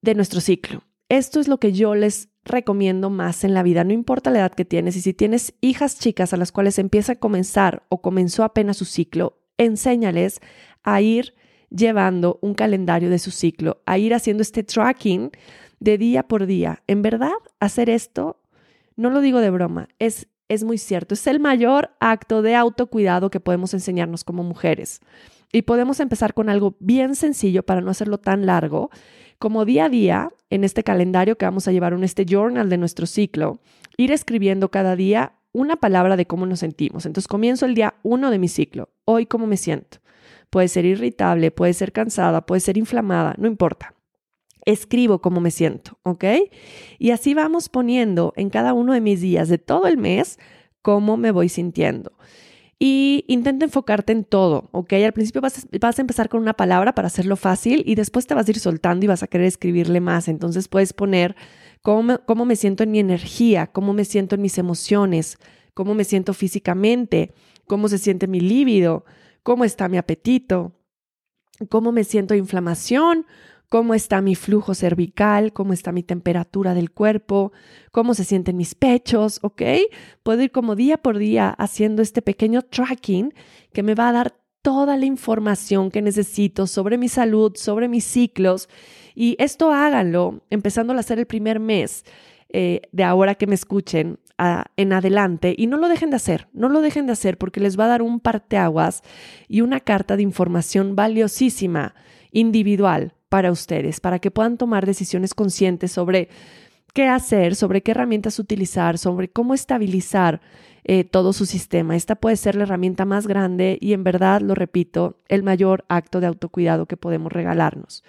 de 0.00 0.14
nuestro 0.14 0.40
ciclo. 0.40 0.82
Esto 1.08 1.40
es 1.40 1.48
lo 1.48 1.58
que 1.58 1.72
yo 1.72 1.94
les 1.94 2.31
recomiendo 2.44 3.10
más 3.10 3.44
en 3.44 3.54
la 3.54 3.62
vida, 3.62 3.84
no 3.84 3.92
importa 3.92 4.30
la 4.30 4.40
edad 4.40 4.52
que 4.52 4.64
tienes 4.64 4.96
y 4.96 5.00
si 5.00 5.14
tienes 5.14 5.54
hijas 5.60 5.98
chicas 5.98 6.32
a 6.32 6.36
las 6.36 6.52
cuales 6.52 6.78
empieza 6.78 7.12
a 7.12 7.16
comenzar 7.16 7.84
o 7.88 8.02
comenzó 8.02 8.44
apenas 8.44 8.76
su 8.76 8.84
ciclo, 8.84 9.38
enséñales 9.58 10.40
a 10.82 11.00
ir 11.00 11.34
llevando 11.70 12.38
un 12.42 12.54
calendario 12.54 13.10
de 13.10 13.18
su 13.18 13.30
ciclo, 13.30 13.82
a 13.86 13.98
ir 13.98 14.14
haciendo 14.14 14.42
este 14.42 14.62
tracking 14.62 15.30
de 15.80 15.98
día 15.98 16.24
por 16.24 16.46
día. 16.46 16.82
En 16.86 17.02
verdad, 17.02 17.32
hacer 17.60 17.88
esto 17.88 18.40
no 18.96 19.10
lo 19.10 19.20
digo 19.20 19.40
de 19.40 19.50
broma, 19.50 19.88
es, 19.98 20.28
es 20.48 20.64
muy 20.64 20.78
cierto, 20.78 21.14
es 21.14 21.26
el 21.26 21.40
mayor 21.40 21.90
acto 22.00 22.42
de 22.42 22.56
autocuidado 22.56 23.30
que 23.30 23.40
podemos 23.40 23.72
enseñarnos 23.74 24.24
como 24.24 24.42
mujeres. 24.42 25.00
Y 25.52 25.62
podemos 25.62 26.00
empezar 26.00 26.34
con 26.34 26.48
algo 26.48 26.76
bien 26.80 27.14
sencillo 27.14 27.62
para 27.62 27.82
no 27.82 27.90
hacerlo 27.90 28.18
tan 28.18 28.46
largo, 28.46 28.90
como 29.38 29.64
día 29.64 29.86
a 29.86 29.88
día, 29.88 30.30
en 30.52 30.64
este 30.64 30.84
calendario 30.84 31.38
que 31.38 31.46
vamos 31.46 31.66
a 31.66 31.72
llevar, 31.72 31.94
en 31.94 32.04
este 32.04 32.26
journal 32.26 32.68
de 32.68 32.76
nuestro 32.76 33.06
ciclo, 33.06 33.58
ir 33.96 34.12
escribiendo 34.12 34.70
cada 34.70 34.96
día 34.96 35.32
una 35.52 35.76
palabra 35.76 36.14
de 36.18 36.26
cómo 36.26 36.44
nos 36.44 36.60
sentimos. 36.60 37.06
Entonces 37.06 37.26
comienzo 37.26 37.64
el 37.64 37.74
día 37.74 37.94
uno 38.02 38.30
de 38.30 38.38
mi 38.38 38.48
ciclo. 38.48 38.90
Hoy, 39.06 39.24
¿cómo 39.24 39.46
me 39.46 39.56
siento? 39.56 39.98
Puede 40.50 40.68
ser 40.68 40.84
irritable, 40.84 41.50
puede 41.52 41.72
ser 41.72 41.92
cansada, 41.92 42.44
puede 42.44 42.60
ser 42.60 42.76
inflamada, 42.76 43.34
no 43.38 43.46
importa. 43.46 43.94
Escribo 44.66 45.20
cómo 45.22 45.40
me 45.40 45.50
siento, 45.50 45.98
¿ok? 46.02 46.24
Y 46.98 47.12
así 47.12 47.32
vamos 47.32 47.70
poniendo 47.70 48.34
en 48.36 48.50
cada 48.50 48.74
uno 48.74 48.92
de 48.92 49.00
mis 49.00 49.22
días 49.22 49.48
de 49.48 49.56
todo 49.56 49.86
el 49.86 49.96
mes 49.96 50.38
cómo 50.82 51.16
me 51.16 51.30
voy 51.30 51.48
sintiendo. 51.48 52.12
Y 52.84 53.24
intenta 53.28 53.64
enfocarte 53.64 54.10
en 54.10 54.24
todo, 54.24 54.68
¿ok? 54.72 54.94
Al 54.94 55.12
principio 55.12 55.40
vas, 55.40 55.64
a 55.98 56.00
empezar 56.00 56.28
con 56.28 56.40
una 56.40 56.54
palabra 56.54 56.96
para 56.96 57.06
hacerlo 57.06 57.36
fácil 57.36 57.84
y 57.86 57.94
después 57.94 58.26
te 58.26 58.34
vas 58.34 58.48
a 58.48 58.50
ir 58.50 58.58
soltando 58.58 59.04
y 59.04 59.06
vas 59.06 59.22
a 59.22 59.28
querer 59.28 59.46
escribirle 59.46 60.00
más. 60.00 60.26
Entonces 60.26 60.66
puedes 60.66 60.92
poner 60.92 61.36
cómo 61.80 62.02
me, 62.02 62.18
cómo 62.18 62.44
me 62.44 62.56
siento 62.56 62.82
en 62.82 62.90
mi 62.90 62.98
energía, 62.98 63.68
cómo 63.68 63.92
me 63.92 64.04
siento 64.04 64.34
en 64.34 64.42
mis 64.42 64.58
emociones, 64.58 65.38
cómo 65.74 65.94
me 65.94 66.02
siento 66.02 66.34
físicamente, 66.34 67.32
cómo 67.68 67.88
se 67.88 67.98
siente 67.98 68.26
mi 68.26 68.40
líbido, 68.40 69.04
cómo 69.44 69.64
está 69.64 69.88
mi 69.88 69.96
apetito, 69.96 70.72
cómo 71.68 71.92
me 71.92 72.02
siento 72.02 72.34
de 72.34 72.38
inflamación, 72.38 73.26
cómo 73.72 73.94
está 73.94 74.20
mi 74.20 74.34
flujo 74.34 74.74
cervical, 74.74 75.54
cómo 75.54 75.72
está 75.72 75.92
mi 75.92 76.02
temperatura 76.02 76.74
del 76.74 76.90
cuerpo, 76.90 77.52
cómo 77.90 78.12
se 78.12 78.24
sienten 78.24 78.58
mis 78.58 78.74
pechos, 78.74 79.38
¿ok? 79.40 79.62
Puedo 80.22 80.42
ir 80.42 80.50
como 80.50 80.76
día 80.76 80.98
por 80.98 81.16
día 81.16 81.48
haciendo 81.48 82.02
este 82.02 82.20
pequeño 82.20 82.60
tracking 82.60 83.32
que 83.72 83.82
me 83.82 83.94
va 83.94 84.10
a 84.10 84.12
dar 84.12 84.36
toda 84.60 84.98
la 84.98 85.06
información 85.06 85.90
que 85.90 86.02
necesito 86.02 86.66
sobre 86.66 86.98
mi 86.98 87.08
salud, 87.08 87.52
sobre 87.56 87.88
mis 87.88 88.04
ciclos. 88.04 88.68
Y 89.14 89.36
esto 89.38 89.72
háganlo 89.72 90.42
empezando 90.50 90.92
a 90.92 90.98
hacer 90.98 91.18
el 91.18 91.24
primer 91.24 91.58
mes 91.58 92.04
eh, 92.50 92.82
de 92.92 93.04
ahora 93.04 93.36
que 93.36 93.46
me 93.46 93.54
escuchen 93.54 94.18
en 94.76 94.92
adelante 94.92 95.54
y 95.56 95.66
no 95.66 95.78
lo 95.78 95.88
dejen 95.88 96.10
de 96.10 96.16
hacer, 96.16 96.48
no 96.52 96.68
lo 96.68 96.82
dejen 96.82 97.06
de 97.06 97.12
hacer 97.12 97.38
porque 97.38 97.60
les 97.60 97.80
va 97.80 97.86
a 97.86 97.88
dar 97.88 98.02
un 98.02 98.20
parteaguas 98.20 99.02
y 99.48 99.62
una 99.62 99.80
carta 99.80 100.16
de 100.16 100.24
información 100.24 100.94
valiosísima, 100.94 101.94
individual 102.32 103.14
para 103.32 103.50
ustedes, 103.50 103.98
para 103.98 104.18
que 104.18 104.30
puedan 104.30 104.58
tomar 104.58 104.84
decisiones 104.84 105.32
conscientes 105.32 105.90
sobre 105.90 106.28
qué 106.92 107.08
hacer, 107.08 107.54
sobre 107.54 107.82
qué 107.82 107.92
herramientas 107.92 108.38
utilizar, 108.38 108.98
sobre 108.98 109.28
cómo 109.28 109.54
estabilizar 109.54 110.42
eh, 110.84 111.04
todo 111.04 111.32
su 111.32 111.46
sistema. 111.46 111.96
Esta 111.96 112.14
puede 112.14 112.36
ser 112.36 112.56
la 112.56 112.64
herramienta 112.64 113.06
más 113.06 113.26
grande 113.26 113.78
y 113.80 113.94
en 113.94 114.04
verdad, 114.04 114.42
lo 114.42 114.54
repito, 114.54 115.16
el 115.28 115.42
mayor 115.42 115.86
acto 115.88 116.20
de 116.20 116.26
autocuidado 116.26 116.84
que 116.84 116.98
podemos 116.98 117.32
regalarnos. 117.32 118.04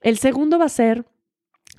El 0.00 0.16
segundo 0.18 0.60
va 0.60 0.66
a 0.66 0.68
ser 0.68 1.06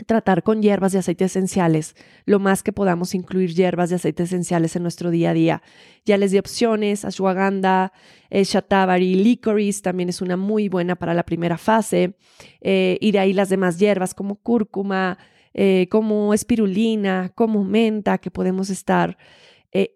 tratar 0.06 0.44
con 0.44 0.62
hierbas 0.62 0.94
y 0.94 0.98
aceites 0.98 1.32
esenciales, 1.32 1.96
lo 2.26 2.40
más 2.40 2.64
que 2.64 2.74
podamos 2.74 3.14
incluir 3.14 3.54
hierbas 3.54 3.92
y 3.92 3.96
aceites 3.96 4.30
esenciales 4.30 4.76
en 4.76 4.82
nuestro 4.82 5.12
día 5.12 5.32
a 5.32 5.34
día. 5.34 5.64
Ya 6.06 6.18
les 6.18 6.32
di 6.32 6.40
opciones, 6.40 7.06
ashwagandha, 7.06 7.94
eh, 8.30 8.44
licorice 9.00 9.82
también 9.82 10.10
es 10.10 10.22
una 10.22 10.36
muy 10.36 10.68
buena 10.68 10.96
para 10.96 11.14
la 11.14 11.24
primera 11.24 11.58
fase, 11.58 12.16
eh, 12.62 12.98
y 13.02 13.12
de 13.12 13.20
ahí 13.20 13.34
las 13.34 13.50
demás 13.50 13.78
hierbas 13.78 14.14
como 14.14 14.36
cúrcuma, 14.36 15.18
eh, 15.54 15.88
como 15.92 16.34
espirulina, 16.34 17.32
como 17.36 17.64
menta, 17.64 18.18
que 18.18 18.32
podemos 18.32 18.70
estar 18.70 19.18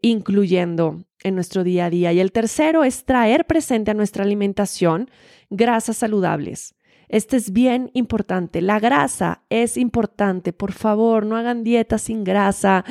incluyendo 0.02 1.04
en 1.22 1.36
nuestro 1.36 1.64
día 1.64 1.86
a 1.86 1.90
día. 1.92 2.12
Y 2.12 2.20
el 2.20 2.32
tercero 2.32 2.84
es 2.84 3.06
traer 3.06 3.46
presente 3.46 3.92
a 3.92 3.94
nuestra 3.94 4.24
alimentación 4.24 5.12
grasas 5.52 5.98
saludables. 5.98 6.77
Este 7.10 7.38
es 7.38 7.52
bien 7.52 7.90
importante. 7.94 8.62
La 8.62 8.80
grasa 8.80 9.42
es 9.50 9.78
importante. 9.78 10.54
Por 10.54 10.74
favor, 10.74 11.26
no 11.26 11.38
hagan 11.38 11.64
dieta 11.64 11.98
sin 11.98 12.24
grasa. 12.24 12.84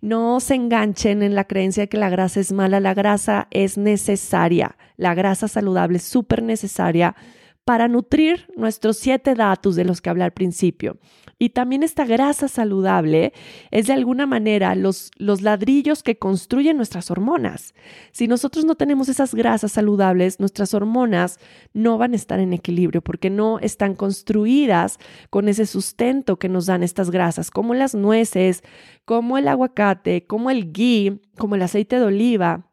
No 0.00 0.38
se 0.40 0.54
enganchen 0.54 1.22
en 1.22 1.34
la 1.34 1.44
creencia 1.44 1.84
de 1.84 1.88
que 1.88 1.96
la 1.96 2.10
grasa 2.10 2.40
es 2.40 2.52
mala. 2.52 2.78
La 2.78 2.94
grasa 2.94 3.48
es 3.50 3.76
necesaria. 3.76 4.76
La 4.96 5.14
grasa 5.14 5.48
saludable 5.48 5.96
es 5.96 6.04
súper 6.04 6.42
necesaria 6.42 7.16
para 7.64 7.88
nutrir 7.88 8.46
nuestros 8.56 8.98
siete 8.98 9.34
datos 9.34 9.74
de 9.74 9.84
los 9.84 10.00
que 10.00 10.10
hablé 10.10 10.24
al 10.24 10.32
principio. 10.32 10.98
Y 11.38 11.50
también 11.50 11.82
esta 11.82 12.04
grasa 12.04 12.46
saludable 12.46 13.32
es 13.70 13.86
de 13.86 13.92
alguna 13.92 14.26
manera 14.26 14.74
los, 14.74 15.10
los 15.16 15.42
ladrillos 15.42 16.02
que 16.02 16.18
construyen 16.18 16.76
nuestras 16.76 17.10
hormonas. 17.10 17.74
Si 18.12 18.28
nosotros 18.28 18.64
no 18.64 18.76
tenemos 18.76 19.08
esas 19.08 19.34
grasas 19.34 19.72
saludables, 19.72 20.40
nuestras 20.40 20.74
hormonas 20.74 21.38
no 21.72 21.98
van 21.98 22.12
a 22.12 22.16
estar 22.16 22.38
en 22.38 22.52
equilibrio 22.52 23.02
porque 23.02 23.30
no 23.30 23.58
están 23.58 23.94
construidas 23.94 24.98
con 25.30 25.48
ese 25.48 25.66
sustento 25.66 26.38
que 26.38 26.48
nos 26.48 26.66
dan 26.66 26.82
estas 26.82 27.10
grasas, 27.10 27.50
como 27.50 27.74
las 27.74 27.94
nueces, 27.94 28.62
como 29.04 29.38
el 29.38 29.48
aguacate, 29.48 30.26
como 30.26 30.50
el 30.50 30.72
ghee, 30.72 31.20
como 31.36 31.56
el 31.56 31.62
aceite 31.62 31.98
de 31.98 32.04
oliva. 32.04 32.66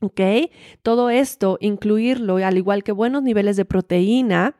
¿Ok? 0.00 0.20
Todo 0.82 1.10
esto, 1.10 1.58
incluirlo, 1.60 2.36
al 2.36 2.56
igual 2.56 2.82
que 2.82 2.92
buenos 2.92 3.22
niveles 3.22 3.56
de 3.56 3.66
proteína, 3.66 4.56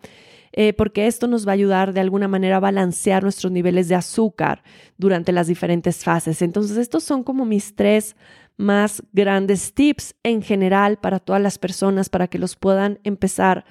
eh, 0.53 0.73
porque 0.73 1.07
esto 1.07 1.29
nos 1.29 1.47
va 1.47 1.53
a 1.53 1.55
ayudar 1.55 1.93
de 1.93 2.01
alguna 2.01 2.29
manera 2.29 2.57
a 2.57 2.61
balancear 2.61 3.23
nuestros 3.23 3.53
niveles 3.53 3.89
de 3.89 3.95
azúcar 3.95 4.63
durante 4.99 5.33
las 5.33 5.47
diferentes 5.47 6.05
fases. 6.05 6.43
Entonces, 6.43 6.77
estos 6.77 7.05
son 7.05 7.23
como 7.23 7.45
mis 7.45 7.75
tres 7.75 8.17
más 8.57 9.03
grandes 9.13 9.73
tips 9.73 10.15
en 10.23 10.43
general 10.43 10.99
para 10.99 11.19
todas 11.19 11.41
las 11.41 11.59
personas 11.59 12.11
para 12.11 12.29
que 12.29 12.39
los 12.39 12.57
puedan 12.57 12.99
empezar 13.05 13.65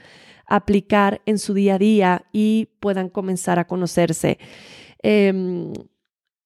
a 0.48 0.56
aplicar 0.56 1.22
en 1.26 1.38
su 1.38 1.54
día 1.54 1.76
a 1.76 1.78
día 1.78 2.26
y 2.32 2.70
puedan 2.80 3.10
comenzar 3.10 3.60
a 3.60 3.68
conocerse. 3.68 4.40
Em, 5.04 5.74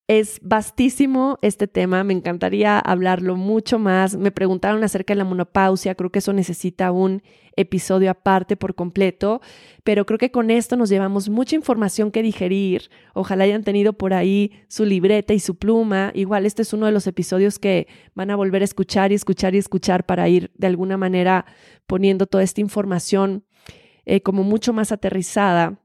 es 0.06 0.38
vastísimo 0.42 1.38
este 1.40 1.66
tema, 1.66 2.04
me 2.04 2.12
encantaría 2.12 2.78
hablarlo 2.78 3.36
mucho 3.36 3.78
más. 3.78 4.16
Me 4.16 4.30
preguntaron 4.30 4.84
acerca 4.84 5.14
de 5.14 5.18
la 5.18 5.24
monopausia, 5.24 5.94
creo 5.94 6.10
que 6.10 6.18
eso 6.18 6.34
necesita 6.34 6.92
un 6.92 7.22
episodio 7.56 8.10
aparte 8.10 8.56
por 8.56 8.74
completo, 8.74 9.40
pero 9.82 10.04
creo 10.04 10.18
que 10.18 10.30
con 10.30 10.50
esto 10.50 10.76
nos 10.76 10.90
llevamos 10.90 11.30
mucha 11.30 11.56
información 11.56 12.10
que 12.10 12.22
digerir. 12.22 12.90
Ojalá 13.14 13.44
hayan 13.44 13.64
tenido 13.64 13.94
por 13.94 14.12
ahí 14.12 14.52
su 14.68 14.84
libreta 14.84 15.32
y 15.32 15.40
su 15.40 15.56
pluma. 15.56 16.10
Igual 16.14 16.44
este 16.44 16.62
es 16.62 16.74
uno 16.74 16.84
de 16.84 16.92
los 16.92 17.06
episodios 17.06 17.58
que 17.58 17.86
van 18.14 18.30
a 18.30 18.36
volver 18.36 18.60
a 18.60 18.66
escuchar 18.66 19.10
y 19.10 19.14
escuchar 19.14 19.54
y 19.54 19.58
escuchar 19.58 20.04
para 20.04 20.28
ir 20.28 20.50
de 20.56 20.66
alguna 20.66 20.98
manera 20.98 21.46
poniendo 21.86 22.26
toda 22.26 22.42
esta 22.42 22.60
información 22.60 23.46
eh, 24.04 24.20
como 24.20 24.42
mucho 24.42 24.74
más 24.74 24.92
aterrizada 24.92 25.80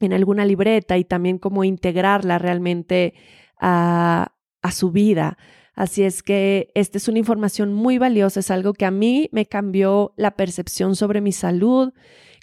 en 0.00 0.14
alguna 0.14 0.46
libreta 0.46 0.96
y 0.96 1.04
también 1.04 1.36
como 1.38 1.62
integrarla 1.62 2.38
realmente 2.38 3.12
a, 3.60 4.32
su 4.72 4.90
vida. 4.90 5.38
Así 5.74 6.02
es 6.02 6.22
que 6.22 6.70
esta 6.74 6.98
es 6.98 7.08
una 7.08 7.18
información 7.18 7.72
muy 7.72 7.98
valiosa, 7.98 8.40
es 8.40 8.50
algo 8.50 8.74
que 8.74 8.84
a 8.84 8.90
mí 8.90 9.28
me 9.32 9.46
cambió 9.46 10.12
la 10.16 10.32
percepción 10.32 10.96
sobre 10.96 11.20
mi 11.20 11.32
salud, 11.32 11.92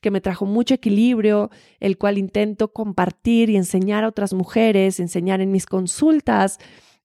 que 0.02 0.12
me 0.12 0.22
trajo 0.22 0.46
mucho 0.46 0.76
equilibrio, 0.76 1.50
el 1.80 1.98
cual 1.98 2.18
intento 2.18 2.72
compartir 2.74 3.50
y 3.50 3.58
enseñar 3.58 4.04
a 4.04 4.08
otras 4.08 4.34
mujeres, 4.34 5.00
enseñar 5.00 5.42
en 5.42 5.52
mis 5.52 5.66
consultas 5.66 6.60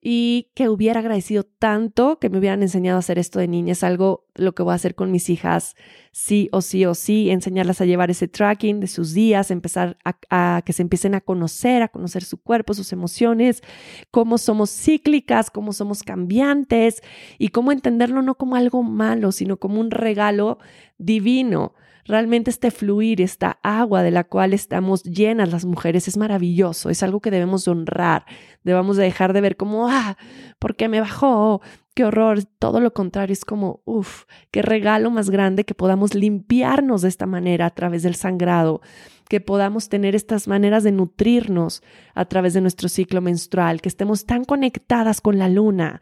y 0.05 0.51
que 0.55 0.69
hubiera 0.69 0.99
agradecido 0.99 1.45
tanto 1.45 2.19
que 2.19 2.29
me 2.29 2.39
hubieran 2.39 2.61
enseñado 2.63 2.97
a 2.97 2.99
hacer 2.99 3.21
esto 3.21 3.39
de 3.39 3.47
niña. 3.47 3.71
Es 3.71 3.85
algo 3.85 4.27
lo 4.35 4.53
que 4.53 4.65
voy 4.65 4.73
a 4.73 4.75
hacer 4.75 4.97
con 4.97 5.13
mis 5.13 5.31
hijas, 5.31 5.77
sí 6.11 6.49
o 6.51 6.61
sí 6.61 6.85
o 6.85 6.97
sí, 6.97 7.31
enseñarlas 7.31 7.81
a 7.81 7.85
llevar 7.85 8.11
ese 8.11 8.27
tracking 8.27 8.81
de 8.81 8.89
sus 8.89 9.15
días, 9.15 9.53
empezar 9.53 9.99
a, 10.05 10.63
que 10.67 10.73
se 10.73 10.83
empiecen 10.83 11.15
a 11.15 11.21
conocer, 11.21 11.83
a 11.83 11.89
conocer 11.89 12.25
su 12.25 12.43
cuerpo, 12.43 12.75
sus 12.75 12.93
emociones, 12.93 13.63
cómo 14.11 14.39
somos 14.39 14.71
cíclicas, 14.71 15.53
cómo 15.53 15.73
somos 15.73 16.03
cambiantes 16.03 17.01
y 17.39 17.49
cómo 17.49 17.71
entenderlo 17.71 18.23
no 18.23 18.35
como 18.35 18.57
algo 18.57 18.83
malo, 18.83 19.31
sino 19.31 19.59
como 19.59 19.79
un 19.79 19.93
regalo 19.93 20.59
divino 20.99 21.75
Realmente 22.05 22.51
este 22.51 22.73
fluir, 22.73 23.21
esta 23.21 23.59
agua 23.63 24.03
de 24.03 24.11
la 24.11 24.25
cual 24.25 24.55
estamos 24.55 25.05
llenas 25.05 25.53
las 25.53 25.65
mujeres 25.65 26.09
es 26.09 26.17
maravilloso, 26.17 26.91
es 26.91 27.03
algo 27.05 27.21
que 27.21 27.31
debemos 27.31 27.69
honrar, 27.69 28.27
debemos 28.65 28.97
dejar 28.97 29.33
de 29.33 29.41
ver 29.41 29.57
como, 29.57 29.89
ah, 29.89 30.17
¿por 30.59 30.75
qué 30.75 30.89
me 30.89 31.01
bajó? 31.01 31.61
Qué 31.95 32.05
horror, 32.05 32.43
todo 32.59 32.81
lo 32.81 32.93
contrario, 32.93 33.35
es 33.35 33.45
como, 33.45 33.83
uff, 33.85 34.25
qué 34.51 34.63
regalo 34.63 35.11
más 35.11 35.31
grande 35.31 35.65
que 35.65 35.75
podamos 35.75 36.15
limpiarnos 36.15 37.03
de 37.03 37.09
esta 37.09 37.27
manera 37.27 37.67
a 37.67 37.71
través 37.71 38.03
del 38.03 38.17
sangrado, 38.17 38.81
que 39.29 39.41
podamos 39.41 39.89
tener 39.89 40.17
estas 40.17 40.49
maneras 40.49 40.83
de 40.83 40.93
nutrirnos 40.93 41.83
a 42.15 42.25
través 42.25 42.55
de 42.55 42.63
nuestro 42.63 42.89
ciclo 42.89 43.21
menstrual, 43.21 43.81
que 43.81 43.89
estemos 43.89 44.27
tan 44.27 44.45
conectadas 44.45 45.21
con 45.21 45.39
la 45.39 45.49
luna, 45.49 46.01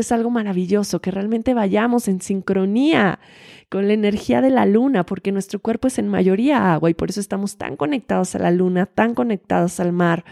es 0.00 0.12
algo 0.12 0.30
maravilloso, 0.30 1.00
que 1.00 1.10
realmente 1.10 1.54
vayamos 1.54 2.08
en 2.08 2.20
sincronía 2.20 3.20
con 3.68 3.86
la 3.88 3.94
energía 3.94 4.40
de 4.40 4.50
la 4.50 4.66
luna, 4.66 5.04
porque 5.04 5.32
nuestro 5.32 5.60
cuerpo 5.60 5.88
es 5.88 5.98
en 5.98 6.08
mayoría 6.08 6.72
agua 6.72 6.90
y 6.90 6.94
por 6.94 7.10
eso 7.10 7.20
estamos 7.20 7.56
tan 7.56 7.76
conectados 7.76 8.34
a 8.34 8.38
la 8.38 8.50
luna, 8.50 8.86
tan 8.86 9.14
conectados 9.14 9.80
al 9.80 9.92
mar. 9.92 10.24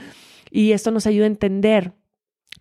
Y 0.51 0.73
esto 0.73 0.91
nos 0.91 1.07
ayuda 1.07 1.25
a 1.25 1.29
entender 1.29 1.95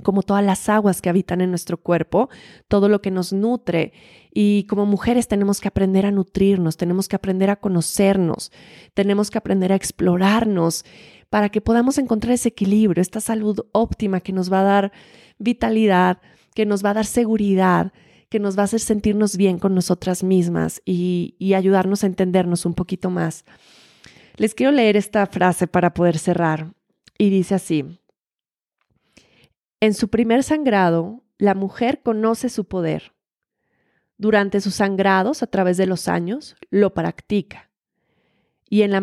como 0.03 0.23
todas 0.23 0.43
las 0.43 0.69
aguas 0.69 1.01
que 1.01 1.09
habitan 1.09 1.41
en 1.41 1.49
nuestro 1.49 1.77
cuerpo, 1.77 2.29
todo 2.67 2.87
lo 2.87 3.01
que 3.01 3.11
nos 3.11 3.33
nutre. 3.33 3.93
Y 4.31 4.65
como 4.65 4.85
mujeres 4.85 5.27
tenemos 5.27 5.59
que 5.59 5.67
aprender 5.67 6.05
a 6.05 6.11
nutrirnos, 6.11 6.77
tenemos 6.77 7.07
que 7.07 7.15
aprender 7.15 7.49
a 7.49 7.57
conocernos, 7.57 8.51
tenemos 8.93 9.29
que 9.29 9.37
aprender 9.37 9.73
a 9.73 9.75
explorarnos 9.75 10.85
para 11.29 11.49
que 11.49 11.61
podamos 11.61 11.97
encontrar 11.97 12.33
ese 12.33 12.49
equilibrio, 12.49 13.01
esta 13.01 13.21
salud 13.21 13.65
óptima 13.71 14.21
que 14.21 14.33
nos 14.33 14.51
va 14.51 14.61
a 14.61 14.63
dar 14.63 14.91
vitalidad, 15.37 16.19
que 16.53 16.65
nos 16.65 16.83
va 16.83 16.91
a 16.91 16.95
dar 16.95 17.05
seguridad, 17.05 17.91
que 18.29 18.39
nos 18.39 18.57
va 18.57 18.61
a 18.61 18.65
hacer 18.65 18.79
sentirnos 18.79 19.37
bien 19.37 19.57
con 19.59 19.73
nosotras 19.73 20.23
mismas 20.23 20.81
y, 20.85 21.35
ayudarnos 21.55 22.03
a 22.03 22.07
entendernos 22.07 22.65
un 22.65 22.75
poquito 22.75 23.09
más. 23.09 23.43
Les 24.37 24.53
quiero 24.53 24.71
leer 24.71 24.95
esta 24.95 25.25
frase 25.25 25.67
para 25.67 25.93
poder 25.93 26.17
cerrar 26.17 26.73
y 27.17 27.29
dice 27.29 27.55
así. 27.55 27.99
En 29.81 29.93
su 29.93 30.09
primer 30.09 30.43
sangrado, 30.43 31.23
la 31.37 31.55
mujer 31.55 32.01
conoce 32.03 32.49
su 32.49 32.65
poder. 32.65 33.13
Durante 34.17 34.61
sus 34.61 34.75
sangrados, 34.75 35.41
a 35.41 35.47
través 35.47 35.77
de 35.77 35.85
los 35.85 36.07
años, 36.07 36.55
lo 36.69 36.93
practica. 36.93 37.71
Y 38.69 38.83
en 38.83 38.91
la, 38.91 39.01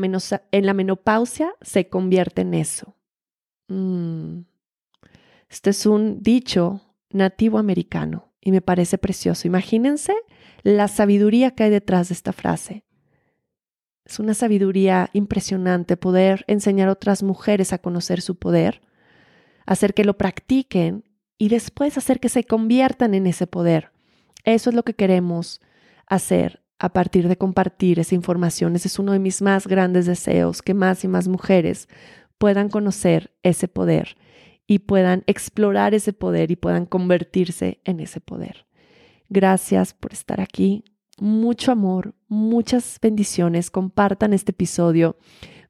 en 0.52 0.66
la 0.66 0.74
menopausia 0.74 1.54
se 1.62 1.88
convierte 1.88 2.42
en 2.42 2.54
eso. 2.54 2.94
Mm. 3.68 4.40
Este 5.48 5.70
es 5.70 5.86
un 5.86 6.22
dicho 6.22 6.82
nativo 7.10 7.58
americano 7.58 8.32
y 8.40 8.52
me 8.52 8.60
parece 8.60 8.98
precioso. 8.98 9.46
Imagínense 9.46 10.14
la 10.62 10.88
sabiduría 10.88 11.52
que 11.52 11.64
hay 11.64 11.70
detrás 11.70 12.08
de 12.08 12.14
esta 12.14 12.32
frase. 12.32 12.84
Es 14.04 14.20
una 14.20 14.34
sabiduría 14.34 15.10
impresionante 15.12 15.96
poder 15.96 16.44
enseñar 16.46 16.88
a 16.88 16.92
otras 16.92 17.22
mujeres 17.22 17.72
a 17.72 17.78
conocer 17.78 18.20
su 18.20 18.36
poder 18.36 18.80
hacer 19.66 19.94
que 19.94 20.04
lo 20.04 20.16
practiquen 20.16 21.04
y 21.36 21.48
después 21.48 21.98
hacer 21.98 22.20
que 22.20 22.28
se 22.28 22.44
conviertan 22.44 23.14
en 23.14 23.26
ese 23.26 23.46
poder. 23.46 23.90
Eso 24.44 24.70
es 24.70 24.76
lo 24.76 24.84
que 24.84 24.94
queremos 24.94 25.60
hacer 26.06 26.62
a 26.78 26.92
partir 26.92 27.28
de 27.28 27.36
compartir 27.36 27.98
esa 27.98 28.14
información. 28.14 28.76
Ese 28.76 28.88
es 28.88 28.98
uno 28.98 29.12
de 29.12 29.18
mis 29.18 29.42
más 29.42 29.66
grandes 29.66 30.06
deseos, 30.06 30.62
que 30.62 30.72
más 30.72 31.04
y 31.04 31.08
más 31.08 31.26
mujeres 31.26 31.88
puedan 32.38 32.68
conocer 32.68 33.34
ese 33.42 33.66
poder 33.66 34.16
y 34.66 34.80
puedan 34.80 35.22
explorar 35.26 35.94
ese 35.94 36.12
poder 36.12 36.50
y 36.50 36.56
puedan 36.56 36.86
convertirse 36.86 37.80
en 37.84 38.00
ese 38.00 38.20
poder. 38.20 38.66
Gracias 39.28 39.94
por 39.94 40.12
estar 40.12 40.40
aquí. 40.40 40.84
Mucho 41.18 41.72
amor, 41.72 42.14
muchas 42.28 42.98
bendiciones. 43.00 43.70
Compartan 43.70 44.32
este 44.32 44.52
episodio. 44.52 45.16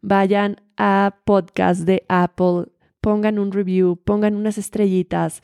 Vayan 0.02 0.62
a 0.76 1.16
podcast 1.24 1.82
de 1.82 2.04
Apple 2.08 2.66
pongan 3.06 3.38
un 3.38 3.52
review, 3.52 3.94
pongan 4.02 4.34
unas 4.34 4.58
estrellitas, 4.58 5.40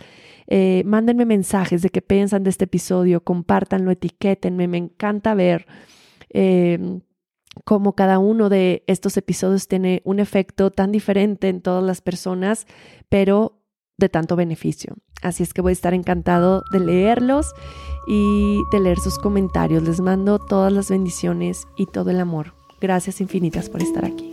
eh, 0.48 0.82
mándenme 0.84 1.24
mensajes 1.24 1.80
de 1.80 1.90
qué 1.90 2.02
piensan 2.02 2.42
de 2.42 2.50
este 2.50 2.64
episodio, 2.64 3.22
compártanlo, 3.22 3.92
etiquétenme, 3.92 4.66
me 4.66 4.78
encanta 4.78 5.32
ver 5.34 5.66
em, 6.30 7.02
cómo 7.64 7.94
cada 7.94 8.18
uno 8.18 8.48
de 8.48 8.84
estos 8.86 9.16
episodios 9.16 9.68
tiene 9.68 10.02
un 10.04 10.18
efecto 10.18 10.70
tan 10.70 10.92
diferente 10.92 11.48
en 11.48 11.60
todas 11.60 11.84
las 11.84 12.00
personas, 12.00 12.66
pero 13.08 13.58
de 13.98 14.08
tanto 14.08 14.36
beneficio. 14.36 14.94
Así 15.22 15.42
es 15.42 15.54
que 15.54 15.62
voy 15.62 15.70
a 15.70 15.72
estar 15.72 15.94
encantado 15.94 16.64
de 16.72 16.80
leerlos 16.80 17.52
y 18.08 18.60
de 18.72 18.80
leer 18.80 18.98
sus 18.98 19.18
comentarios. 19.18 19.82
Les 19.84 20.00
mando 20.00 20.38
todas 20.38 20.72
las 20.72 20.90
bendiciones 20.90 21.66
y 21.76 21.86
todo 21.86 22.10
el 22.10 22.20
amor. 22.20 22.54
Gracias 22.80 23.20
infinitas 23.20 23.68
por 23.68 23.82
estar 23.82 24.04
aquí. 24.04 24.30